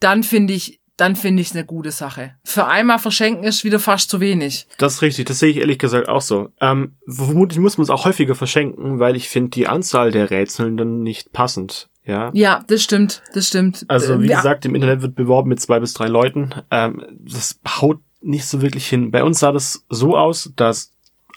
Dann 0.00 0.22
finde 0.22 0.52
ich, 0.52 0.80
dann 0.96 1.16
finde 1.16 1.40
ich 1.42 1.48
es 1.48 1.56
eine 1.56 1.64
gute 1.64 1.90
Sache. 1.90 2.34
Für 2.44 2.66
einmal 2.66 2.98
verschenken 2.98 3.44
ist 3.44 3.64
wieder 3.64 3.78
fast 3.80 4.10
zu 4.10 4.20
wenig. 4.20 4.66
Das 4.78 4.94
ist 4.94 5.02
richtig, 5.02 5.26
das 5.26 5.38
sehe 5.38 5.50
ich 5.50 5.56
ehrlich 5.56 5.78
gesagt 5.78 6.08
auch 6.08 6.20
so. 6.20 6.50
Ähm, 6.60 6.96
vermutlich 7.08 7.58
muss 7.58 7.78
man 7.78 7.82
es 7.84 7.90
auch 7.90 8.04
häufiger 8.04 8.34
verschenken, 8.34 8.98
weil 9.00 9.16
ich 9.16 9.28
finde 9.28 9.50
die 9.50 9.66
Anzahl 9.66 10.10
der 10.12 10.30
Rätseln 10.30 10.76
dann 10.76 11.02
nicht 11.02 11.32
passend. 11.32 11.88
Ja. 12.04 12.30
Ja, 12.34 12.62
das 12.66 12.82
stimmt, 12.82 13.22
das 13.32 13.48
stimmt. 13.48 13.86
Also 13.88 14.20
wie 14.20 14.26
Äh, 14.26 14.30
ja, 14.30 14.36
gesagt, 14.36 14.66
im 14.66 14.74
Internet 14.74 15.00
wird 15.00 15.14
beworben 15.14 15.48
mit 15.48 15.60
zwei 15.60 15.80
bis 15.80 15.94
drei 15.94 16.06
Leuten. 16.06 16.50
Ähm, 16.70 17.02
das 17.18 17.58
haut 17.66 18.00
nicht 18.20 18.44
so 18.44 18.60
wirklich 18.62 18.86
hin. 18.86 19.10
Bei 19.10 19.24
uns 19.24 19.40
sah 19.40 19.52
das 19.52 19.84
so 19.88 20.16
aus, 20.16 20.52
dass 20.54 20.92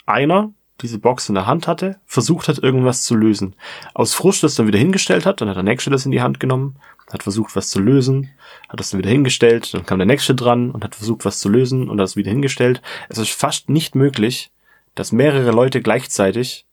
einer 0.06 0.52
diese 0.80 0.98
Box 0.98 1.28
in 1.28 1.34
der 1.34 1.46
Hand 1.46 1.66
hatte, 1.66 1.98
versucht 2.06 2.48
hat, 2.48 2.58
irgendwas 2.58 3.02
zu 3.02 3.14
lösen. 3.14 3.54
Aus 3.94 4.14
Frust 4.14 4.42
das 4.42 4.54
dann 4.54 4.66
wieder 4.66 4.78
hingestellt 4.78 5.26
hat, 5.26 5.40
dann 5.40 5.48
hat 5.48 5.56
der 5.56 5.62
Nächste 5.62 5.90
das 5.90 6.04
in 6.04 6.12
die 6.12 6.22
Hand 6.22 6.40
genommen, 6.40 6.76
hat 7.12 7.22
versucht, 7.22 7.56
was 7.56 7.70
zu 7.70 7.80
lösen, 7.80 8.30
hat 8.68 8.78
das 8.78 8.90
dann 8.90 8.98
wieder 8.98 9.10
hingestellt, 9.10 9.74
dann 9.74 9.86
kam 9.86 9.98
der 9.98 10.06
Nächste 10.06 10.34
dran 10.34 10.70
und 10.70 10.84
hat 10.84 10.94
versucht, 10.94 11.24
was 11.24 11.40
zu 11.40 11.48
lösen 11.48 11.88
und 11.88 11.98
hat 11.98 12.04
das 12.04 12.16
wieder 12.16 12.30
hingestellt. 12.30 12.82
Es 13.08 13.18
ist 13.18 13.30
fast 13.30 13.68
nicht 13.70 13.94
möglich, 13.94 14.50
dass 14.94 15.12
mehrere 15.12 15.50
Leute 15.50 15.80
gleichzeitig 15.80 16.66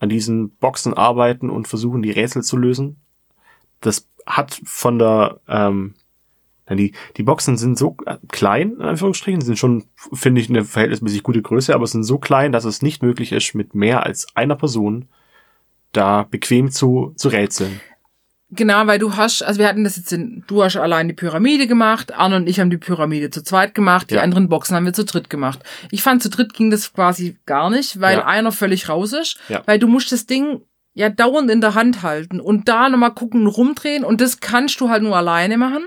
an 0.00 0.08
diesen 0.08 0.50
Boxen 0.50 0.94
arbeiten 0.94 1.50
und 1.50 1.68
versuchen, 1.68 2.02
die 2.02 2.10
Rätsel 2.10 2.42
zu 2.42 2.56
lösen. 2.56 2.96
Das 3.80 4.08
hat 4.26 4.60
von 4.64 4.98
der, 4.98 5.40
ähm, 5.48 5.94
ja, 6.68 6.76
die, 6.76 6.92
die 7.16 7.22
Boxen 7.22 7.56
sind 7.56 7.78
so 7.78 7.96
äh, 8.06 8.16
klein, 8.30 8.72
in 8.78 8.82
Anführungsstrichen, 8.82 9.40
sind 9.40 9.58
schon, 9.58 9.84
finde 10.12 10.40
ich, 10.40 10.48
eine 10.50 10.64
verhältnismäßig 10.64 11.22
gute 11.22 11.42
Größe, 11.42 11.74
aber 11.74 11.86
sind 11.86 12.04
so 12.04 12.18
klein, 12.18 12.52
dass 12.52 12.64
es 12.64 12.82
nicht 12.82 13.02
möglich 13.02 13.32
ist, 13.32 13.54
mit 13.54 13.74
mehr 13.74 14.04
als 14.04 14.26
einer 14.36 14.56
Person 14.56 15.06
da 15.92 16.24
bequem 16.30 16.70
zu, 16.70 17.12
zu 17.16 17.28
rätseln. 17.28 17.80
Genau, 18.50 18.86
weil 18.86 18.98
du 18.98 19.14
hast, 19.14 19.42
also 19.42 19.60
wir 19.60 19.68
hatten 19.68 19.84
das 19.84 19.96
jetzt 19.98 20.10
in, 20.10 20.42
du 20.46 20.62
hast 20.64 20.76
allein 20.76 21.06
die 21.08 21.14
Pyramide 21.14 21.66
gemacht, 21.66 22.14
Arne 22.14 22.36
und 22.36 22.48
ich 22.48 22.60
haben 22.60 22.70
die 22.70 22.78
Pyramide 22.78 23.28
zu 23.28 23.42
zweit 23.42 23.74
gemacht, 23.74 24.10
die 24.10 24.14
Ja. 24.14 24.22
anderen 24.22 24.48
Boxen 24.48 24.74
haben 24.74 24.86
wir 24.86 24.94
zu 24.94 25.04
dritt 25.04 25.28
gemacht. 25.28 25.58
Ich 25.90 26.02
fand, 26.02 26.22
zu 26.22 26.30
dritt 26.30 26.54
ging 26.54 26.70
das 26.70 26.94
quasi 26.94 27.36
gar 27.44 27.68
nicht, 27.68 28.00
weil 28.00 28.16
Ja. 28.18 28.26
einer 28.26 28.50
völlig 28.52 28.88
raus 28.88 29.12
ist, 29.12 29.38
Ja. 29.50 29.62
weil 29.66 29.78
du 29.78 29.86
musst 29.86 30.12
das 30.12 30.24
Ding 30.24 30.62
ja 30.94 31.10
dauernd 31.10 31.50
in 31.50 31.60
der 31.60 31.74
Hand 31.74 32.02
halten 32.02 32.40
und 32.40 32.68
da 32.70 32.88
nochmal 32.88 33.12
gucken, 33.12 33.46
rumdrehen 33.46 34.02
und 34.02 34.22
das 34.22 34.40
kannst 34.40 34.80
du 34.80 34.88
halt 34.88 35.02
nur 35.02 35.16
alleine 35.16 35.58
machen. 35.58 35.84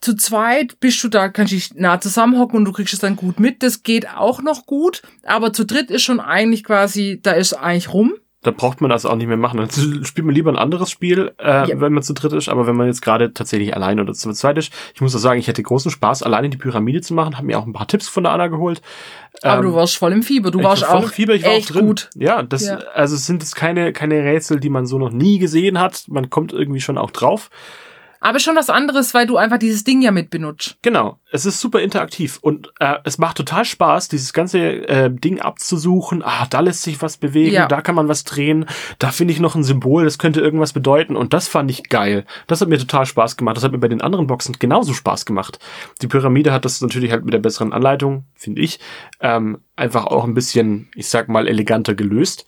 Zu 0.00 0.14
zweit 0.14 0.78
bist 0.80 1.02
du 1.02 1.08
da, 1.08 1.28
kannst 1.28 1.52
dich 1.52 1.74
nah 1.74 2.00
zusammenhocken 2.00 2.56
und 2.58 2.64
du 2.64 2.72
kriegst 2.72 2.94
es 2.94 3.00
dann 3.00 3.16
gut 3.16 3.40
mit. 3.40 3.62
Das 3.62 3.82
geht 3.82 4.08
auch 4.08 4.42
noch 4.42 4.64
gut, 4.66 5.02
aber 5.24 5.52
zu 5.52 5.64
dritt 5.66 5.90
ist 5.90 6.02
schon 6.02 6.20
eigentlich 6.20 6.62
quasi, 6.62 7.18
da 7.22 7.32
ist 7.32 7.52
eigentlich 7.54 7.92
rum. 7.92 8.12
Da 8.42 8.52
braucht 8.52 8.80
man 8.80 8.88
das 8.88 9.04
auch 9.04 9.16
nicht 9.16 9.26
mehr 9.26 9.36
machen. 9.36 9.56
Dann 9.58 9.68
spielt 10.04 10.24
man 10.24 10.32
lieber 10.32 10.52
ein 10.52 10.56
anderes 10.56 10.88
Spiel, 10.92 11.32
äh, 11.38 11.68
Ja. 11.68 11.80
wenn 11.80 11.92
man 11.92 12.04
zu 12.04 12.12
dritt 12.14 12.32
ist. 12.32 12.48
Aber 12.48 12.68
wenn 12.68 12.76
man 12.76 12.86
jetzt 12.86 13.02
gerade 13.02 13.34
tatsächlich 13.34 13.74
allein 13.74 13.98
oder 13.98 14.12
zu 14.14 14.32
zweit 14.32 14.56
ist, 14.58 14.72
ich 14.94 15.00
muss 15.00 15.16
auch 15.16 15.18
sagen, 15.18 15.40
ich 15.40 15.48
hätte 15.48 15.60
großen 15.64 15.90
Spaß, 15.90 16.22
alleine 16.22 16.48
die 16.48 16.56
Pyramide 16.56 17.00
zu 17.00 17.14
machen. 17.14 17.36
Hab 17.36 17.44
mir 17.44 17.58
auch 17.58 17.66
ein 17.66 17.72
paar 17.72 17.88
Tipps 17.88 18.06
von 18.06 18.22
der 18.22 18.32
Anna 18.32 18.46
geholt. 18.46 18.80
Aber 19.42 19.56
Ähm, 19.56 19.70
du 19.70 19.74
warst 19.74 19.96
voll 19.96 20.12
im 20.12 20.22
Fieber. 20.22 20.52
Du 20.52 20.60
ich 20.60 20.64
warst 20.64 20.82
war 20.82 20.90
voll 20.90 20.98
auch 21.00 21.04
im 21.06 21.10
Fieber, 21.10 21.34
ich 21.34 21.42
war 21.42 21.50
echt 21.50 21.70
auch 21.70 21.74
drin. 21.74 21.86
gut. 21.86 22.10
Ja, 22.14 22.44
das, 22.44 22.64
Ja. 22.64 22.76
also 22.94 23.16
es 23.16 23.26
sind 23.26 23.42
jetzt 23.42 23.56
keine, 23.56 23.92
keine 23.92 24.22
Rätsel, 24.22 24.60
die 24.60 24.70
man 24.70 24.86
so 24.86 24.98
noch 25.00 25.10
nie 25.10 25.40
gesehen 25.40 25.80
hat. 25.80 26.04
Man 26.06 26.30
kommt 26.30 26.52
irgendwie 26.52 26.80
schon 26.80 26.96
auch 26.96 27.10
drauf. 27.10 27.50
Aber 28.20 28.40
schon 28.40 28.56
was 28.56 28.68
anderes, 28.70 29.14
weil 29.14 29.26
du 29.26 29.36
einfach 29.36 29.58
dieses 29.58 29.84
Ding 29.84 30.02
ja 30.02 30.10
mit 30.10 30.30
benutzt. 30.30 30.76
Genau, 30.82 31.18
es 31.30 31.46
ist 31.46 31.60
super 31.60 31.80
interaktiv 31.80 32.38
und 32.40 32.72
äh, 32.80 32.94
es 33.04 33.18
macht 33.18 33.36
total 33.36 33.64
Spaß, 33.64 34.08
dieses 34.08 34.32
ganze 34.32 34.58
äh, 34.88 35.10
Ding 35.10 35.40
abzusuchen. 35.40 36.22
Ah, 36.24 36.46
da 36.50 36.60
lässt 36.60 36.82
sich 36.82 37.00
was 37.00 37.16
bewegen, 37.16 37.54
Ja. 37.54 37.66
da 37.66 37.80
kann 37.80 37.94
man 37.94 38.08
was 38.08 38.24
drehen, 38.24 38.66
da 38.98 39.10
finde 39.10 39.32
ich 39.32 39.40
noch 39.40 39.54
ein 39.54 39.62
Symbol, 39.64 40.04
das 40.04 40.18
könnte 40.18 40.40
irgendwas 40.40 40.72
bedeuten 40.72 41.16
und 41.16 41.32
das 41.32 41.48
fand 41.48 41.70
ich 41.70 41.88
geil. 41.88 42.24
Das 42.46 42.60
hat 42.60 42.68
mir 42.68 42.78
total 42.78 43.06
Spaß 43.06 43.36
gemacht. 43.36 43.56
Das 43.56 43.64
hat 43.64 43.72
mir 43.72 43.78
bei 43.78 43.88
den 43.88 44.00
anderen 44.00 44.26
Boxen 44.26 44.56
genauso 44.58 44.94
Spaß 44.94 45.24
gemacht. 45.24 45.58
Die 46.02 46.08
Pyramide 46.08 46.52
hat 46.52 46.64
das 46.64 46.80
natürlich 46.80 47.12
halt 47.12 47.24
mit 47.24 47.34
der 47.34 47.38
besseren 47.38 47.72
Anleitung, 47.72 48.24
finde 48.34 48.62
ich, 48.62 48.80
ähm, 49.20 49.58
einfach 49.76 50.06
auch 50.06 50.24
ein 50.24 50.34
bisschen, 50.34 50.88
ich 50.94 51.08
sag 51.08 51.28
mal, 51.28 51.46
eleganter 51.46 51.94
gelöst. 51.94 52.46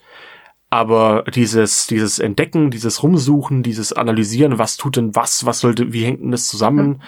Aber 0.70 1.24
dieses, 1.34 1.88
dieses 1.88 2.20
Entdecken, 2.20 2.70
dieses 2.70 3.02
Rumsuchen, 3.02 3.64
dieses 3.64 3.92
Analysieren, 3.92 4.58
was 4.58 4.76
tut 4.76 4.96
denn 4.96 5.16
was, 5.16 5.44
was 5.44 5.58
sollte, 5.58 5.92
wie 5.92 6.04
hängt 6.04 6.20
denn 6.20 6.30
das 6.30 6.46
zusammen, 6.46 7.02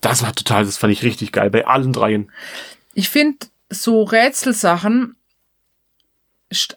das 0.00 0.22
war 0.22 0.32
total, 0.32 0.64
das 0.64 0.78
fand 0.78 0.92
ich 0.92 1.02
richtig 1.02 1.32
geil 1.32 1.50
bei 1.50 1.66
allen 1.66 1.92
dreien. 1.92 2.30
Ich 2.94 3.08
finde 3.08 3.38
so 3.68 4.04
Rätselsachen, 4.04 5.16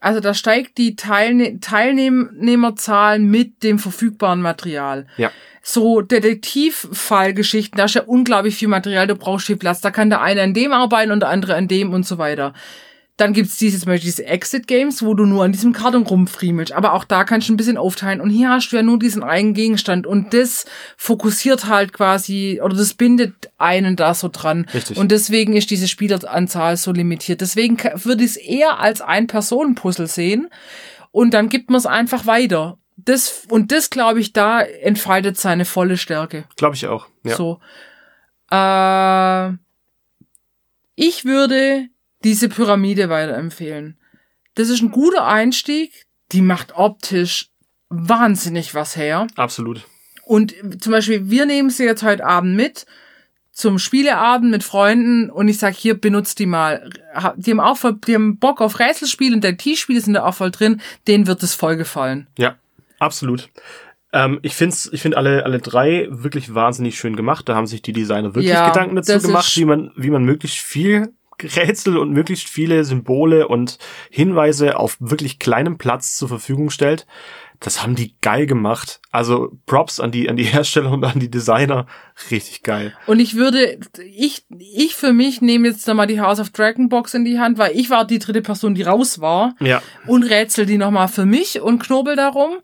also 0.01 0.19
da 0.19 0.33
steigt 0.33 0.77
die 0.77 0.95
Teilne 0.95 1.59
Teilnehmerzahl 1.59 3.19
mit 3.19 3.63
dem 3.63 3.79
verfügbaren 3.79 4.41
Material. 4.41 5.07
Ja. 5.17 5.31
So 5.61 6.01
Detektivfallgeschichten, 6.01 7.77
da 7.77 7.85
ist 7.85 7.95
ja 7.95 8.01
unglaublich 8.01 8.55
viel 8.55 8.67
Material, 8.67 9.07
du 9.07 9.15
brauchst 9.15 9.45
viel 9.45 9.57
Platz. 9.57 9.79
Da 9.79 9.91
kann 9.91 10.09
der 10.09 10.21
eine 10.21 10.41
an 10.41 10.53
dem 10.53 10.73
arbeiten 10.73 11.11
und 11.11 11.21
der 11.21 11.29
andere 11.29 11.55
an 11.55 11.67
dem 11.67 11.93
und 11.93 12.05
so 12.05 12.17
weiter. 12.17 12.53
Dann 13.17 13.33
gibt's 13.33 13.57
dieses, 13.57 13.81
zum 13.81 13.87
Beispiel 13.87 14.09
diese 14.09 14.25
Exit-Games, 14.25 15.03
wo 15.03 15.13
du 15.13 15.25
nur 15.25 15.43
an 15.43 15.51
diesem 15.51 15.73
Karton 15.73 16.03
rumfriemelst. 16.03 16.71
Aber 16.71 16.93
auch 16.93 17.03
da 17.03 17.23
kannst 17.23 17.49
du 17.49 17.53
ein 17.53 17.57
bisschen 17.57 17.77
aufteilen. 17.77 18.19
Und 18.19 18.31
hier 18.31 18.49
hast 18.49 18.69
du 18.71 18.77
ja 18.77 18.81
nur 18.81 18.97
diesen 18.97 19.21
einen 19.21 19.53
Gegenstand. 19.53 20.07
Und 20.07 20.33
das 20.33 20.65
fokussiert 20.97 21.67
halt 21.67 21.93
quasi, 21.93 22.59
oder 22.63 22.75
das 22.75 22.95
bindet 22.95 23.51
einen 23.57 23.95
da 23.95 24.15
so 24.15 24.29
dran. 24.31 24.65
Richtig. 24.73 24.97
Und 24.97 25.11
deswegen 25.11 25.55
ist 25.55 25.69
diese 25.69 25.87
Spieleranzahl 25.87 26.77
so 26.77 26.91
limitiert. 26.91 27.41
Deswegen 27.41 27.77
würde 27.77 28.23
ich 28.23 28.31
es 28.31 28.37
eher 28.37 28.79
als 28.79 29.01
Ein-Personen-Puzzle 29.01 30.07
sehen. 30.07 30.49
Und 31.11 31.33
dann 31.33 31.49
gibt 31.49 31.69
man 31.69 31.77
es 31.77 31.85
einfach 31.85 32.25
weiter. 32.25 32.79
Das, 32.95 33.45
und 33.49 33.71
das, 33.71 33.89
glaube 33.89 34.19
ich, 34.19 34.33
da 34.33 34.61
entfaltet 34.61 35.37
seine 35.37 35.65
volle 35.65 35.97
Stärke. 35.97 36.45
Glaube 36.55 36.75
ich 36.75 36.87
auch. 36.87 37.07
Ja. 37.23 37.35
So. 37.35 37.59
Äh, 38.51 39.57
ich 40.95 41.25
würde 41.25 41.87
diese 42.23 42.49
Pyramide 42.49 43.09
weiterempfehlen. 43.09 43.97
Das 44.55 44.69
ist 44.69 44.81
ein 44.81 44.91
guter 44.91 45.25
Einstieg. 45.25 46.05
Die 46.31 46.41
macht 46.41 46.75
optisch 46.75 47.49
wahnsinnig 47.89 48.73
was 48.73 48.95
her. 48.95 49.27
Absolut. 49.35 49.85
Und 50.25 50.53
zum 50.81 50.91
Beispiel, 50.91 51.29
wir 51.29 51.45
nehmen 51.45 51.69
sie 51.69 51.83
jetzt 51.83 52.03
heute 52.03 52.25
Abend 52.25 52.55
mit 52.55 52.85
zum 53.51 53.79
Spieleabend 53.79 54.49
mit 54.49 54.63
Freunden 54.63 55.29
und 55.29 55.49
ich 55.49 55.57
sag 55.57 55.75
hier, 55.75 55.99
benutzt 55.99 56.39
die 56.39 56.45
mal. 56.45 56.89
Die 57.35 57.51
haben 57.51 57.59
auch 57.59 57.77
voll, 57.77 57.97
die 58.07 58.15
haben 58.15 58.39
Bock 58.39 58.61
auf 58.61 58.79
Rätselspiele 58.79 59.35
und 59.35 59.43
Detektivspiele 59.43 59.99
sind 59.99 60.13
da 60.13 60.23
auch 60.23 60.35
voll 60.35 60.51
drin. 60.51 60.81
Denen 61.07 61.27
wird 61.27 61.43
es 61.43 61.53
voll 61.53 61.75
gefallen. 61.75 62.27
Ja. 62.37 62.55
Absolut. 62.99 63.49
Ähm, 64.13 64.39
ich 64.43 64.55
finde 64.55 64.75
ich 64.91 65.01
find 65.01 65.17
alle, 65.17 65.43
alle 65.43 65.59
drei 65.59 66.07
wirklich 66.11 66.53
wahnsinnig 66.53 66.97
schön 66.97 67.15
gemacht. 67.15 67.49
Da 67.49 67.55
haben 67.55 67.67
sich 67.67 67.81
die 67.81 67.93
Designer 67.93 68.35
wirklich 68.35 68.53
Ja, 68.53 68.69
Gedanken 68.69 68.95
dazu 68.95 69.19
gemacht, 69.19 69.57
wie 69.57 69.65
man, 69.65 69.91
wie 69.95 70.11
man 70.11 70.23
möglichst 70.23 70.59
viel 70.59 71.11
Rätsel 71.43 71.97
und 71.97 72.11
möglichst 72.11 72.47
viele 72.49 72.83
Symbole 72.83 73.47
und 73.47 73.77
Hinweise 74.09 74.77
auf 74.77 74.97
wirklich 74.99 75.39
kleinem 75.39 75.77
Platz 75.77 76.15
zur 76.15 76.27
Verfügung 76.27 76.69
stellt. 76.69 77.05
Das 77.59 77.83
haben 77.83 77.93
die 77.93 78.15
geil 78.21 78.47
gemacht. 78.47 79.01
Also 79.11 79.51
Props 79.67 79.99
an 79.99 80.11
die, 80.11 80.27
an 80.29 80.35
die 80.35 80.43
Hersteller 80.51 80.91
und 80.91 81.03
an 81.03 81.19
die 81.19 81.29
Designer. 81.29 81.85
Richtig 82.31 82.63
geil. 82.63 82.93
Und 83.05 83.19
ich 83.19 83.35
würde, 83.35 83.79
ich, 84.03 84.45
ich 84.57 84.95
für 84.95 85.13
mich 85.13 85.41
nehme 85.41 85.67
jetzt 85.67 85.87
nochmal 85.87 86.07
die 86.07 86.19
House 86.21 86.39
of 86.39 86.49
Dragon 86.49 86.89
Box 86.89 87.13
in 87.13 87.23
die 87.23 87.39
Hand, 87.39 87.57
weil 87.59 87.77
ich 87.77 87.89
war 87.91 88.05
die 88.05 88.19
dritte 88.19 88.41
Person, 88.41 88.73
die 88.73 88.81
raus 88.81 89.21
war 89.21 89.55
Ja. 89.59 89.81
und 90.07 90.23
rätsel 90.23 90.65
die 90.65 90.79
nochmal 90.79 91.07
für 91.07 91.25
mich 91.25 91.61
und 91.61 91.77
knobel 91.79 92.15
darum. 92.15 92.57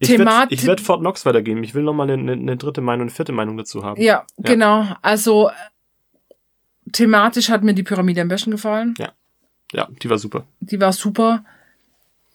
Ich 0.00 0.10
werde 0.10 0.50
werd 0.66 0.80
Fort 0.80 1.00
Knox 1.00 1.26
weitergeben. 1.26 1.64
Ich 1.64 1.74
will 1.74 1.82
noch 1.82 1.94
mal 1.94 2.04
eine, 2.08 2.14
eine, 2.14 2.32
eine 2.32 2.56
dritte 2.56 2.80
Meinung, 2.80 3.02
eine 3.02 3.10
vierte 3.10 3.32
Meinung 3.32 3.56
dazu 3.56 3.82
haben. 3.84 4.00
Ja, 4.00 4.26
genau. 4.36 4.86
Also 5.02 5.50
thematisch 6.92 7.48
hat 7.50 7.62
mir 7.62 7.74
die 7.74 7.82
Pyramide 7.82 8.22
am 8.22 8.28
besten 8.28 8.50
gefallen. 8.50 8.94
Ja, 9.72 9.88
die 10.02 10.08
war 10.08 10.18
super. 10.18 10.46
Die 10.60 10.80
war 10.80 10.92
super. 10.92 11.44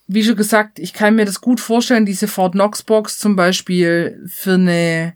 Wie 0.08 0.24
schon 0.24 0.36
gesagt, 0.36 0.80
ich 0.80 0.94
kann 0.94 1.16
mir 1.16 1.26
das 1.26 1.42
gut 1.42 1.60
vorstellen, 1.60 2.06
diese 2.06 2.28
Fort 2.28 2.54
Knox 2.54 2.84
Box 2.84 3.18
zum 3.18 3.36
Beispiel 3.36 4.22
für 4.28 4.54
eine, 4.54 5.16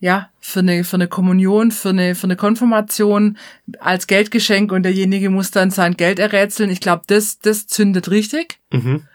ja, 0.00 0.30
für 0.40 0.60
eine, 0.60 0.82
für 0.82 0.96
eine 0.96 1.08
Kommunion, 1.08 1.70
für 1.70 1.90
eine, 1.90 2.14
für 2.14 2.24
eine 2.24 2.36
Konfirmation 2.36 3.38
als 3.78 4.06
Geldgeschenk 4.06 4.72
und 4.72 4.82
derjenige 4.82 5.30
muss 5.30 5.50
dann 5.50 5.70
sein 5.70 5.96
Geld 5.96 6.18
errätseln. 6.18 6.70
Ich 6.70 6.80
glaube, 6.80 7.02
das, 7.06 7.38
das 7.38 7.66
zündet 7.66 8.10
richtig. 8.10 8.58
Mhm. 8.72 9.06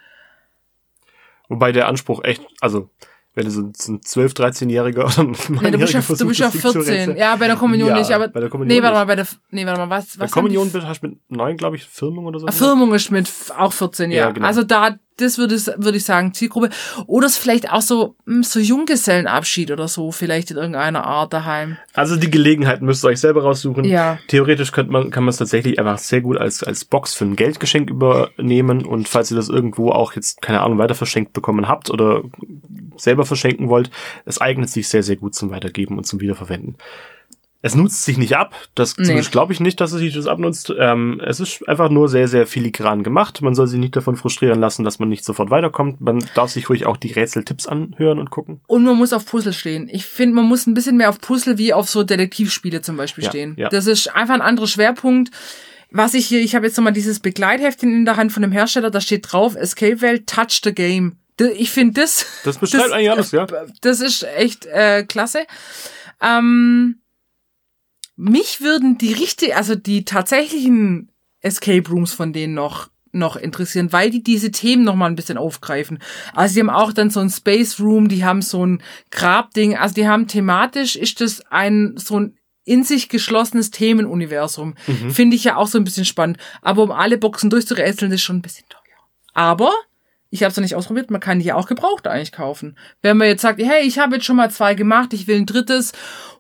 Wobei 1.50 1.72
der 1.72 1.88
Anspruch 1.88 2.24
echt, 2.24 2.44
also 2.62 2.90
wenn 3.36 3.46
du 3.46 3.52
so, 3.52 3.70
so 3.76 3.92
ein 3.94 4.00
12-, 4.00 4.34
13-Jähriger 4.36 5.04
oder 5.04 5.20
ein 5.20 5.36
Nee, 5.62 5.72
du 5.72 5.78
bist 5.78 5.94
ja, 5.94 6.02
du 6.02 6.28
bist 6.28 6.40
ja 6.40 6.50
14. 6.50 7.18
Ja, 7.18 7.36
bei 7.36 7.48
der 7.48 7.56
Kommunion 7.58 7.90
Ja, 7.90 7.96
nicht, 7.98 8.12
aber, 8.12 8.30
bei 8.30 8.40
der 8.40 8.50
Kommunion 8.50 8.78
nee, 8.78 8.82
warte 8.84 8.96
mal, 8.96 9.06
bei 9.06 9.16
der, 9.16 9.28
nee, 9.52 9.66
warte 9.66 9.80
mal, 9.80 9.90
was, 9.90 10.18
Bei 10.18 10.24
was 10.26 10.32
Kommunion 10.32 10.70
haben 10.70 10.80
die- 10.82 10.88
hast 10.88 11.04
du 11.04 11.08
mit 11.10 11.18
neun, 11.30 11.58
glaube 11.58 11.76
ich, 11.76 11.84
Firmung 11.86 12.26
oder 12.26 12.40
so. 12.40 12.48
Firmung 12.48 12.94
ist 12.94 13.12
mit 13.12 13.30
auch 13.58 13.74
14, 13.74 14.10
ja. 14.12 14.18
Ja, 14.18 14.32
genau. 14.32 14.48
Also 14.48 14.64
da, 14.64 14.96
das 15.18 15.38
würde 15.38 15.56
ich, 15.56 15.66
würde 15.68 15.98
ich 15.98 16.04
sagen, 16.04 16.34
Zielgruppe. 16.34 16.70
Oder 17.08 17.28
es 17.28 17.38
vielleicht 17.38 17.72
auch 17.72 17.82
so, 17.82 18.16
hm, 18.26 18.44
so 18.44 18.60
Junggesellenabschied 18.60 19.72
oder 19.72 19.88
so, 19.88 20.12
vielleicht 20.12 20.52
in 20.52 20.58
irgendeiner 20.58 21.06
Art 21.06 21.32
daheim. 21.34 21.78
Also 21.94 22.16
die 22.18 22.30
Gelegenheit 22.30 22.82
müsst 22.82 23.04
ihr 23.06 23.10
euch 23.10 23.20
selber 23.20 23.44
raussuchen. 23.44 23.86
Ja. 23.86 24.18
Theoretisch 24.28 24.72
könnte 24.72 24.92
man, 24.92 25.12
kann 25.12 25.24
man 25.24 25.30
es 25.30 25.38
tatsächlich 25.38 25.80
einfach 25.80 25.98
sehr 26.00 26.22
gut 26.22 26.38
als, 26.38 26.64
als 26.64 26.84
Box 26.86 27.14
für 27.14 27.26
ein 27.26 27.36
Geldgeschenk 27.36 27.90
übernehmen 27.90 28.86
und 28.86 29.08
falls 29.08 29.32
ihr 29.32 29.38
das 29.38 29.50
irgendwo 29.50 29.92
auch 29.92 30.14
jetzt, 30.14 30.42
keine 30.42 30.62
Ahnung, 30.62 30.78
weiter 30.78 30.96
verschenkt 30.96 31.34
bekommen 31.34 31.68
habt 31.68 31.90
oder 31.90 32.24
selber 32.98 33.26
verschenken 33.26 33.70
wollt, 33.70 33.90
es 34.26 34.40
eignet 34.42 34.70
sich 34.70 34.88
sehr, 34.88 35.04
sehr 35.04 35.16
gut 35.16 35.36
zum 35.36 35.52
Weitergeben 35.52 35.98
und 35.98 36.06
zum 36.06 36.20
Wiederverwenden. 36.22 36.76
Es 37.62 37.74
nutzt 37.74 38.04
sich 38.06 38.20
nicht 38.20 38.38
ab, 38.38 38.54
das 38.76 38.96
Nee. 38.96 39.06
zumindest 39.06 39.32
glaube 39.32 39.52
ich 39.52 39.60
nicht, 39.60 39.82
dass 39.82 39.92
es 39.92 39.98
sich 40.00 40.14
das 40.14 40.28
abnutzt. 40.28 40.72
Ähm, 40.78 41.20
es 41.26 41.40
ist 41.40 41.68
einfach 41.68 41.90
nur 41.90 42.08
sehr, 42.10 42.28
sehr 42.28 42.46
filigran 42.46 43.02
gemacht. 43.02 43.42
Man 43.42 43.56
soll 43.56 43.66
sich 43.66 43.80
nicht 43.80 43.96
davon 43.96 44.18
frustrieren 44.18 44.60
lassen, 44.60 44.84
dass 44.84 45.00
man 45.00 45.10
nicht 45.10 45.26
sofort 45.26 45.50
weiterkommt. 45.50 46.00
Man 46.00 46.24
darf 46.36 46.52
sich 46.52 46.70
ruhig 46.70 46.86
auch 46.86 46.96
die 46.96 47.12
Rätseltipps 47.12 47.66
anhören 47.66 48.20
und 48.20 48.30
gucken. 48.30 48.62
Und 48.68 48.84
man 48.84 48.96
muss 48.96 49.14
auf 49.14 49.26
Puzzle 49.26 49.52
stehen. 49.54 49.90
Ich 49.92 50.06
finde, 50.06 50.36
man 50.36 50.46
muss 50.46 50.68
ein 50.68 50.76
bisschen 50.76 50.96
mehr 50.98 51.10
auf 51.10 51.20
Puzzle 51.20 51.58
wie 51.58 51.74
auf 51.74 51.90
so 51.90 52.04
Detektivspiele 52.04 52.82
zum 52.82 52.98
Beispiel 52.98 53.24
Ja, 53.24 53.30
stehen. 53.32 53.56
ja. 53.58 53.70
Das 53.70 53.88
ist 53.88 54.14
einfach 54.16 54.36
ein 54.36 54.42
anderer 54.42 54.68
Schwerpunkt. 54.68 55.32
Was 55.90 56.14
ich 56.14 56.28
hier, 56.28 56.42
ich 56.42 56.54
habe 56.54 56.68
jetzt 56.68 56.78
nochmal 56.78 56.94
dieses 56.94 57.20
Begleitheftchen 57.20 57.92
in 57.92 58.06
der 58.06 58.18
Hand 58.18 58.32
von 58.32 58.44
dem 58.44 58.52
Hersteller, 58.52 58.92
da 58.92 59.02
steht 59.02 59.32
drauf, 59.32 59.56
Escape 59.56 60.02
Welt, 60.02 60.28
Touch 60.28 60.62
the 60.64 60.72
Game. 60.76 61.16
Ich 61.40 61.72
finde 61.72 62.02
das, 62.02 62.26
Das 62.44 62.58
beschreibt 62.58 62.92
eigentlich 62.92 63.12
alles, 63.12 63.32
ja. 63.32 63.46
das 63.82 64.00
ist 64.00 64.24
echt 64.24 64.66
äh, 64.66 65.04
klasse. 65.04 65.46
Ähm, 66.22 67.02
mich 68.16 68.62
würden 68.62 68.98
die 68.98 69.14
richtig, 69.14 69.56
also 69.56 69.76
die 69.76 70.06
tatsächlichen 70.06 71.12
Escape 71.42 71.90
Rooms 71.90 72.14
von 72.14 72.34
denen 72.34 72.54
noch 72.54 72.90
noch 73.12 73.38
interessieren, 73.38 73.94
weil 73.94 74.10
die 74.10 74.22
diese 74.22 74.52
Themen 74.52 74.84
noch 74.84 74.96
mal 74.96 75.06
ein 75.08 75.16
bisschen 75.16 75.38
aufgreifen. 75.38 76.00
Also 76.34 76.54
die 76.54 76.60
haben 76.60 76.70
auch 76.70 76.92
dann 76.92 77.10
so 77.10 77.22
ein 77.22 77.30
Space 77.30 77.80
Room, 77.80 78.10
die 78.10 78.26
haben 78.26 78.42
so 78.42 78.66
ein 78.66 78.84
Grabding, 79.10 79.78
also 79.78 79.96
die 79.96 80.06
haben 80.06 80.28
thematisch 80.28 80.98
ist 80.98 81.22
das 81.22 81.42
ein 81.50 81.96
so 81.96 82.20
ein 82.20 82.38
in 82.66 82.84
sich 82.84 83.10
geschlossenes 83.10 83.70
Themenuniversum. 83.72 84.74
Finde 85.12 85.36
ich 85.36 85.44
ja 85.44 85.56
auch 85.56 85.68
so 85.68 85.78
ein 85.78 85.84
bisschen 85.84 86.04
spannend. 86.04 86.38
Aber 86.64 86.82
um 86.82 86.92
alle 86.92 87.20
Boxen 87.20 87.52
durchzurätseln, 87.52 88.12
ist 88.12 88.24
schon 88.24 88.38
ein 88.38 88.42
bisschen 88.42 88.68
teuer. 88.68 88.82
Aber 89.34 89.72
ich 90.36 90.44
habe 90.44 90.52
es 90.52 90.58
noch 90.58 90.64
nicht 90.64 90.76
ausprobiert, 90.76 91.10
man 91.10 91.22
kann 91.22 91.40
die 91.40 91.54
auch 91.54 91.66
gebraucht 91.66 92.08
eigentlich 92.08 92.34
kaufen. 92.34 92.78
Wenn 93.02 93.16
man 93.16 93.28
jetzt 93.28 93.42
sagt, 93.42 93.62
hey, 93.62 93.84
ich 93.88 94.00
habe 94.00 94.16
jetzt 94.16 94.26
schon 94.26 94.36
mal 94.36 94.52
zwei 94.52 94.74
gemacht, 94.76 95.14
ich 95.14 95.28
will 95.28 95.38
ein 95.38 95.46
drittes, 95.46 95.94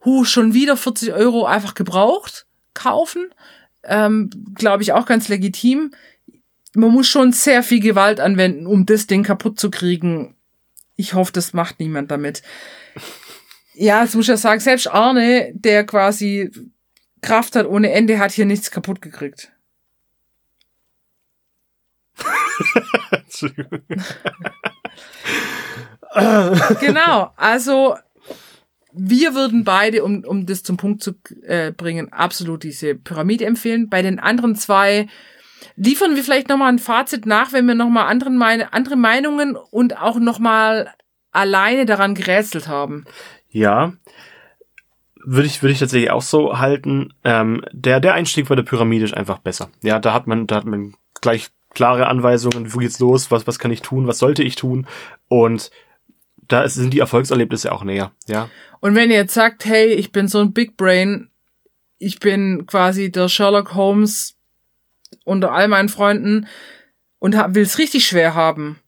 hu, 0.03 0.25
schon 0.25 0.53
wieder 0.53 0.75
40 0.75 1.13
Euro 1.13 1.45
einfach 1.45 1.73
gebraucht 1.75 2.45
kaufen, 2.73 3.29
ähm, 3.83 4.29
glaube 4.53 4.83
ich 4.83 4.91
auch 4.91 5.05
ganz 5.05 5.29
legitim. 5.29 5.91
Man 6.73 6.91
muss 6.91 7.07
schon 7.07 7.31
sehr 7.31 7.63
viel 7.63 7.79
Gewalt 7.79 8.19
anwenden, 8.19 8.67
um 8.67 8.85
das 8.85 9.07
Ding 9.07 9.23
kaputt 9.23 9.59
zu 9.59 9.71
kriegen. 9.71 10.35
Ich 10.97 11.13
hoffe, 11.13 11.31
das 11.31 11.53
macht 11.53 11.79
niemand 11.79 12.11
damit. 12.11 12.41
Ja, 13.75 14.03
jetzt 14.03 14.15
muss 14.15 14.25
ich 14.25 14.29
ja 14.29 14.37
sagen, 14.37 14.59
selbst 14.59 14.87
Arne, 14.87 15.51
der 15.53 15.85
quasi 15.85 16.51
Kraft 17.21 17.55
hat 17.55 17.65
ohne 17.65 17.91
Ende, 17.91 18.19
hat 18.19 18.33
hier 18.33 18.45
nichts 18.45 18.71
kaputt 18.71 19.01
gekriegt. 19.01 19.53
Genau, 26.79 27.31
also 27.35 27.95
wir 28.93 29.35
würden 29.35 29.63
beide, 29.63 30.03
um, 30.03 30.23
um 30.23 30.45
das 30.45 30.63
zum 30.63 30.77
Punkt 30.77 31.03
zu 31.03 31.15
äh, 31.43 31.71
bringen, 31.71 32.13
absolut 32.13 32.63
diese 32.63 32.95
Pyramide 32.95 33.45
empfehlen. 33.45 33.89
Bei 33.89 34.01
den 34.01 34.19
anderen 34.19 34.55
zwei 34.55 35.07
liefern 35.75 36.15
wir 36.15 36.23
vielleicht 36.23 36.47
nochmal 36.47 36.71
ein 36.71 36.79
Fazit 36.79 37.25
nach, 37.25 37.51
wenn 37.51 37.67
wir 37.67 37.75
nochmal 37.75 38.07
anderen 38.07 38.37
meine, 38.37 38.73
andere 38.73 38.95
Meinungen 38.95 39.55
und 39.55 40.01
auch 40.01 40.17
nochmal 40.17 40.89
alleine 41.31 41.85
daran 41.85 42.15
gerätselt 42.15 42.67
haben. 42.67 43.03
Ja, 43.49 43.93
würde 45.25 45.47
ich, 45.47 45.61
würde 45.61 45.73
ich 45.73 45.79
tatsächlich 45.79 46.11
auch 46.11 46.21
so 46.21 46.59
halten. 46.59 47.13
Ähm, 47.23 47.65
der, 47.71 47.99
der 47.99 48.13
Einstieg 48.13 48.47
bei 48.47 48.55
der 48.55 48.63
Pyramide 48.63 49.05
ist 49.05 49.13
einfach 49.13 49.39
besser. 49.39 49.69
Ja, 49.81 49.99
da 49.99 50.13
hat 50.13 50.27
man, 50.27 50.47
da 50.47 50.55
hat 50.55 50.65
man 50.65 50.93
gleich 51.19 51.49
klare 51.75 52.07
Anweisungen, 52.07 52.73
wo 52.73 52.79
geht's 52.79 52.99
los, 52.99 53.29
was, 53.29 53.45
was 53.45 53.59
kann 53.59 53.71
ich 53.71 53.81
tun, 53.81 54.07
was 54.07 54.17
sollte 54.17 54.41
ich 54.41 54.55
tun 54.55 54.87
und 55.27 55.69
da 56.47 56.67
sind 56.67 56.93
die 56.93 56.99
Erfolgserlebnisse 56.99 57.71
auch 57.71 57.83
näher, 57.83 58.11
ja. 58.27 58.49
Und 58.79 58.95
wenn 58.95 59.09
ihr 59.09 59.17
jetzt 59.17 59.33
sagt, 59.33 59.65
hey, 59.65 59.93
ich 59.93 60.11
bin 60.11 60.27
so 60.27 60.39
ein 60.39 60.53
Big 60.53 60.77
Brain, 60.77 61.29
ich 61.97 62.19
bin 62.19 62.65
quasi 62.67 63.11
der 63.11 63.29
Sherlock 63.29 63.73
Holmes 63.73 64.35
unter 65.23 65.51
all 65.51 65.67
meinen 65.67 65.89
Freunden 65.89 66.47
und 67.19 67.33
will 67.33 67.63
es 67.63 67.77
richtig 67.77 68.05
schwer 68.05 68.35
haben, 68.35 68.79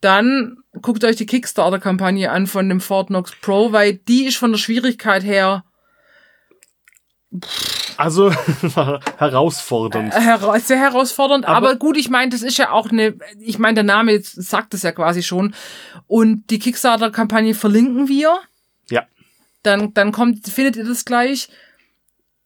dann 0.00 0.58
guckt 0.82 1.04
euch 1.04 1.16
die 1.16 1.26
Kickstarter-Kampagne 1.26 2.30
an 2.30 2.46
von 2.46 2.68
dem 2.68 2.80
Fort 2.80 3.08
Knox 3.08 3.32
Pro, 3.40 3.72
weil 3.72 3.94
die 3.94 4.26
ist 4.26 4.36
von 4.36 4.52
der 4.52 4.58
Schwierigkeit 4.58 5.24
her 5.24 5.64
Also 7.96 8.30
herausfordernd. 9.18 10.14
hera 10.14 10.58
sehr 10.60 10.78
herausfordernd. 10.78 11.44
Aber- 11.46 11.56
Aber, 11.56 11.76
gut, 11.76 11.96
ich 11.96 12.08
meine, 12.10 12.30
das 12.30 12.42
ist 12.42 12.58
ja 12.58 12.70
auch 12.70 12.90
eine, 12.90 13.14
ich 13.40 13.58
meine, 13.58 13.76
der 13.76 13.84
Name 13.84 14.18
sagt 14.22 14.74
es 14.74 14.82
ja 14.82 14.92
quasi 14.92 15.22
schon. 15.22 15.54
Und 16.06 16.50
die 16.50 16.58
Kickstarter-Kampagne 16.58 17.54
verlinken 17.54 18.08
wir. 18.08 18.38
Ja. 18.90 19.06
Dann, 19.62 19.94
dann 19.94 20.12
kommt, 20.12 20.46
findet 20.48 20.76
ihr 20.76 20.84
das 20.84 21.04
gleich. 21.04 21.48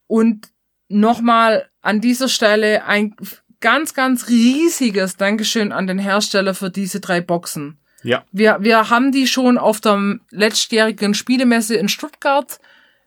Und 0.06 0.48
nochmal 0.88 1.68
an 1.82 2.00
dieser 2.00 2.28
Stelle 2.28 2.84
ein 2.84 3.14
ganz, 3.60 3.94
ganz 3.94 4.28
riesiges 4.28 5.16
Dankeschön 5.16 5.72
an 5.72 5.86
den 5.86 5.98
Hersteller 5.98 6.54
für 6.54 6.70
diese 6.70 7.00
drei 7.00 7.20
Boxen. 7.20 7.78
Ja. 8.02 8.24
Wir, 8.32 8.56
wir 8.60 8.88
haben 8.88 9.12
die 9.12 9.26
schon 9.26 9.58
auf 9.58 9.80
der 9.80 10.18
letztjährigen 10.30 11.12
Spielemesse 11.14 11.74
in 11.74 11.88
Stuttgart, 11.90 12.58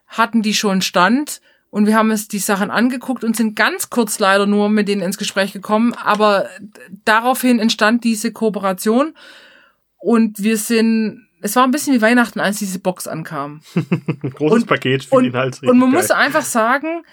hatten 0.07 0.43
die 0.43 0.53
schon 0.53 0.81
Stand 0.83 1.41
und 1.74 1.88
wir 1.88 1.95
haben 1.95 2.11
uns 2.11 2.28
die 2.28 2.38
Sachen 2.38 2.69
angeguckt 2.69 3.24
und 3.24 3.36
sind 3.36 3.55
ganz 3.55 3.89
kurz 3.89 4.19
leider 4.19 4.45
nur 4.45 4.69
mit 4.69 4.88
denen 4.88 5.01
ins 5.01 5.17
Gespräch 5.17 5.53
gekommen, 5.53 5.93
aber 5.95 6.47
daraufhin 7.03 7.57
entstand 7.57 8.03
diese 8.03 8.32
Kooperation 8.32 9.15
und 9.97 10.43
wir 10.43 10.57
sind, 10.57 11.28
es 11.41 11.55
war 11.55 11.63
ein 11.63 11.71
bisschen 11.71 11.95
wie 11.95 12.01
Weihnachten, 12.01 12.39
als 12.39 12.59
diese 12.59 12.78
Box 12.78 13.07
ankam. 13.07 13.61
Großes 14.36 14.59
Und- 14.63 14.67
Paket 14.67 15.03
für 15.05 15.15
Und, 15.15 15.24
den 15.24 15.34
halt. 15.36 15.63
und 15.63 15.80
man 15.80 15.89
geil. 15.91 15.99
muss 16.01 16.11
einfach 16.11 16.43
sagen, 16.43 17.03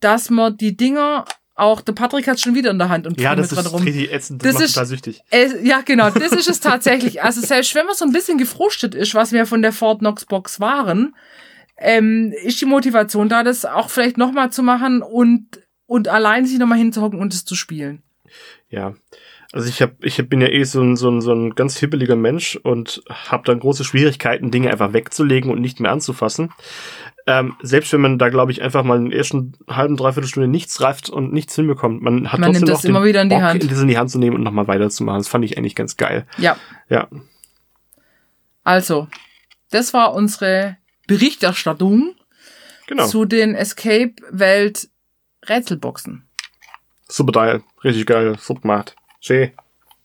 dass 0.00 0.28
man 0.28 0.56
die 0.56 0.76
Dinger 0.76 1.24
auch, 1.54 1.80
der 1.80 1.92
Patrick 1.92 2.26
hat 2.28 2.40
schon 2.40 2.54
wieder 2.56 2.70
in 2.72 2.78
der 2.78 2.88
Hand 2.88 3.06
und 3.06 3.18
ja, 3.20 3.34
das 3.36 3.48
dran 3.50 3.64
ist 3.64 3.72
rum. 3.72 3.82
richtig 3.82 4.12
ätzend. 4.12 4.42
Das, 4.44 4.48
Das 4.48 4.54
macht 4.54 4.64
ist- 4.64 4.74
total 4.74 4.86
süchtig. 4.86 5.20
Es, 5.30 5.54
ja, 5.62 5.80
genau, 5.82 6.10
das 6.10 6.32
ist 6.32 6.48
es 6.50 6.60
tatsächlich. 6.60 7.22
Also 7.22 7.40
selbst 7.40 7.74
wenn 7.76 7.86
man 7.86 7.94
so 7.94 8.04
ein 8.04 8.12
bisschen 8.12 8.36
gefrustet 8.38 8.94
ist, 8.94 9.14
was 9.14 9.30
wir 9.32 9.46
von 9.46 9.62
der 9.62 9.72
Fort 9.72 10.00
Knox 10.00 10.24
Box 10.26 10.58
waren, 10.60 11.14
ähm, 11.78 12.32
ist 12.42 12.60
die 12.60 12.66
Motivation 12.66 13.28
da, 13.28 13.42
das 13.42 13.64
auch 13.64 13.90
vielleicht 13.90 14.18
nochmal 14.18 14.50
zu 14.50 14.62
machen 14.62 15.02
und, 15.02 15.60
und 15.86 16.08
allein 16.08 16.46
sich 16.46 16.58
nochmal 16.58 16.78
hinzuhocken 16.78 17.20
und 17.20 17.34
es 17.34 17.44
zu 17.44 17.54
spielen. 17.54 18.02
Ja. 18.68 18.94
Also 19.52 19.68
ich 19.68 19.80
hab, 19.80 20.04
ich 20.04 20.16
bin 20.28 20.40
ja 20.40 20.48
eh 20.48 20.64
so 20.64 20.82
ein, 20.82 20.96
so, 20.96 21.08
ein, 21.08 21.20
so 21.20 21.32
ein 21.32 21.54
ganz 21.54 21.78
hibbeliger 21.78 22.16
Mensch 22.16 22.56
und 22.56 23.02
habe 23.08 23.44
dann 23.44 23.60
große 23.60 23.84
Schwierigkeiten, 23.84 24.50
Dinge 24.50 24.70
einfach 24.70 24.92
wegzulegen 24.92 25.50
und 25.50 25.60
nicht 25.60 25.80
mehr 25.80 25.92
anzufassen. 25.92 26.52
Ähm, 27.28 27.54
selbst 27.62 27.92
wenn 27.92 28.00
man 28.00 28.18
da, 28.18 28.28
glaube 28.28 28.52
ich, 28.52 28.62
einfach 28.62 28.84
mal 28.84 28.98
in 28.98 29.10
der 29.10 29.18
ersten 29.18 29.54
halben, 29.68 29.96
dreiviertel 29.96 30.28
Stunde 30.28 30.48
nichts 30.48 30.80
reift 30.80 31.10
und 31.10 31.32
nichts 31.32 31.54
hinbekommt, 31.54 32.02
man 32.02 32.32
hat 32.32 32.40
Man 32.40 32.52
trotzdem 32.52 32.60
nimmt 32.60 32.68
noch 32.68 32.74
das 32.74 32.82
den 32.82 32.90
immer 32.90 33.04
wieder 33.04 33.22
in 33.22 33.28
die 33.28 33.34
Bock, 33.34 33.44
Hand. 33.44 33.70
das 33.70 33.80
in 33.80 33.88
die 33.88 33.98
Hand 33.98 34.10
zu 34.10 34.18
nehmen 34.18 34.36
und 34.36 34.42
nochmal 34.42 34.68
weiterzumachen. 34.68 35.20
Das 35.20 35.28
fand 35.28 35.44
ich 35.44 35.56
eigentlich 35.56 35.74
ganz 35.74 35.96
geil. 35.96 36.26
Ja, 36.38 36.56
Ja, 36.88 37.08
also, 38.66 39.06
das 39.70 39.94
war 39.94 40.12
unsere 40.12 40.76
Berichterstattung 41.06 42.14
genau. 42.86 43.06
zu 43.06 43.24
den 43.24 43.54
Escape-Welt 43.54 44.88
Rätselboxen. 45.48 46.26
Super 47.08 47.32
geil. 47.32 47.62
Richtig 47.84 48.06
geil. 48.06 48.36
Super 48.38 48.62
gemacht. 48.62 48.96
Schön. 49.20 49.52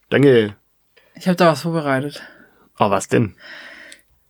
Danke. 0.10 0.56
Ich 1.16 1.28
habe 1.28 1.36
da 1.36 1.48
was 1.48 1.62
vorbereitet. 1.62 2.22
Oh, 2.78 2.90
was 2.90 3.08
denn? 3.08 3.36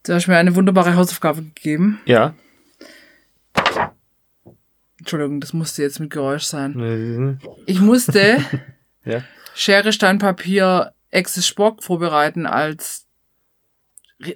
Du 0.03 0.13
hast 0.13 0.27
mir 0.27 0.37
eine 0.37 0.55
wunderbare 0.55 0.95
Hausaufgabe 0.95 1.43
gegeben. 1.43 1.99
Ja. 2.05 2.33
Entschuldigung, 4.97 5.41
das 5.41 5.53
musste 5.53 5.81
jetzt 5.81 5.99
mit 5.99 6.11
Geräusch 6.11 6.43
sein. 6.43 7.39
Ich 7.65 7.81
musste 7.81 8.43
Ja. 9.05 9.23
Schere, 9.55 9.91
Stein, 9.91 10.19
Papier, 10.19 10.93
Exes 11.09 11.47
Spock 11.47 11.83
vorbereiten 11.83 12.45
als, 12.45 13.07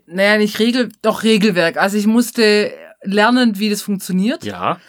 naja, 0.08 0.38
nicht 0.38 0.60
Regel, 0.60 0.90
doch 1.02 1.24
Regelwerk. 1.24 1.78
Also 1.78 1.98
ich 1.98 2.08
musste 2.08 2.72
lernen, 3.04 3.60
wie 3.60 3.70
das 3.70 3.82
funktioniert 3.82 4.44
Ja, 4.44 4.80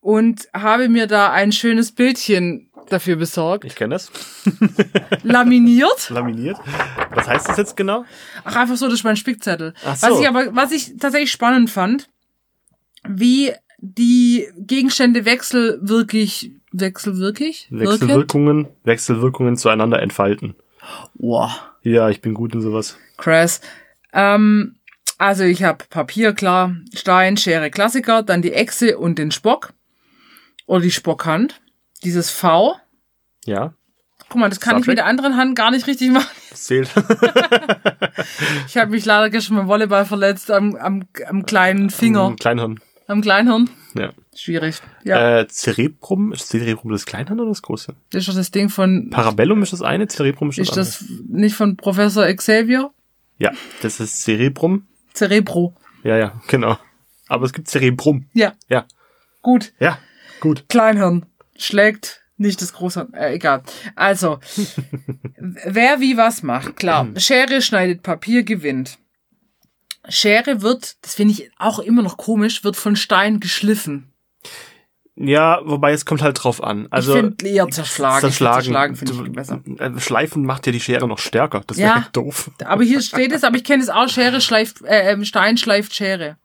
und 0.00 0.48
habe 0.54 0.88
mir 0.88 1.06
da 1.06 1.30
ein 1.30 1.52
schönes 1.52 1.92
Bildchen 1.92 2.70
dafür 2.88 3.16
besorgt. 3.16 3.64
ich 3.64 3.76
kenne 3.76 3.94
das. 3.94 4.10
Laminiert. 5.22 6.10
Laminiert. 6.10 6.56
Was 7.14 7.28
heißt 7.28 7.48
das 7.48 7.56
jetzt 7.56 7.76
genau? 7.76 8.04
Ach, 8.44 8.56
einfach 8.56 8.76
so, 8.76 8.86
das 8.86 8.94
ist 8.94 9.04
mein 9.04 9.16
Spickzettel. 9.16 9.74
Ach 9.84 9.96
so. 9.96 10.08
Was 10.08 10.20
ich 10.20 10.28
aber, 10.28 10.54
was 10.54 10.72
ich 10.72 10.96
tatsächlich 10.98 11.30
spannend 11.30 11.70
fand, 11.70 12.08
wie 13.06 13.52
die 13.78 14.48
Gegenstände 14.56 15.24
wechselwirklich, 15.24 16.52
wechselwirklich? 16.72 17.68
Wechselwirkungen, 17.70 18.68
Wechselwirkungen 18.84 19.56
zueinander 19.56 20.00
entfalten. 20.02 20.56
Wow. 21.14 21.69
Ja, 21.82 22.08
ich 22.08 22.20
bin 22.20 22.34
gut 22.34 22.54
in 22.54 22.60
sowas. 22.60 22.98
Krass. 23.16 23.60
Ähm, 24.12 24.76
also 25.18 25.44
ich 25.44 25.62
habe 25.62 25.84
Papier, 25.88 26.32
klar, 26.32 26.74
Stein, 26.94 27.36
Schere, 27.36 27.70
Klassiker, 27.70 28.22
dann 28.22 28.42
die 28.42 28.52
Echse 28.52 28.98
und 28.98 29.18
den 29.18 29.30
Spock. 29.30 29.72
Oder 30.66 30.82
die 30.82 30.90
Spockhand. 30.90 31.60
Dieses 32.02 32.30
V. 32.30 32.76
Ja, 33.44 33.74
Guck 34.30 34.40
mal, 34.40 34.48
das 34.48 34.60
kann 34.60 34.70
Star 34.70 34.80
ich 34.80 34.86
mit 34.86 34.96
der 34.96 35.06
anderen 35.06 35.36
Hand 35.36 35.56
gar 35.56 35.72
nicht 35.72 35.88
richtig 35.88 36.12
machen. 36.12 36.28
das 36.50 36.64
zählt. 36.64 36.88
Ich 38.68 38.76
habe 38.76 38.92
mich 38.92 39.04
leider 39.04 39.28
gestern 39.28 39.56
beim 39.56 39.66
Volleyball 39.66 40.06
verletzt 40.06 40.52
am, 40.52 40.76
am, 40.76 41.02
am 41.26 41.44
kleinen 41.44 41.90
Finger, 41.90 42.28
Ein 42.28 42.36
Kleinhirn. 42.36 42.80
Am 43.10 43.20
Kleinhirn. 43.22 43.68
Ja. 43.94 44.12
Schwierig. 44.34 44.76
Ja, 45.04 45.40
Äh, 45.40 45.48
Cerebrum, 45.48 46.32
ist 46.32 46.48
Cerebrum 46.48 46.92
das 46.92 47.04
Kleinhirn 47.06 47.40
oder 47.40 47.48
das 47.50 47.62
große? 47.62 47.94
das 48.10 48.20
ist 48.22 48.28
doch 48.28 48.34
das 48.34 48.50
Ding 48.50 48.68
von, 48.68 49.10
Parabellum 49.10 49.62
ist 49.62 49.72
das 49.72 49.82
eine, 49.82 50.06
Cerebrum 50.08 50.50
ist 50.50 50.58
das 50.58 50.68
ist 50.68 50.70
andere. 50.78 50.84
das 50.86 51.04
nicht 51.28 51.54
von 51.56 51.76
Professor 51.76 52.26
Xavier? 52.32 52.90
Ja, 53.38 53.50
das 53.82 54.00
ist 54.00 54.22
Cerebrum. 54.22 54.86
Cerebro. 55.14 55.74
Ja, 56.04 56.16
ja, 56.16 56.40
genau. 56.46 56.78
Aber 57.28 57.44
es 57.46 57.52
gibt 57.52 57.68
Cerebrum. 57.68 58.26
Ja, 58.32 58.52
Ja, 58.68 58.86
gut. 59.42 59.72
ja, 59.80 59.98
gut. 60.40 60.64
Kleinhirn 60.68 61.26
schlägt 61.56 62.22
nicht 62.36 62.62
das 62.62 62.72
Großhirn. 62.72 63.12
Äh, 63.12 63.34
egal. 63.34 63.62
Also, 63.96 64.38
wer 65.36 66.00
wie 66.00 66.16
was 66.16 66.42
macht, 66.42 66.76
klar. 66.76 67.08
Schere 67.16 67.60
schneidet 67.62 68.02
Papier, 68.02 68.42
gewinnt. 68.44 68.98
Schere 70.08 70.62
wird, 70.62 70.96
das 71.02 71.14
finde 71.14 71.34
ich 71.34 71.50
auch 71.58 71.78
immer 71.78 72.02
noch 72.02 72.16
komisch, 72.16 72.64
wird 72.64 72.76
von 72.76 72.96
Stein 72.96 73.38
geschliffen. 73.40 74.12
Ja, 75.16 75.60
wobei 75.64 75.92
es 75.92 76.06
kommt 76.06 76.22
halt 76.22 76.42
drauf 76.42 76.62
an. 76.64 76.86
Also 76.90 77.14
ich 77.14 77.20
finde 77.20 77.46
eher 77.48 77.68
zerschlagen. 77.68 78.20
zerschlagen, 78.20 78.62
zerschlagen 78.62 78.96
finde 78.96 79.12
ich 79.26 79.32
besser. 79.32 79.60
äh, 79.78 80.00
Schleifen 80.00 80.46
macht 80.46 80.64
ja 80.66 80.72
die 80.72 80.80
Schere 80.80 81.06
noch 81.06 81.18
stärker. 81.18 81.62
Das 81.66 81.76
Ja. 81.76 81.96
wäre 81.96 82.06
doof. 82.12 82.50
Aber 82.64 82.82
hier 82.82 83.02
steht 83.02 83.30
es, 83.32 83.44
aber 83.44 83.56
ich 83.56 83.64
kenne 83.64 83.82
es 83.82 83.90
auch, 83.90 84.08
Schere 84.08 84.40
schleift, 84.40 84.80
äh, 84.82 85.12
ähm, 85.12 85.24
Stein 85.26 85.58
schleift 85.58 85.94
Schere. 85.94 86.38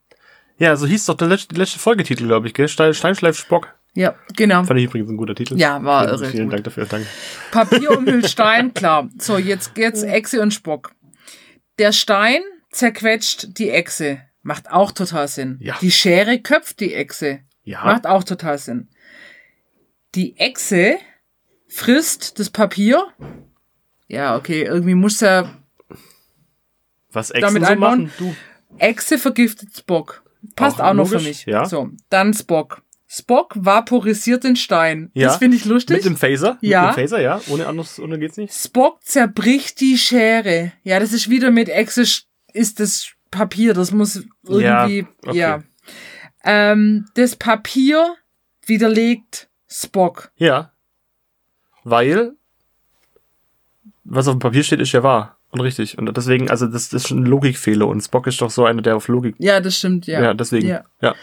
Ja, 0.58 0.76
so 0.76 0.86
hieß 0.86 1.06
doch 1.06 1.16
der 1.16 1.28
letzte, 1.28 1.54
letzte 1.54 1.78
Folgetitel, 1.78 2.26
glaube 2.26 2.48
ich, 2.48 2.54
gell? 2.54 2.68
Stein, 2.68 2.92
Steinschleif 2.92 3.38
Spock. 3.38 3.74
Ja, 3.94 4.14
genau. 4.36 4.64
Fand 4.64 4.78
ich 4.78 4.86
übrigens 4.86 5.08
ein 5.10 5.16
guter 5.16 5.34
Titel. 5.34 5.56
Ja, 5.56 5.82
war 5.82 6.02
Vielen, 6.04 6.14
irre 6.20 6.30
Vielen 6.30 6.44
gut. 6.44 6.52
Dank 6.52 6.64
dafür, 6.64 6.84
danke. 6.84 7.06
Papier 7.50 7.96
umhüllt 7.96 8.28
Stein, 8.28 8.74
klar. 8.74 9.08
So, 9.18 9.38
jetzt, 9.38 9.72
jetzt 9.78 10.02
Echse 10.06 10.42
und 10.42 10.52
Spock. 10.52 10.92
Der 11.78 11.92
Stein 11.92 12.42
zerquetscht 12.76 13.58
die 13.58 13.70
Echse. 13.70 14.20
Macht 14.42 14.70
auch 14.70 14.92
total 14.92 15.26
Sinn. 15.28 15.58
Ja. 15.60 15.76
Die 15.80 15.90
Schere 15.90 16.38
köpft 16.40 16.80
die 16.80 16.94
Echse. 16.94 17.40
Ja, 17.64 17.84
Macht 17.84 18.06
auch 18.06 18.22
total 18.22 18.58
Sinn. 18.58 18.88
Die 20.14 20.36
Echse 20.38 20.98
frisst 21.68 22.38
das 22.38 22.50
Papier. 22.50 23.06
Ja, 24.06 24.36
okay, 24.36 24.62
irgendwie 24.62 24.94
muss 24.94 25.20
er. 25.20 25.56
was 27.10 27.30
Echsen 27.30 27.42
damit 27.42 27.64
so 27.64 27.72
einbauen? 27.72 28.04
machen, 28.04 28.12
du. 28.18 28.36
Echse 28.78 29.18
vergiftet 29.18 29.74
Spock. 29.76 30.22
Passt 30.54 30.80
Auch 30.80 30.90
auch, 30.90 30.94
noch 30.94 31.08
für 31.08 31.18
mich. 31.20 31.44
ja. 31.46 31.64
So, 31.64 31.90
dann 32.08 32.32
Spock. 32.32 32.82
Spock 33.08 33.54
vaporisiert 33.56 34.44
den 34.44 34.56
Stein. 34.56 35.10
Ja. 35.14 35.28
Das 35.28 35.38
finde 35.38 35.56
ich 35.56 35.64
lustig. 35.64 35.96
Mit 35.96 36.04
dem 36.04 36.16
Phaser? 36.16 36.58
Ja. 36.60 36.86
Mit 36.88 36.90
dem 36.96 37.00
Phaser, 37.00 37.20
ja. 37.20 37.40
Ohne 37.48 37.66
anders, 37.66 37.98
ohne 37.98 38.18
geht's 38.18 38.36
nicht. 38.36 38.52
Spock 38.54 39.02
zerbricht 39.04 39.80
die 39.80 39.96
Schere. 39.96 40.72
Ja, 40.82 41.00
das 41.00 41.12
ist 41.12 41.30
wieder 41.30 41.50
mit 41.50 41.68
Echse 41.68 42.04
ist 42.56 42.80
das 42.80 43.12
Papier. 43.30 43.74
Das 43.74 43.92
muss 43.92 44.24
irgendwie, 44.44 44.62
Ja, 45.00 45.06
okay. 45.26 45.38
ja. 45.38 45.62
Ähm, 46.44 47.06
das 47.14 47.36
Papier 47.36 48.14
widerlegt 48.64 49.48
Spock. 49.68 50.30
Ja. 50.36 50.72
Weil, 51.84 52.32
was 54.04 54.28
auf 54.28 54.34
dem 54.34 54.40
Papier 54.40 54.62
steht, 54.64 54.80
ist 54.80 54.92
ja 54.92 55.02
wahr. 55.02 55.38
Und 55.50 55.60
richtig. 55.60 55.96
Und 55.98 56.14
deswegen, 56.16 56.50
also 56.50 56.66
das, 56.66 56.88
das 56.88 57.02
ist 57.02 57.08
schon 57.08 57.22
ein 57.22 57.26
Logikfehler. 57.26 57.86
Und 57.86 58.00
Spock 58.00 58.26
ist 58.26 58.40
doch 58.40 58.50
so 58.50 58.64
einer, 58.64 58.82
der 58.82 58.96
auf 58.96 59.08
Logik, 59.08 59.36
Ja, 59.38 59.60
das 59.60 59.78
stimmt, 59.78 60.06
ja. 60.06 60.20
ja, 60.22 60.34
deswegen, 60.34 60.68
Ja. 60.68 60.84
ja. 61.00 61.14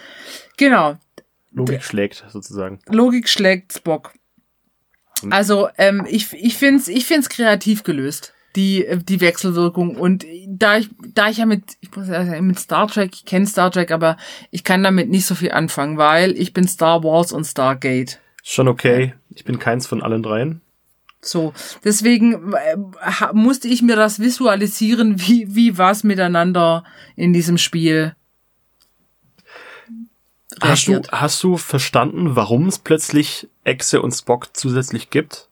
Genau. 0.58 0.98
Logik 1.52 1.84
schlägt, 1.84 2.24
sozusagen. 2.30 2.80
Logik 2.88 3.30
schlägt 3.30 3.74
Spock. 3.74 4.14
Also, 5.30 5.70
ähm, 5.78 6.06
ich, 6.10 6.34
ich 6.34 6.58
find's, 6.58 6.88
ich 6.88 7.06
find's 7.06 7.30
kreativ 7.30 7.84
gelöst. 7.84 8.34
Die, 8.56 8.86
die 9.08 9.20
Wechselwirkung. 9.20 9.95
Und 9.95 10.26
da 10.47 10.78
ich, 10.78 10.89
da 11.14 11.30
ich 11.30 11.38
ja 11.38 11.45
mit, 11.45 11.64
ich 11.82 11.95
muss 11.95 12.08
ja 12.08 12.26
sagen, 12.26 12.45
mit 12.45 12.60
Star 12.60 12.88
Trek, 12.88 13.12
ich 13.14 13.26
kenne 13.26 13.47
Star 13.47 13.72
Trek, 13.72 13.91
aber 13.91 14.18
ich 14.51 14.64
kann 14.64 14.84
damit 14.84 15.10
nicht 15.10 15.26
so 15.26 15.34
viel 15.34 15.51
anfangen, 15.51 15.97
weil 15.97 16.38
ich 16.38 16.54
bin 16.54 16.68
Star 16.68 17.04
Wars 17.04 17.32
und 17.32 17.45
Stargate. 17.45 18.20
Schon 18.43 18.68
okay. 18.68 19.14
Ich 19.32 19.43
bin 19.43 19.58
keins 19.58 19.88
von 19.88 20.04
allen 20.04 20.22
dreien. 20.22 20.62
So, 21.22 21.54
deswegen 21.84 22.54
äh, 22.54 22.76
musste 23.34 23.68
ich 23.70 23.82
mir 23.82 23.95
das 23.95 24.20
visualisieren, 24.20 25.20
wie, 25.28 25.56
wie 25.56 25.78
was 25.78 26.04
miteinander 26.04 26.84
in 27.16 27.34
diesem 27.34 27.58
Spiel 27.58 28.16
Hast 30.62 30.88
du, 30.88 31.01
hast 31.12 31.43
du 31.43 31.58
verstanden, 31.58 32.36
warum 32.36 32.68
es 32.68 32.80
plötzlich 32.80 33.49
Echse 33.64 34.01
und 34.01 34.12
Spock 34.12 34.56
zusätzlich 34.56 35.10
gibt? 35.10 35.49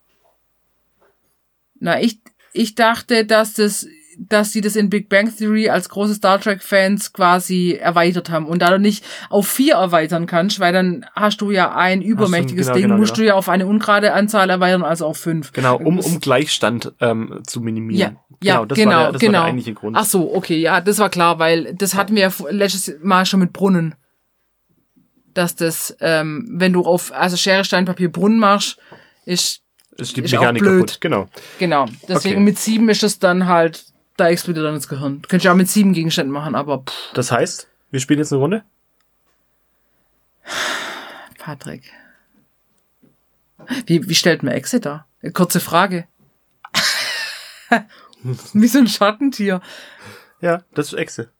Na, 1.79 1.99
ich, 2.01 2.19
ich 2.53 2.75
dachte, 2.75 3.25
dass 3.25 3.53
das, 3.53 3.87
dass 4.17 4.51
sie 4.51 4.61
das 4.61 4.75
in 4.75 4.89
Big 4.89 5.09
Bang 5.09 5.35
Theory 5.35 5.69
als 5.69 5.89
große 5.89 6.15
Star 6.15 6.39
Trek 6.39 6.61
Fans 6.61 7.13
quasi 7.13 7.77
erweitert 7.81 8.29
haben 8.29 8.45
und 8.45 8.61
da 8.61 8.69
du 8.69 8.79
nicht 8.79 9.03
auf 9.29 9.47
vier 9.47 9.75
erweitern 9.75 10.25
kannst, 10.25 10.59
weil 10.59 10.73
dann 10.73 11.05
hast 11.15 11.41
du 11.41 11.51
ja 11.51 11.73
ein 11.75 12.01
übermächtiges 12.01 12.67
genau, 12.67 12.75
Ding, 12.75 12.83
genau, 12.83 12.97
musst 12.97 13.15
genau. 13.15 13.23
du 13.23 13.27
ja 13.27 13.33
auf 13.35 13.49
eine 13.49 13.65
ungerade 13.65 14.13
Anzahl 14.13 14.49
erweitern, 14.49 14.83
also 14.83 15.05
auf 15.05 15.17
fünf. 15.17 15.53
Genau, 15.53 15.77
um, 15.77 15.99
um 15.99 16.19
Gleichstand 16.19 16.93
ähm, 16.99 17.41
zu 17.47 17.59
Ja, 17.59 17.65
minimieren. 17.65 18.17
ja, 18.43 18.65
das 18.65 18.77
genau, 18.77 18.91
war 18.91 19.03
der, 19.03 19.11
das 19.13 19.21
genau. 19.21 19.33
war 19.33 19.39
der 19.39 19.47
eigentliche 19.47 19.73
Grund. 19.73 19.97
Ach 19.97 20.05
so, 20.05 20.35
okay, 20.35 20.59
ja, 20.59 20.81
das 20.81 20.99
war 20.99 21.09
klar, 21.09 21.39
weil 21.39 21.73
das 21.73 21.95
hatten 21.95 22.15
wir 22.15 22.23
ja 22.23 22.31
letztes 22.49 22.93
Mal 23.01 23.25
schon 23.25 23.39
mit 23.39 23.53
Brunnen. 23.53 23.95
Dass 25.33 25.55
das, 25.55 25.95
ähm, 26.01 26.45
wenn 26.51 26.73
du 26.73 26.81
auf, 26.83 27.13
also 27.13 27.37
Schere, 27.37 27.63
Stein, 27.63 27.85
Papier, 27.85 28.11
Brunnen 28.11 28.37
machst, 28.37 28.77
ist, 29.25 29.61
ist 29.97 30.15
die 30.17 30.21
ist 30.21 30.33
auch 30.35 30.39
Mechanik 30.41 30.61
blöd. 30.63 30.79
kaputt. 30.79 31.01
Genau. 31.01 31.27
genau. 31.59 31.85
Deswegen 32.07 32.35
Okay. 32.35 32.43
mit 32.43 32.57
sieben 32.59 32.89
ist 32.89 33.03
das 33.03 33.19
dann 33.19 33.47
halt, 33.47 33.85
da 34.17 34.29
explodiert 34.29 34.65
dann 34.65 34.75
das 34.75 34.87
Gehirn. 34.87 35.21
Könnt 35.27 35.43
ihr 35.43 35.51
auch 35.51 35.55
mit 35.55 35.69
sieben 35.69 35.93
Gegenständen 35.93 36.31
machen, 36.33 36.55
aber 36.55 36.79
pff, 36.79 37.13
Das 37.13 37.31
heißt, 37.31 37.67
wir 37.91 37.99
spielen 37.99 38.19
jetzt 38.19 38.31
eine 38.31 38.39
Runde? 38.41 38.63
Patrick. 41.37 41.83
Wie, 43.85 44.07
wie 44.09 44.15
stellt 44.15 44.43
man 44.43 44.53
Exe 44.53 44.79
da? 44.79 45.05
Kurze 45.33 45.59
Frage. 45.59 46.07
wie 48.53 48.67
so 48.67 48.79
ein 48.79 48.87
Schattentier. 48.87 49.61
Ja, 50.41 50.63
das 50.73 50.87
ist 50.87 50.93
Echse. 50.99 51.31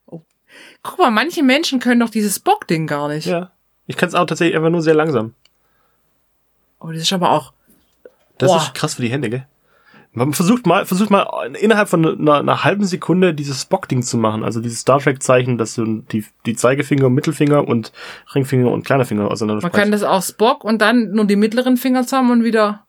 Guck 0.84 1.00
mal, 1.00 1.12
manche 1.12 1.44
Menschen 1.44 1.80
können 1.80 2.00
doch 2.02 2.10
dieses 2.10 2.40
Bock-Ding 2.40 2.86
gar 2.88 3.08
nicht. 3.08 3.26
Ja. 3.26 3.52
Ich 3.88 3.96
kann 3.98 4.10
es 4.10 4.16
auch 4.16 4.26
tatsächlich 4.26 4.56
einfach 4.56 4.70
nur 4.70 4.82
sehr 4.82 4.94
langsam. 4.94 5.34
Oh, 6.80 6.92
das 6.92 7.02
ist 7.04 7.14
aber 7.14 7.32
auch, 7.32 7.54
Das 8.42 8.50
Boah. 8.50 8.58
ist 8.58 8.74
krass 8.74 8.96
für 8.96 9.04
die 9.04 9.12
Hände, 9.12 9.30
gell? 9.30 9.46
Man 10.14 10.34
versucht 10.34 10.66
mal, 10.66 10.86
versucht 10.86 11.10
mal 11.10 11.56
innerhalb 11.60 11.88
von 11.88 12.06
einer, 12.06 12.40
einer 12.40 12.64
halben 12.66 12.84
Sekunde 12.86 13.34
dieses 13.34 13.62
Spock-Ding 13.62 14.02
zu 14.02 14.18
machen. 14.18 14.44
Also 14.44 14.60
dieses 14.60 14.80
Star 14.80 15.00
Trek-Zeichen, 15.00 15.58
dass 15.58 15.76
du 15.76 16.02
die, 16.12 16.26
die 16.46 16.56
Zeigefinger, 16.56 17.10
Mittelfinger 17.10 17.66
und 17.66 17.94
Ringfinger 18.34 18.72
und 18.72 18.84
kleiner 18.84 19.06
Finger 19.06 19.30
auseinander 19.32 19.62
Man 19.62 19.72
kann 19.72 19.92
das 19.92 20.04
auch 20.04 20.22
Spock 20.22 20.64
und 20.66 20.82
dann 20.82 21.12
nur 21.12 21.26
die 21.26 21.38
mittleren 21.38 21.78
Finger 21.78 22.04
zusammen 22.04 22.32
und 22.32 22.44
wieder. 22.44 22.86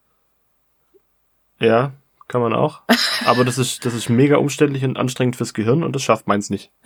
Ja, 1.61 1.93
kann 2.33 2.41
man 2.41 2.55
auch. 2.55 2.81
Aber 3.27 3.45
das 3.45 3.59
ist, 3.59 3.85
das 3.85 3.93
ist 3.93 4.09
mega 4.09 4.39
umständlich 4.39 4.83
und 4.85 4.97
anstrengend 4.97 5.37
fürs 5.37 5.53
Gehirn 5.53 5.83
und 5.85 5.95
das 5.95 6.03
schafft 6.03 6.27
meins 6.27 6.49
nicht. 6.51 6.73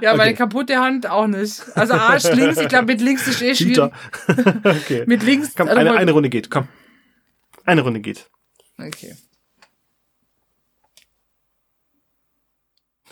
Ja, 0.00 0.14
meine 0.14 0.34
kaputte 0.34 0.78
Hand 0.78 1.08
auch 1.10 1.26
nicht. 1.26 1.60
Also 1.74 1.94
Arsch 1.94 2.32
links, 2.32 2.58
ich 2.58 2.68
glaube 2.68 2.86
mit 2.86 3.00
links 3.00 3.26
ist 3.26 3.42
eh 3.42 3.54
schwierig. 3.54 3.92
Okay. 4.64 5.02
Mit 5.06 5.24
links. 5.24 5.54
Komm, 5.56 5.68
also 5.68 5.80
eine, 5.80 5.92
eine 5.94 6.12
Runde 6.12 6.30
geht, 6.30 6.50
komm. 6.50 6.68
Eine 7.64 7.82
Runde 7.82 8.00
geht. 8.00 8.30
Okay. 8.78 9.16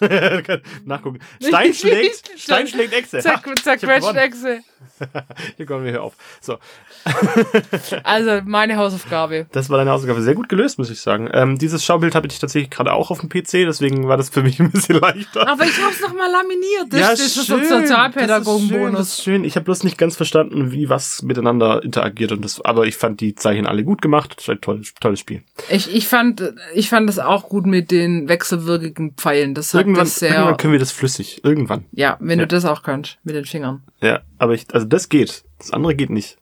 Nachgucken. 0.85 1.21
Stein 1.43 1.75
schlägt, 1.75 2.31
Stein 2.37 2.67
schlägt 2.67 2.93
Echse. 2.93 3.23
Hab 3.25 3.45
zerquetscht. 3.59 4.15
Echse. 4.15 4.61
Hier 5.57 5.67
kommen 5.67 5.85
wir 5.85 5.91
hier 5.91 6.03
auf. 6.03 6.15
So, 6.41 6.59
Also 8.05 8.41
meine 8.45 8.77
Hausaufgabe. 8.77 9.47
das 9.53 9.71
war 9.71 9.79
deine 9.79 9.91
Hausaufgabe. 9.91 10.23
Sehr 10.23 10.35
gut 10.35 10.49
gelöst, 10.49 10.79
muss 10.79 10.91
ich 10.91 11.01
sagen. 11.01 11.29
Ähm, 11.33 11.59
dieses 11.59 11.85
Schaubild 11.85 12.15
habe 12.15 12.27
ich 12.27 12.39
tatsächlich 12.39 12.71
gerade 12.71 12.93
auch 12.93 13.11
auf 13.11 13.21
dem 13.21 13.29
PC, 13.29 13.65
deswegen 13.67 14.09
war 14.09 14.17
das 14.17 14.29
für 14.31 14.43
mich 14.43 14.61
ein 14.61 14.71
bisschen 14.71 15.01
leichter. 15.01 15.49
Aber 15.49 15.65
ich 15.65 15.83
hab's 15.83 16.01
noch 16.01 16.15
mal 16.15 16.31
laminiert. 16.31 16.87
Das, 16.91 17.19
das 17.19 17.37
ist 17.37 17.51
ein 17.51 17.65
Sozialpädagogenbonus. 17.67 18.99
Das 18.99 19.09
ist 19.19 19.25
schön. 19.25 19.45
Ich 19.45 19.57
habe 19.57 19.65
bloß 19.65 19.85
nicht 19.85 19.99
ganz 19.99 20.17
verstanden, 20.17 20.73
wie 20.73 20.89
was 20.89 21.23
miteinander 21.23 21.83
interagiert. 21.83 22.33
Und 22.33 22.45
das, 22.45 22.61
aber 22.61 22.87
ich 22.87 22.97
fand 22.97 23.21
die 23.21 23.35
Zeichen 23.35 23.67
alle 23.67 23.85
gut 23.85 24.03
gemacht. 24.03 24.35
Das 24.37 24.45
ist 24.45 24.51
ein 24.51 24.61
tolles, 24.61 24.95
tolles 25.01 25.21
Spiel. 25.21 25.43
Ich, 25.71 25.95
ich 25.95 26.07
fand, 26.09 26.55
ich 26.75 26.89
fand 26.89 27.09
das 27.09 27.19
auch 27.19 27.49
gut 27.49 27.67
mit 27.67 27.91
den 27.91 28.29
wechselwirkigen 28.29 29.13
Pfeilen. 29.15 29.55
Das 29.55 29.75
hat 29.75 29.87
Irgendwann, 29.89 30.05
das 30.05 30.17
sehr, 30.17 30.31
irgendwann 30.35 30.57
können 30.57 30.73
wir 30.73 30.81
das 30.81 30.93
flüssig. 30.93 31.43
Irgendwann. 31.45 31.87
ja, 31.93 32.17
wenn 32.21 32.39
Ja. 32.39 32.45
du 32.47 32.55
das 32.55 32.65
auch 32.65 32.83
kannst, 32.83 33.19
mit 33.25 33.35
den 33.35 33.45
Fingern. 33.45 33.83
Ja, 34.01 34.21
aber 34.39 34.55
ich, 34.55 34.67
also 34.73 34.87
das 34.87 35.09
geht. 35.09 35.45
Das 35.59 35.73
andere 35.73 35.95
geht 35.95 36.11
nicht. 36.11 36.39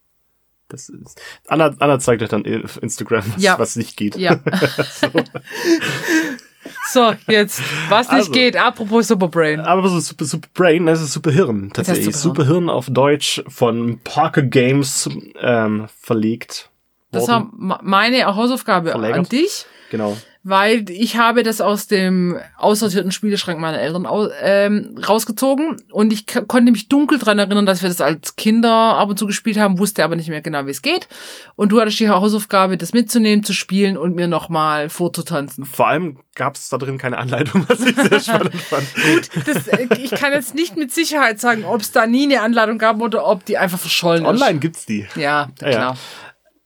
Das 0.68 0.88
ist, 0.88 1.20
Anna, 1.46 1.74
Anna 1.78 1.98
zeigt 2.00 2.22
euch 2.22 2.28
dann 2.28 2.44
auf 2.64 2.82
Instagram, 2.82 3.22
was, 3.34 3.42
Ja. 3.42 3.58
was 3.58 3.76
nicht 3.76 3.96
geht. 3.96 4.16
Ja. 4.16 4.40
so, 6.92 7.14
jetzt, 7.28 7.62
was 7.88 8.08
nicht 8.08 8.18
Also. 8.18 8.32
geht, 8.32 8.56
apropos 8.56 9.08
Superbrain. 9.08 9.60
Aber 9.60 9.88
so 9.88 10.00
Super, 10.00 10.24
Super 10.24 10.48
Brain, 10.54 10.86
das 10.86 11.00
ist 11.00 11.12
Super 11.12 11.30
Hirn 11.30 11.70
tatsächlich. 11.72 12.08
heißt 12.08 12.20
Super 12.20 12.42
Superhirn? 12.42 12.64
Hirn 12.64 12.70
auf 12.70 12.86
Deutsch 12.90 13.42
von 13.48 14.00
Parker 14.02 14.42
Games 14.42 15.08
ähm, 15.40 15.86
verlegt. 16.00 16.70
Das 17.12 17.28
worden. 17.28 17.50
war 17.56 17.80
meine 17.82 18.24
Hausaufgabe 18.26 18.90
Verlägert. 18.90 19.18
an 19.18 19.24
dich. 19.26 19.66
Genau. 19.90 20.16
Weil 20.48 20.88
ich 20.90 21.16
habe 21.16 21.42
das 21.42 21.60
aus 21.60 21.88
dem 21.88 22.38
aussortierten 22.56 23.10
Spieleschrank 23.10 23.58
meiner 23.58 23.80
Eltern 23.80 24.06
ähm, 24.40 24.96
rausgezogen 25.08 25.76
und 25.90 26.12
ich 26.12 26.26
konnte 26.46 26.70
mich 26.70 26.88
dunkel 26.88 27.18
dran 27.18 27.40
erinnern, 27.40 27.66
dass 27.66 27.82
wir 27.82 27.88
das 27.88 28.00
als 28.00 28.36
Kinder 28.36 28.70
ab 28.70 29.08
und 29.08 29.18
zu 29.18 29.26
gespielt 29.26 29.58
haben, 29.58 29.80
wusste 29.80 30.04
aber 30.04 30.14
nicht 30.14 30.28
mehr 30.28 30.42
genau, 30.42 30.64
wie 30.66 30.70
es 30.70 30.82
geht. 30.82 31.08
Und 31.56 31.72
du 31.72 31.80
hattest 31.80 31.98
die 31.98 32.08
Hausaufgabe, 32.10 32.76
das 32.76 32.92
mitzunehmen, 32.92 33.42
zu 33.42 33.52
spielen 33.54 33.96
und 33.98 34.14
mir 34.14 34.28
nochmal 34.28 34.88
vorzutanzen. 34.88 35.64
Vor 35.64 35.88
allem 35.88 36.18
gab 36.36 36.54
es 36.54 36.68
da 36.68 36.78
drin 36.78 36.96
keine 36.98 37.18
Anleitung, 37.18 37.64
was 37.68 37.80
ich 37.80 37.96
sehr 37.96 38.20
spannend 38.20 38.54
fand. 38.54 38.86
Das, 39.46 39.66
äh, 39.68 39.88
ich 39.98 40.12
kann 40.12 40.32
jetzt 40.32 40.54
nicht 40.54 40.76
mit 40.76 40.92
Sicherheit 40.92 41.40
sagen, 41.40 41.64
ob 41.64 41.80
es 41.80 41.90
da 41.90 42.06
nie 42.06 42.24
eine 42.24 42.42
Anleitung 42.42 42.78
gab 42.78 43.00
oder 43.00 43.26
ob 43.26 43.44
die 43.44 43.58
einfach 43.58 43.78
verschollen 43.80 44.24
Online 44.26 44.60
gibt's 44.60 44.86
die. 44.86 45.00
ist. 45.00 45.16
Ja, 45.16 45.48
Ja, 45.60 45.68
ja. 45.68 45.76
klar. 45.76 45.96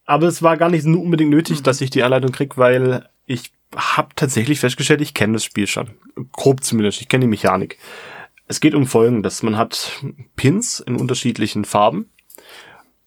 Aber 0.05 0.27
es 0.27 0.43
war 0.43 0.57
gar 0.57 0.69
nicht 0.69 0.85
unbedingt 0.85 1.31
Mhm. 1.31 1.37
nötig, 1.37 1.63
dass 1.63 1.81
ich 1.81 1.89
die 1.91 2.03
Anleitung 2.03 2.33
krieg, 2.33 2.59
weil 2.59 3.09
ich 3.27 3.53
habe 3.77 4.09
tatsächlich 4.17 4.61
festgestellt, 4.61 5.01
ich 5.01 5.15
kenne 5.15 5.35
das 5.35 5.45
Spiel 5.45 5.67
schon. 5.67 5.91
Grob 6.33 6.63
zumindest, 6.63 7.01
ich 7.01 7.09
kenne 7.09 7.25
die 7.25 7.31
Mechanik. 7.31 7.79
Es 8.47 8.61
geht 8.61 8.75
um 8.75 8.87
Folgendes. 8.87 9.43
Man 9.43 9.57
hat 9.57 10.03
Pins 10.37 10.81
in 10.81 10.97
unterschiedlichen 10.97 11.65
Farben 11.65 12.11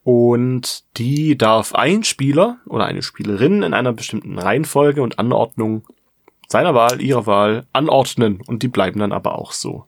und 0.03 0.83
die 0.97 1.37
darf 1.37 1.75
ein 1.75 2.03
Spieler 2.03 2.59
oder 2.65 2.85
eine 2.85 3.01
Spielerin 3.01 3.63
in 3.63 3.73
einer 3.73 3.93
bestimmten 3.93 4.39
Reihenfolge 4.39 5.01
und 5.01 5.19
Anordnung 5.19 5.85
seiner 6.47 6.73
Wahl, 6.75 7.01
ihrer 7.01 7.25
Wahl 7.25 7.65
anordnen 7.73 8.39
und 8.45 8.63
die 8.63 8.67
bleiben 8.67 8.99
dann 8.99 9.11
aber 9.11 9.37
auch 9.37 9.51
so. 9.51 9.85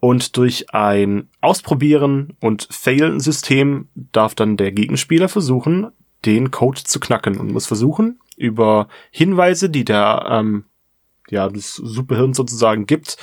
Und 0.00 0.36
durch 0.36 0.72
ein 0.72 1.28
Ausprobieren 1.40 2.36
und 2.40 2.68
Failen-System 2.70 3.88
darf 4.12 4.34
dann 4.34 4.56
der 4.56 4.70
Gegenspieler 4.70 5.28
versuchen, 5.28 5.88
den 6.24 6.50
Code 6.50 6.82
zu 6.84 7.00
knacken 7.00 7.38
und 7.38 7.52
muss 7.52 7.66
versuchen, 7.66 8.20
über 8.38 8.88
Hinweise, 9.10 9.68
die 9.68 9.84
der 9.84 10.26
ähm, 10.30 10.64
ja 11.28 11.48
das 11.48 11.74
Superhirn 11.74 12.34
sozusagen 12.34 12.86
gibt, 12.86 13.16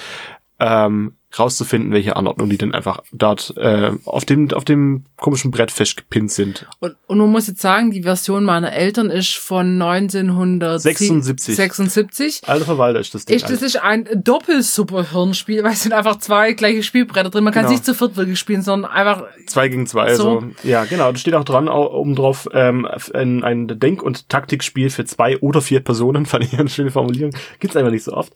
ähm, 0.59 1.15
rauszufinden, 1.39 1.91
welche 1.91 2.15
Anordnung 2.15 2.49
die 2.49 2.57
denn 2.57 2.73
einfach 2.73 3.01
dort 3.11 3.53
äh, 3.57 3.91
auf 4.05 4.25
dem 4.25 4.51
auf 4.51 4.65
dem 4.65 5.03
komischen 5.17 5.51
Brett 5.51 5.71
festgepinnt 5.71 6.31
sind. 6.31 6.67
Und, 6.79 6.95
und 7.07 7.17
man 7.17 7.29
muss 7.31 7.47
jetzt 7.47 7.61
sagen, 7.61 7.91
die 7.91 8.03
Version 8.03 8.43
meiner 8.43 8.71
Eltern 8.73 9.09
ist 9.09 9.35
von 9.35 9.81
1976. 9.81 11.55
76. 11.55 12.41
Alter 12.47 12.65
Verwalter 12.65 12.99
ist 12.99 13.13
das 13.13 13.25
Ding. 13.25 13.35
Ich, 13.37 13.43
das 13.43 13.61
ist 13.61 13.81
ein 13.81 14.07
Doppel-Superhirnspiel, 14.23 15.63
weil 15.63 15.73
es 15.73 15.83
sind 15.83 15.93
einfach 15.93 16.17
zwei 16.19 16.53
gleiche 16.53 16.83
Spielbretter 16.83 17.29
drin. 17.29 17.43
Man 17.43 17.53
kann 17.53 17.65
es 17.65 17.69
Genau. 17.69 17.77
nicht 17.77 17.85
zu 17.85 17.93
viert 17.93 18.15
wirklich 18.17 18.39
spielen, 18.39 18.61
sondern 18.61 18.91
einfach, 18.91 19.23
Zwei 19.47 19.67
gegen 19.69 19.87
zwei, 19.87 20.13
So. 20.15 20.39
also 20.39 20.47
ja, 20.63 20.85
genau. 20.85 21.11
Da 21.11 21.17
steht 21.17 21.33
auch 21.35 21.43
dran, 21.43 21.67
au- 21.67 21.91
oben 21.99 22.15
drauf, 22.15 22.47
ähm, 22.53 22.87
ein, 23.13 23.43
ein 23.43 23.67
Denk- 23.79 24.03
und 24.03 24.29
Taktikspiel 24.29 24.89
für 24.89 25.05
zwei 25.05 25.37
oder 25.39 25.61
vier 25.61 25.79
Personen, 25.79 26.25
fand 26.27 26.43
ich 26.45 26.57
eine 26.59 26.69
schöne 26.69 26.91
Formulierung. 26.91 27.31
Gibt's 27.59 27.75
einfach 27.75 27.91
nicht 27.91 28.03
so 28.03 28.13
oft. 28.13 28.33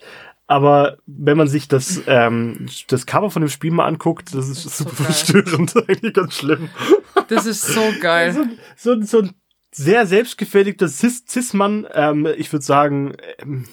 Aber 0.49 0.97
wenn 1.05 1.37
man 1.37 1.47
sich 1.47 1.67
das, 1.67 2.01
ähm, 2.07 2.65
das 2.87 3.05
Cover 3.05 3.29
von 3.29 3.43
dem 3.43 3.49
Spiel 3.49 3.69
mal 3.69 3.85
anguckt, 3.85 4.33
das 4.33 4.49
ist 4.49 4.63
super 4.63 4.89
geil. 4.95 5.05
verstörend, 5.05 5.73
eigentlich 5.87 6.13
ganz 6.15 6.33
schlimm. 6.37 6.69
das 7.27 7.45
ist 7.45 7.61
so 7.67 7.83
geil. 8.01 8.33
So, 8.75 8.95
so, 8.99 9.01
so 9.05 9.19
ein 9.19 9.31
sehr 9.71 10.07
selbstgefälligter 10.07 10.87
Cis- 10.87 11.27
Cis-Mann, 11.29 11.85
ähm, 11.93 12.27
ich 12.35 12.51
würde 12.51 12.65
sagen, 12.65 13.13
ähm, 13.37 13.65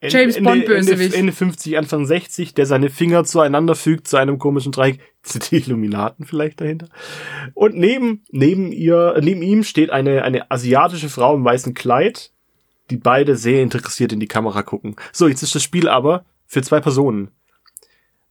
Ende- 0.00 0.16
James 0.18 0.36
Ende, 0.36 0.50
Bond 0.50 0.62
Ende, 0.64 0.74
Bösewicht. 0.76 1.14
Ende 1.14 1.32
50, 1.32 1.78
Anfang 1.78 2.04
60, 2.04 2.52
der 2.52 2.66
seine 2.66 2.90
Finger 2.90 3.24
zueinander 3.24 3.74
fügt 3.74 4.06
zu 4.06 4.18
einem 4.18 4.38
komischen 4.38 4.70
Dreieck. 4.70 5.00
Sind 5.22 5.50
die 5.50 5.56
Illuminaten 5.56 6.26
vielleicht 6.26 6.60
dahinter? 6.60 6.88
Und 7.54 7.74
neben, 7.74 8.22
neben 8.30 8.70
ihr, 8.70 9.18
neben 9.22 9.40
ihm 9.40 9.64
steht 9.64 9.88
eine, 9.88 10.24
eine 10.24 10.50
asiatische 10.50 11.08
Frau 11.08 11.34
im 11.34 11.44
weißen 11.44 11.72
Kleid, 11.72 12.32
die 12.90 12.96
beide 12.96 13.36
sehr 13.36 13.62
interessiert 13.62 14.12
in 14.12 14.20
die 14.20 14.28
Kamera 14.28 14.62
gucken. 14.62 14.96
So, 15.12 15.28
jetzt 15.28 15.42
ist 15.42 15.54
das 15.54 15.62
Spiel 15.62 15.88
aber 15.88 16.24
für 16.46 16.62
zwei 16.62 16.80
Personen. 16.80 17.30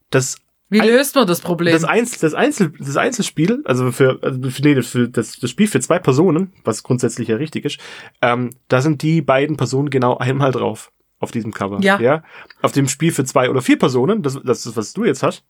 Das 0.09 0.37
Wie 0.69 0.79
löst 0.79 1.15
man 1.15 1.25
das 1.25 1.41
Problem? 1.41 1.73
das, 1.73 1.83
Einzel, 1.83 2.19
das, 2.21 2.33
Einzel, 2.33 2.73
das 2.77 2.97
Einzelspiel, 2.97 3.61
also 3.65 3.91
für, 3.91 4.19
also 4.21 4.49
für, 4.49 4.61
nee, 4.61 4.81
für 4.81 5.09
das, 5.09 5.39
das 5.39 5.49
Spiel 5.49 5.67
für 5.67 5.79
zwei 5.79 5.99
Personen, 5.99 6.53
was 6.63 6.83
grundsätzlich 6.83 7.29
ja 7.29 7.37
richtig 7.37 7.65
ist, 7.65 7.79
ähm, 8.21 8.51
da 8.67 8.81
sind 8.81 9.01
die 9.01 9.21
beiden 9.21 9.57
Personen 9.57 9.89
genau 9.89 10.17
einmal 10.17 10.51
drauf 10.51 10.91
auf 11.19 11.31
diesem 11.31 11.53
Cover. 11.53 11.79
Ja. 11.81 11.99
ja? 11.99 12.23
Auf 12.61 12.71
dem 12.71 12.87
Spiel 12.87 13.11
für 13.11 13.23
zwei 13.23 13.49
oder 13.49 13.61
vier 13.61 13.79
Personen, 13.79 14.21
das, 14.21 14.39
das 14.43 14.65
ist, 14.65 14.75
was 14.75 14.93
du 14.93 15.05
jetzt 15.05 15.23
hast, 15.23 15.43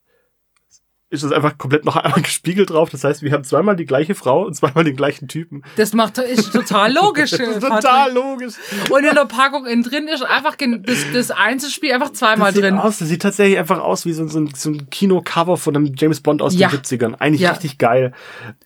ist 1.11 1.23
das 1.23 1.31
einfach 1.31 1.57
komplett 1.57 1.85
noch 1.85 1.95
einmal 1.97 2.21
gespiegelt 2.23 2.71
drauf. 2.71 2.89
Das 2.89 3.03
heißt, 3.03 3.21
wir 3.21 3.31
haben 3.33 3.43
zweimal 3.43 3.75
die 3.75 3.85
gleiche 3.85 4.15
Frau 4.15 4.45
und 4.45 4.55
zweimal 4.55 4.83
den 4.83 4.95
gleichen 4.95 5.27
Typen. 5.27 5.61
das 5.75 5.93
macht, 5.93 6.17
ist 6.17 6.51
total 6.51 6.91
logisch. 6.93 7.31
Das 7.37 7.39
ist 7.41 7.59
Patrick. 7.61 7.81
total 7.81 8.13
logisch. 8.13 8.53
Und 8.89 9.03
in 9.03 9.13
der 9.13 9.25
Packung 9.25 9.65
innen 9.67 9.83
drin 9.83 10.07
ist 10.07 10.23
einfach 10.23 10.55
das, 10.57 11.05
das 11.13 11.29
Einzelspiel 11.31 11.91
einfach 11.91 12.13
zweimal 12.13 12.51
Das 12.53 12.61
drin. 12.61 12.77
aus, 12.79 12.97
das 12.97 13.09
sieht 13.09 13.21
tatsächlich 13.21 13.59
einfach 13.59 13.79
aus 13.79 14.05
wie 14.05 14.13
so, 14.13 14.27
so, 14.27 14.39
ein, 14.39 14.49
so 14.55 14.69
ein 14.71 14.89
Kinocover 14.89 15.57
von 15.57 15.75
einem 15.75 15.93
James 15.97 16.21
Bond 16.21 16.41
aus 16.41 16.55
Ja. 16.55 16.69
den 16.69 16.79
70ern. 16.79 17.15
Eigentlich 17.19 17.41
Ja. 17.41 17.51
richtig 17.51 17.77
geil. 17.77 18.13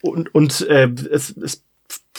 Und, 0.01 0.33
und 0.33 0.61
äh, 0.69 0.87
es, 1.11 1.35
es 1.35 1.64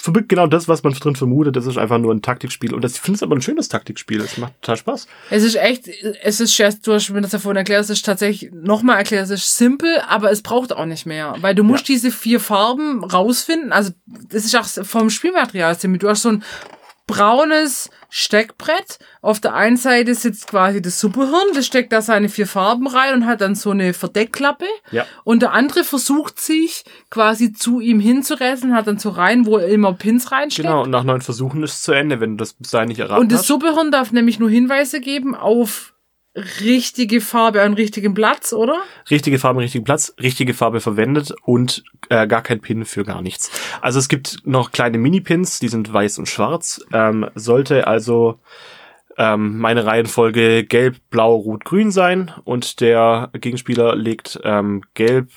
verbirgt 0.06 0.28
genau 0.28 0.46
das, 0.46 0.68
was 0.68 0.82
man 0.82 0.92
drin 0.92 1.16
vermutet. 1.16 1.56
Das 1.56 1.66
ist 1.66 1.76
einfach 1.76 1.98
nur 1.98 2.14
ein 2.14 2.22
Taktikspiel. 2.22 2.72
Und 2.72 2.82
das, 2.82 2.94
ich 2.94 3.00
finde 3.00 3.16
es 3.16 3.22
aber 3.22 3.34
ein 3.34 3.42
schönes 3.42 3.68
Taktikspiel. 3.68 4.20
Es 4.20 4.38
macht 4.38 4.54
total 4.62 4.76
Spaß. 4.76 5.06
Es 5.30 5.42
ist 5.42 5.56
echt, 5.56 5.88
es 6.22 6.40
ist, 6.40 6.56
ja, 6.56 6.70
du 6.70 6.94
hast 6.94 7.10
mir 7.10 7.20
das 7.20 7.32
ja 7.32 7.38
vorhin 7.38 7.56
erklärt, 7.56 7.82
es 7.82 7.90
ist 7.90 8.04
tatsächlich, 8.04 8.52
nochmal 8.52 8.98
erklärt, 8.98 9.24
es 9.24 9.30
ist 9.30 9.56
simpel, 9.56 10.00
aber 10.08 10.30
es 10.30 10.42
braucht 10.42 10.72
auch 10.72 10.86
nicht 10.86 11.06
mehr. 11.06 11.34
Weil 11.40 11.54
du 11.54 11.64
musst 11.64 11.88
diese 11.88 12.10
vier 12.10 12.38
Farben 12.38 13.04
rausfinden. 13.04 13.72
Also, 13.72 13.90
das 14.06 14.44
ist 14.44 14.56
auch 14.56 14.66
vom 14.84 15.10
Spielmaterial 15.10 15.76
ziemlich. 15.76 16.00
Du 16.00 16.08
hast 16.08 16.22
so 16.22 16.30
ein 16.30 16.44
braunes 17.06 17.90
Steckbrett. 18.08 18.98
Auf 19.22 19.40
der 19.40 19.54
einen 19.54 19.76
Seite 19.76 20.14
sitzt 20.14 20.48
quasi 20.48 20.82
das 20.82 20.98
Superhirn, 21.00 21.54
das 21.54 21.66
steckt 21.66 21.92
da 21.92 22.02
seine 22.02 22.28
vier 22.28 22.46
Farben 22.46 22.86
rein 22.86 23.14
und 23.14 23.26
hat 23.26 23.40
dann 23.40 23.54
so 23.54 23.70
eine 23.70 23.94
Verdeckklappe. 23.94 24.66
Ja. 24.90 25.06
Und 25.24 25.42
der 25.42 25.52
andere 25.52 25.84
versucht 25.84 26.40
sich 26.40 26.84
quasi 27.10 27.52
zu 27.52 27.80
ihm 27.80 28.00
hinzuretten, 28.00 28.74
hat 28.74 28.86
dann 28.86 28.98
so 28.98 29.10
rein, 29.10 29.46
wo 29.46 29.58
er 29.58 29.68
immer 29.68 29.92
Pins 29.92 30.32
reinsteckt. 30.32 30.66
Genau. 30.66 30.82
Und 30.82 30.90
nach 30.90 31.04
neun 31.04 31.20
Versuchen 31.20 31.62
ist 31.62 31.74
es 31.74 31.82
zu 31.82 31.92
Ende, 31.92 32.20
wenn 32.20 32.32
du 32.32 32.36
das 32.36 32.54
bis 32.54 32.70
dahin 32.70 32.88
nicht 32.88 33.00
erraten 33.00 33.20
Und 33.20 33.32
das. 33.32 33.46
Superhirn 33.46 33.90
darf 33.90 34.12
nämlich 34.12 34.38
nur 34.38 34.50
Hinweise 34.50 35.00
geben 35.00 35.34
auf 35.34 35.92
richtige 36.36 37.20
Farbe 37.20 37.62
an 37.62 37.74
richtigem 37.74 38.14
Platz, 38.14 38.52
oder? 38.52 38.82
Richtige 39.10 39.38
Farbe, 39.38 39.60
richtigen 39.60 39.84
Platz, 39.84 40.14
richtige 40.20 40.54
Farbe 40.54 40.80
verwendet 40.80 41.34
und 41.42 41.82
äh, 42.10 42.26
gar 42.26 42.42
kein 42.42 42.60
Pin 42.60 42.84
für 42.84 43.04
gar 43.04 43.22
nichts. 43.22 43.50
Also 43.80 43.98
es 43.98 44.08
gibt 44.08 44.38
noch 44.44 44.70
kleine 44.70 44.98
Mini-Pins, 44.98 45.58
die 45.58 45.68
sind 45.68 45.92
weiß 45.92 46.18
und 46.18 46.28
schwarz. 46.28 46.84
Ähm, 46.92 47.28
sollte 47.34 47.86
also 47.86 48.38
ähm, 49.16 49.58
meine 49.58 49.86
Reihenfolge 49.86 50.64
gelb, 50.64 50.96
blau, 51.10 51.34
rot, 51.34 51.64
grün 51.64 51.90
sein 51.90 52.32
und 52.44 52.80
der 52.80 53.30
Gegenspieler 53.32 53.96
legt 53.96 54.38
ähm, 54.44 54.82
gelb, 54.94 55.30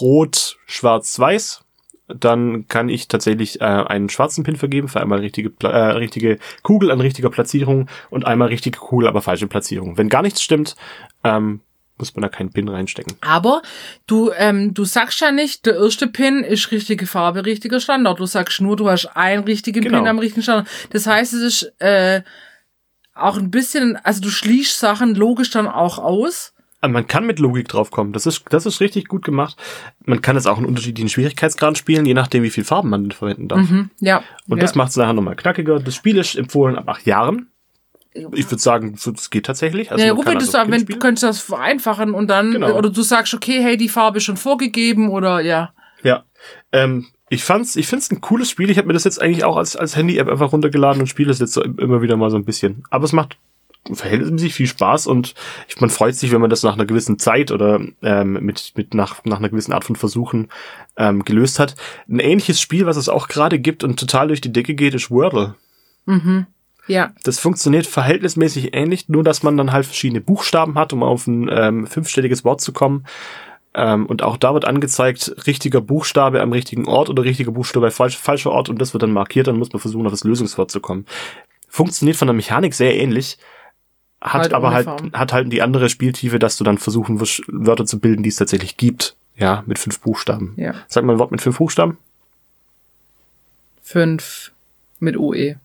rot, 0.00 0.58
schwarz, 0.66 1.18
weiß 1.18 1.63
dann 2.08 2.68
kann 2.68 2.88
ich 2.88 3.08
tatsächlich 3.08 3.60
äh, 3.60 3.64
einen 3.64 4.08
schwarzen 4.08 4.44
Pin 4.44 4.56
vergeben 4.56 4.88
für 4.88 5.00
einmal 5.00 5.20
richtige, 5.20 5.52
äh, 5.62 5.92
richtige 5.92 6.38
Kugel 6.62 6.90
an 6.90 7.00
richtiger 7.00 7.30
Platzierung 7.30 7.88
und 8.10 8.26
einmal 8.26 8.48
richtige 8.48 8.78
Kugel, 8.78 9.08
aber 9.08 9.22
falsche 9.22 9.46
Platzierung. 9.46 9.96
Wenn 9.96 10.08
gar 10.08 10.22
nichts 10.22 10.42
stimmt, 10.42 10.76
ähm, 11.22 11.60
muss 11.96 12.14
man 12.14 12.22
da 12.22 12.28
keinen 12.28 12.50
Pin 12.50 12.68
reinstecken. 12.68 13.16
Aber 13.20 13.62
du, 14.06 14.32
ähm, 14.36 14.74
du 14.74 14.84
sagst 14.84 15.20
ja 15.20 15.30
nicht, 15.30 15.64
der 15.64 15.76
erste 15.76 16.08
Pin 16.08 16.42
ist 16.42 16.70
richtige 16.72 17.06
Farbe, 17.06 17.46
richtiger 17.46 17.80
Standard. 17.80 18.18
Du 18.18 18.26
sagst 18.26 18.60
nur, 18.60 18.76
du 18.76 18.88
hast 18.88 19.06
einen 19.16 19.44
richtigen 19.44 19.80
Genau. 19.80 19.98
Pin 19.98 20.08
am 20.08 20.18
richtigen 20.18 20.42
Standard. 20.42 20.68
Das 20.90 21.06
heißt, 21.06 21.32
es 21.34 21.40
ist 21.62 21.72
äh, 21.80 22.22
auch 23.14 23.36
ein 23.38 23.50
bisschen, 23.50 23.96
also 23.96 24.20
du 24.20 24.28
schließt 24.28 24.78
Sachen 24.78 25.14
logisch 25.14 25.50
dann 25.50 25.68
auch 25.68 25.98
aus. 25.98 26.53
Aber 26.84 26.92
Man 26.92 27.06
kann 27.06 27.26
mit 27.26 27.38
Logik 27.38 27.66
draufkommen. 27.68 28.12
Das 28.12 28.26
ist, 28.26 28.44
das 28.50 28.66
ist 28.66 28.80
richtig 28.80 29.08
gut 29.08 29.24
gemacht. 29.24 29.56
Man 30.04 30.20
kann 30.20 30.36
es 30.36 30.46
auch 30.46 30.58
in 30.58 30.66
unterschiedlichen 30.66 31.08
Schwierigkeitsgraden 31.08 31.76
spielen, 31.76 32.04
je 32.04 32.12
nachdem, 32.12 32.42
wie 32.42 32.50
viel 32.50 32.64
Farben 32.64 32.90
man 32.90 33.10
verwenden 33.10 33.48
darf. 33.48 33.70
Mhm, 33.70 33.90
ja. 34.00 34.22
Und 34.48 34.58
ja. 34.58 34.62
das 34.62 34.74
macht 34.74 34.90
es 34.90 34.96
nachher 34.96 35.14
nochmal 35.14 35.34
knackiger. 35.34 35.80
Das 35.80 35.94
Spiel 35.94 36.18
ist 36.18 36.36
empfohlen 36.36 36.76
ab 36.76 36.86
acht 36.88 37.06
Jahren. 37.06 37.48
Ich 38.32 38.50
würde 38.50 38.60
sagen, 38.60 38.96
das 39.02 39.30
geht 39.30 39.46
tatsächlich. 39.46 39.90
Also 39.90 40.04
ja, 40.04 40.12
du 40.12 40.20
also 40.20 40.58
Kind 40.58 40.70
wenn, 40.70 40.84
du 40.84 40.98
könntest 40.98 41.22
das 41.22 41.40
vereinfachen 41.40 42.12
und 42.12 42.28
dann, 42.28 42.52
Genau. 42.52 42.76
oder 42.76 42.90
du 42.90 43.02
sagst, 43.02 43.32
okay, 43.32 43.60
hey, 43.62 43.78
die 43.78 43.88
Farbe 43.88 44.18
ist 44.18 44.24
schon 44.24 44.36
vorgegeben 44.36 45.08
oder 45.08 45.40
ja. 45.40 45.72
Ja. 46.02 46.24
Ähm, 46.70 47.06
ich 47.30 47.42
fand's, 47.44 47.76
ich 47.76 47.86
find's 47.86 48.10
ein 48.12 48.20
cooles 48.20 48.50
Spiel. 48.50 48.68
Ich 48.68 48.76
habe 48.76 48.86
mir 48.86 48.92
das 48.92 49.04
jetzt 49.04 49.20
eigentlich 49.20 49.44
auch 49.44 49.56
als, 49.56 49.74
als 49.74 49.96
Handy-App 49.96 50.28
einfach 50.28 50.52
runtergeladen 50.52 51.00
und 51.00 51.06
spiele 51.06 51.30
es 51.30 51.38
jetzt 51.38 51.54
so 51.54 51.62
immer 51.62 52.02
wieder 52.02 52.16
mal 52.18 52.30
so 52.30 52.36
ein 52.36 52.44
bisschen. 52.44 52.84
Aber 52.90 53.04
es 53.04 53.12
macht 53.12 53.38
verhältnismäßig 53.92 54.54
viel 54.54 54.66
Spaß 54.66 55.06
und 55.06 55.34
ich, 55.68 55.80
man 55.80 55.90
freut 55.90 56.14
sich, 56.14 56.32
wenn 56.32 56.40
man 56.40 56.50
das 56.50 56.62
nach 56.62 56.74
einer 56.74 56.86
gewissen 56.86 57.18
Zeit 57.18 57.50
oder 57.50 57.80
ähm, 58.02 58.32
mit, 58.34 58.72
mit 58.76 58.94
nach, 58.94 59.24
nach 59.24 59.38
einer 59.38 59.50
gewissen 59.50 59.72
Art 59.72 59.84
von 59.84 59.96
Versuchen 59.96 60.48
ähm, 60.96 61.24
gelöst 61.24 61.58
hat. 61.58 61.74
Ein 62.08 62.20
ähnliches 62.20 62.60
Spiel, 62.60 62.86
was 62.86 62.96
es 62.96 63.08
auch 63.08 63.28
gerade 63.28 63.58
gibt 63.58 63.84
und 63.84 63.98
total 63.98 64.28
durch 64.28 64.40
die 64.40 64.52
Decke 64.52 64.74
geht, 64.74 64.94
ist 64.94 65.10
Wordle. 65.10 65.54
Ja. 66.86 67.12
Das 67.24 67.38
funktioniert 67.38 67.86
verhältnismäßig 67.86 68.74
ähnlich, 68.74 69.08
nur 69.08 69.24
dass 69.24 69.42
man 69.42 69.56
dann 69.56 69.72
halt 69.72 69.86
verschiedene 69.86 70.20
Buchstaben 70.20 70.74
hat, 70.76 70.92
um 70.92 71.02
auf 71.02 71.26
ein 71.26 71.48
ähm, 71.50 71.86
fünfstelliges 71.86 72.44
Wort 72.44 72.60
zu 72.60 72.72
kommen. 72.72 73.06
Ähm, 73.74 74.06
und 74.06 74.22
auch 74.22 74.36
da 74.36 74.54
wird 74.54 74.66
angezeigt, 74.66 75.34
richtiger 75.46 75.80
Buchstabe 75.80 76.40
am 76.40 76.52
richtigen 76.52 76.86
Ort 76.86 77.10
oder 77.10 77.24
richtiger 77.24 77.52
Buchstabe 77.52 77.90
falsch, 77.90 78.16
falscher 78.16 78.52
Ort 78.52 78.68
und 78.68 78.80
das 78.80 78.92
wird 78.92 79.02
dann 79.02 79.12
markiert, 79.12 79.46
dann 79.46 79.58
muss 79.58 79.72
man 79.72 79.80
versuchen, 79.80 80.06
auf 80.06 80.12
das 80.12 80.24
Lösungswort 80.24 80.70
zu 80.70 80.80
kommen. 80.80 81.06
Funktioniert 81.68 82.16
von 82.16 82.28
der 82.28 82.34
Mechanik 82.34 82.74
sehr 82.74 82.96
ähnlich, 82.96 83.38
hat 84.24 84.42
Halt 84.42 84.54
aber 84.54 84.72
halt, 84.72 84.88
hat 85.12 85.32
halt 85.34 85.52
die 85.52 85.60
andere 85.60 85.90
Spieltiefe, 85.90 86.38
dass 86.38 86.56
du 86.56 86.64
dann 86.64 86.78
versuchen 86.78 87.20
wirst, 87.20 87.42
Wörter 87.46 87.84
zu 87.84 88.00
bilden, 88.00 88.22
die 88.22 88.30
es 88.30 88.36
tatsächlich 88.36 88.78
gibt. 88.78 89.14
Ja, 89.36 89.62
mit 89.66 89.78
fünf 89.78 90.00
Buchstaben. 90.00 90.54
Ja. 90.56 90.74
Sag 90.88 91.04
mal 91.04 91.12
ein 91.14 91.18
Wort 91.18 91.30
mit 91.30 91.42
fünf 91.42 91.58
Buchstaben. 91.58 91.98
Fünf 93.82 94.52
mit 94.98 95.18
OE. 95.18 95.56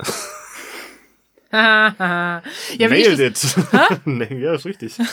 ja, 1.52 2.42
Nailed 2.78 3.34
das, 3.34 3.56
it. 3.56 4.00
nee, 4.04 4.38
ja, 4.38 4.54
ist 4.54 4.64
richtig. 4.64 4.96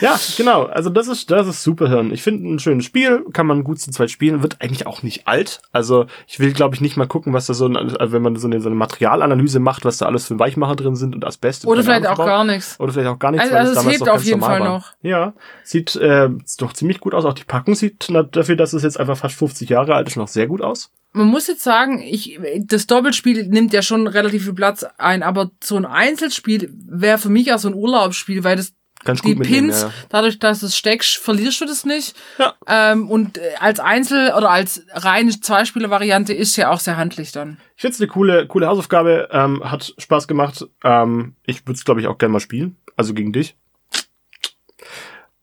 ja, 0.00 0.18
genau. 0.36 0.64
Also 0.64 0.90
das 0.90 1.08
ist, 1.08 1.30
das 1.30 1.46
ist 1.46 1.62
Superhirn. 1.62 2.12
Ich 2.12 2.22
finde 2.22 2.48
ein 2.48 2.58
schönes 2.58 2.84
Spiel, 2.84 3.24
kann 3.32 3.46
man 3.46 3.64
gut 3.64 3.80
zu 3.80 3.90
zweit 3.90 4.10
spielen, 4.10 4.42
wird 4.42 4.60
eigentlich 4.60 4.86
auch 4.86 5.02
nicht 5.02 5.26
alt. 5.26 5.60
Also 5.72 6.06
ich 6.26 6.38
will, 6.38 6.52
glaube 6.52 6.74
ich, 6.74 6.80
nicht 6.80 6.96
mal 6.96 7.06
gucken, 7.06 7.32
was 7.32 7.46
da 7.46 7.54
so, 7.54 7.66
ein, 7.66 7.76
also 7.76 8.12
wenn 8.12 8.22
man 8.22 8.36
so 8.36 8.46
eine, 8.46 8.60
so 8.60 8.68
eine 8.68 8.76
Materialanalyse 8.76 9.58
macht, 9.60 9.84
was 9.84 9.98
da 9.98 10.06
alles 10.06 10.26
für 10.26 10.38
Weichmacher 10.38 10.76
drin 10.76 10.96
sind 10.96 11.14
und 11.14 11.24
Asbest. 11.24 11.66
oder 11.66 11.82
vielleicht 11.82 12.06
Ahnung 12.06 12.20
auch 12.20 12.26
gar 12.26 12.44
nichts. 12.44 12.78
Oder 12.78 12.92
vielleicht 12.92 13.08
auch 13.08 13.18
gar 13.18 13.30
nichts, 13.32 13.46
Also- 13.50 13.56
also 13.76 13.88
es 13.88 13.94
hebt 13.98 14.08
auf 14.08 14.24
jeden 14.24 14.40
Fall 14.40 14.60
war. 14.60 14.68
noch. 14.68 14.92
Ja, 15.02 15.34
sieht 15.64 15.96
äh, 15.96 16.28
doch 16.58 16.72
ziemlich 16.72 17.00
gut 17.00 17.14
aus. 17.14 17.24
Auch 17.24 17.34
die 17.34 17.44
Packung 17.44 17.74
sieht 17.74 18.06
na, 18.10 18.22
dafür, 18.22 18.56
dass 18.56 18.72
es 18.72 18.82
jetzt 18.82 18.98
einfach 19.00 19.16
fast 19.16 19.34
50 19.36 19.68
Jahre 19.68 19.94
alt 19.94 20.08
ist, 20.08 20.16
noch 20.16 20.28
sehr 20.28 20.46
gut 20.46 20.62
aus. 20.62 20.90
Man 21.12 21.28
muss 21.28 21.46
jetzt 21.48 21.64
sagen, 21.64 22.00
ich, 22.02 22.38
das 22.64 22.86
Doppelspiel 22.86 23.48
nimmt 23.48 23.72
ja 23.72 23.80
schon 23.80 24.06
relativ 24.06 24.44
viel 24.44 24.52
Platz 24.52 24.84
ein, 24.98 25.22
aber 25.22 25.50
so 25.62 25.76
ein 25.76 25.86
Einzelspiel 25.86 26.70
wäre 26.86 27.16
für 27.18 27.30
mich 27.30 27.52
auch 27.52 27.58
so 27.58 27.68
ein 27.68 27.74
Urlaubsspiel, 27.74 28.44
weil 28.44 28.56
das 28.56 28.74
Ganz 29.04 29.22
die 29.22 29.36
Pins, 29.36 29.82
ja. 29.82 29.92
dadurch, 30.08 30.38
dass 30.38 30.60
du 30.60 30.66
es 30.66 30.76
steckst, 30.76 31.18
verlierst 31.18 31.60
du 31.60 31.66
das 31.66 31.84
nicht. 31.84 32.16
Ja. 32.38 32.54
Ähm, 32.66 33.08
und 33.10 33.38
äh, 33.38 33.54
als 33.60 33.78
Einzel- 33.78 34.34
oder 34.34 34.50
als 34.50 34.82
reine 34.92 35.30
Zweispieler-Variante 35.30 36.34
ist 36.34 36.56
ja 36.56 36.70
auch 36.70 36.80
sehr 36.80 36.96
handlich 36.96 37.30
dann. 37.32 37.58
Ich 37.76 37.82
finde 37.82 37.94
es 37.94 38.00
eine 38.00 38.08
coole, 38.08 38.46
coole 38.48 38.66
Hausaufgabe, 38.66 39.28
ähm, 39.30 39.62
hat 39.70 39.94
Spaß 39.98 40.26
gemacht. 40.26 40.66
Ähm, 40.82 41.36
ich 41.46 41.64
würde 41.64 41.74
es, 41.74 41.84
glaube 41.84 42.00
ich, 42.00 42.08
auch 42.08 42.18
gerne 42.18 42.32
mal 42.32 42.40
spielen. 42.40 42.76
Also 42.96 43.14
gegen 43.14 43.32
dich. 43.32 43.56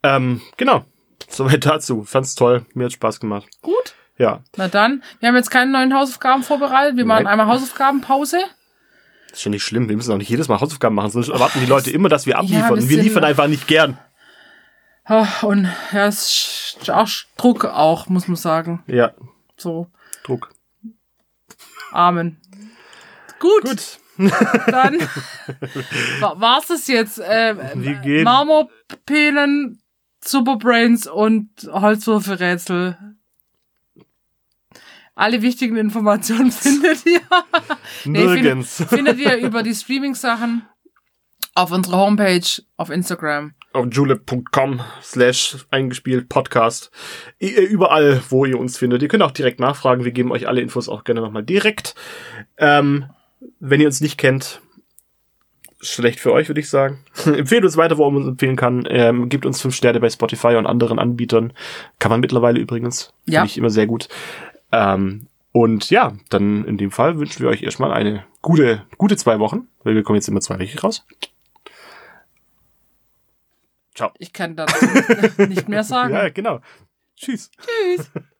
Ähm, 0.02 0.42
genau. 0.56 0.84
Soweit 1.28 1.64
dazu. 1.64 2.04
Fand's 2.04 2.34
toll. 2.34 2.66
Mir 2.74 2.84
hat 2.84 2.92
Spaß 2.92 3.20
gemacht. 3.20 3.48
Gut. 3.62 3.94
Ja. 4.18 4.42
Na 4.56 4.68
dann, 4.68 5.02
wir 5.20 5.28
haben 5.28 5.36
jetzt 5.36 5.50
keine 5.50 5.70
neuen 5.70 5.94
Hausaufgaben 5.94 6.42
vorbereitet. 6.42 6.96
Wir 6.96 7.04
machen 7.04 7.24
Nein. 7.24 7.32
einmal 7.32 7.48
Hausaufgabenpause. 7.48 8.38
Das 9.36 9.40
ist 9.42 9.44
ja 9.44 9.50
nicht 9.50 9.64
schlimm. 9.64 9.86
Wir 9.90 9.96
müssen 9.96 10.10
auch 10.12 10.16
nicht 10.16 10.30
jedes 10.30 10.48
Mal 10.48 10.60
Hausaufgaben 10.62 10.94
machen, 10.94 11.10
sonst 11.10 11.28
erwarten 11.28 11.60
die 11.60 11.66
Leute 11.66 11.90
immer, 11.90 12.08
dass 12.08 12.24
wir 12.24 12.38
abliefern. 12.38 12.70
wir 12.70 12.72
Und 12.82 12.88
wir 12.88 13.02
liefern 13.02 13.22
einfach 13.22 13.48
nicht 13.48 13.66
gern. 13.68 13.98
Und 15.42 15.68
ja, 15.92 16.06
es 16.06 16.74
ist 16.80 16.90
auch 16.90 17.06
Druck 17.36 17.66
auch, 17.66 18.08
muss 18.08 18.28
man 18.28 18.36
sagen. 18.36 18.82
Ja. 18.86 19.12
So, 19.58 19.88
Druck. 20.24 20.48
Amen. 21.92 22.40
Gut, 23.38 23.62
Gut. 23.64 23.98
dann 24.68 24.98
wa- 26.20 26.34
war's 26.40 26.68
das 26.68 26.86
jetzt. 26.86 27.18
Äh, 27.18 27.54
Marmorpenen, 28.24 29.82
Superbrains 30.24 31.06
und 31.06 31.50
Holzwürfelrätsel. 31.70 32.96
Alle 35.16 35.40
wichtigen 35.42 35.76
Informationen 35.76 36.52
findet 36.52 37.04
ihr. 37.06 37.20
Nee, 38.04 38.22
Nirgends. 38.24 38.76
Findet, 38.76 39.16
findet 39.16 39.18
ihr 39.18 39.36
über 39.38 39.62
die 39.62 39.74
Streaming-Sachen 39.74 40.62
auf 41.54 41.72
unserer 41.72 41.96
Homepage, 41.96 42.46
auf 42.76 42.90
Instagram. 42.90 43.54
auf 43.72 43.86
julep.com 43.90 44.80
slash 45.02 45.56
eingespielt 45.70 46.28
Podcast. 46.28 46.90
Äh, 47.38 47.46
Überall, 47.62 48.22
wo 48.28 48.44
ihr 48.44 48.58
uns 48.60 48.76
findet. 48.76 49.00
Ihr 49.00 49.08
könnt 49.08 49.22
auch 49.22 49.30
direkt 49.30 49.58
nachfragen. 49.58 50.04
Wir 50.04 50.12
geben 50.12 50.32
euch 50.32 50.46
alle 50.48 50.60
Infos 50.60 50.88
auch 50.90 51.02
gerne 51.04 51.22
nochmal 51.22 51.42
direkt. 51.44 51.94
Ähm, 52.58 53.06
wenn 53.58 53.80
ihr 53.80 53.86
uns 53.86 54.02
nicht 54.02 54.18
kennt, 54.18 54.60
schlecht 55.80 56.20
für 56.20 56.32
euch, 56.32 56.48
würde 56.48 56.60
ich 56.60 56.68
sagen. 56.68 56.98
Empfehlt 57.24 57.64
uns 57.64 57.76
weiter, 57.78 57.96
wo 57.96 58.10
man 58.10 58.22
uns 58.22 58.28
empfehlen 58.28 58.56
kann. 58.56 58.86
Ähm, 58.90 59.28
gebt 59.30 59.46
uns 59.46 59.60
fünf 59.62 59.74
Sterne 59.74 60.00
bei 60.00 60.10
Spotify 60.10 60.56
und 60.56 60.66
anderen 60.66 60.98
Anbietern. 60.98 61.52
Kann 61.98 62.10
man 62.10 62.20
mittlerweile 62.20 62.58
übrigens. 62.60 63.12
Ja. 63.26 63.40
Finde 63.40 63.50
ich 63.50 63.58
immer 63.58 63.70
sehr 63.70 63.86
gut. 63.86 64.08
Ähm, 64.72 65.28
und 65.52 65.90
ja, 65.90 66.12
dann 66.28 66.64
in 66.64 66.76
dem 66.76 66.90
Fall 66.90 67.18
wünschen 67.18 67.42
wir 67.42 67.48
euch 67.48 67.62
erstmal 67.62 67.92
eine 67.92 68.24
gute, 68.42 68.84
gute 68.98 69.16
zwei 69.16 69.38
Wochen, 69.38 69.68
weil 69.82 69.94
wir 69.94 70.02
kommen 70.02 70.16
jetzt 70.16 70.28
immer 70.28 70.40
zweiwöchig 70.40 70.82
raus. 70.84 71.06
Ciao. 73.94 74.12
Ich 74.18 74.32
kann 74.32 74.56
dazu 74.56 74.84
nicht 75.48 75.68
mehr 75.68 75.82
sagen. 75.82 76.12
Ja, 76.12 76.28
genau. 76.28 76.60
Tschüss. 77.16 77.50
Tschüss. 77.96 78.10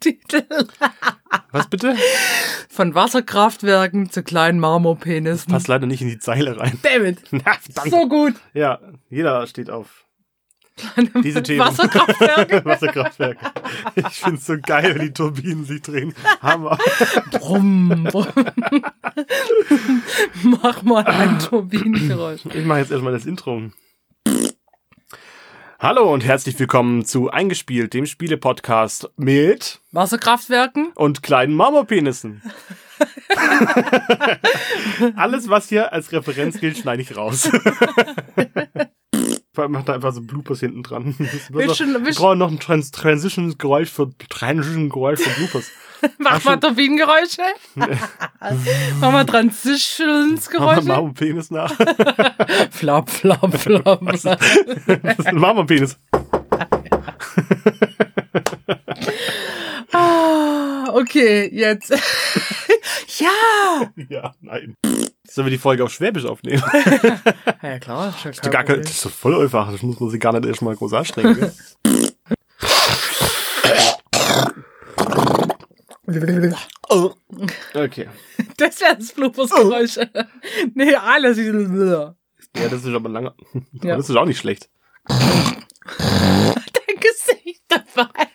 Titel 0.00 0.44
Was 1.52 1.68
bitte? 1.68 1.96
von 2.68 2.94
Wasserkraftwerken 2.94 4.10
zu 4.10 4.22
kleinen 4.22 4.60
Marmorpenissen. 4.60 5.50
Passt 5.52 5.66
leider 5.68 5.86
nicht 5.86 6.00
in 6.02 6.08
die 6.08 6.18
Zeile 6.18 6.58
rein. 6.58 6.78
David, 6.82 7.20
Na, 7.32 7.54
verdammt. 7.60 7.90
so 7.90 8.08
gut. 8.08 8.34
Ja, 8.54 8.78
jeder 9.10 9.46
steht 9.46 9.68
auf 9.70 10.04
diese 11.24 11.42
Themen. 11.42 11.58
Wasserkraftwerke. 11.58 12.64
Wasserkraftwerke. 12.64 13.50
Ich 13.96 14.06
find's 14.06 14.46
so 14.46 14.56
geil, 14.60 14.94
wenn 14.94 15.06
die 15.08 15.12
Turbinen 15.12 15.64
sich 15.64 15.82
drehen. 15.82 16.14
Hammer. 16.40 16.78
Brumm, 17.32 18.04
brumm. 18.04 18.26
Mach 20.62 20.82
mal 20.82 21.04
ein 21.04 21.38
Turbinengeräusch. 21.40 22.42
Ich 22.54 22.64
mache 22.64 22.78
jetzt 22.78 22.92
erstmal 22.92 23.12
das 23.12 23.26
Intro. 23.26 23.60
Hallo 25.80 26.12
und 26.12 26.24
herzlich 26.24 26.58
willkommen 26.58 27.04
zu 27.04 27.30
Eingespielt, 27.30 27.94
dem 27.94 28.04
Spiele-Podcast 28.04 29.10
mit 29.16 29.80
Wasserkraftwerken? 29.92 30.90
und 30.96 31.22
kleinen 31.22 31.54
Marmorpenissen. 31.54 32.42
Alles, 35.14 35.48
was 35.48 35.68
hier 35.68 35.92
als 35.92 36.10
Referenz 36.10 36.58
gilt, 36.58 36.78
schneide 36.78 37.02
ich 37.02 37.16
raus. 37.16 37.48
mach 39.68 39.84
da 39.84 39.94
einfach 39.94 40.12
so 40.12 40.20
Bloopers 40.20 40.58
hinten 40.58 40.82
dran. 40.82 41.14
Wir 41.16 42.12
brauchen 42.12 42.38
noch 42.38 42.50
ein 42.50 42.58
Trans 42.58 42.90
Transition-Geräusch 42.90 43.90
für, 43.90 44.10
Transition-Geräusch 44.30 45.20
für 45.20 45.30
Bloopers. 45.30 45.70
Mach 46.18 46.44
mal 46.44 46.56
Turbinengeräusche. 46.58 47.42
Mach 47.74 49.10
mal 49.12 49.24
Transitionsgeräusche. 49.24 50.86
Machen 50.88 51.06
wir 51.08 51.14
Penis 51.14 51.50
nach. 51.50 51.72
Flop, 52.70 53.10
flop, 53.10 53.54
flop. 53.58 54.02
Machen 54.02 55.56
wir 55.58 55.64
Penis. 55.66 55.96
Ah, 59.92 60.84
okay, 60.92 61.48
jetzt. 61.52 61.90
ja! 63.18 63.90
Ja, 64.08 64.34
nein. 64.40 64.74
Sollen 65.30 65.46
wir 65.46 65.50
die 65.50 65.58
Folge 65.58 65.84
auf 65.84 65.92
Schwäbisch 65.92 66.24
aufnehmen? 66.24 66.62
Ja, 67.62 67.78
klar. 67.78 68.14
Das 68.22 68.36
ist 68.38 68.50
gar 68.50 68.64
kein- 68.64 68.82
das 68.82 69.04
ist 69.04 69.14
voll 69.14 69.40
einfach. 69.42 69.70
Das 69.70 69.82
muss 69.82 69.98
man 70.00 70.10
sich 70.10 70.20
gar 70.20 70.32
nicht 70.32 70.46
erst 70.46 70.62
mal 70.62 70.74
groß 70.76 70.92
anstrengen. 70.94 71.52
Gell? 76.08 76.54
Okay. 77.74 78.08
Das 78.56 78.80
wäre 78.80 78.96
das 78.96 79.12
Bloopersgeräusch. 79.12 79.98
nee, 80.74 80.94
alles. 80.94 81.38
Ja, 81.38 82.14
das 82.68 82.84
ist 82.84 82.94
aber 82.94 83.08
lange. 83.08 83.34
Ja. 83.82 83.96
Das 83.96 84.08
ist 84.08 84.16
auch 84.16 84.24
nicht 84.24 84.38
schlecht. 84.38 84.68
Dein 85.06 86.96
Gesicht 87.00 87.62
dabei. 87.68 88.26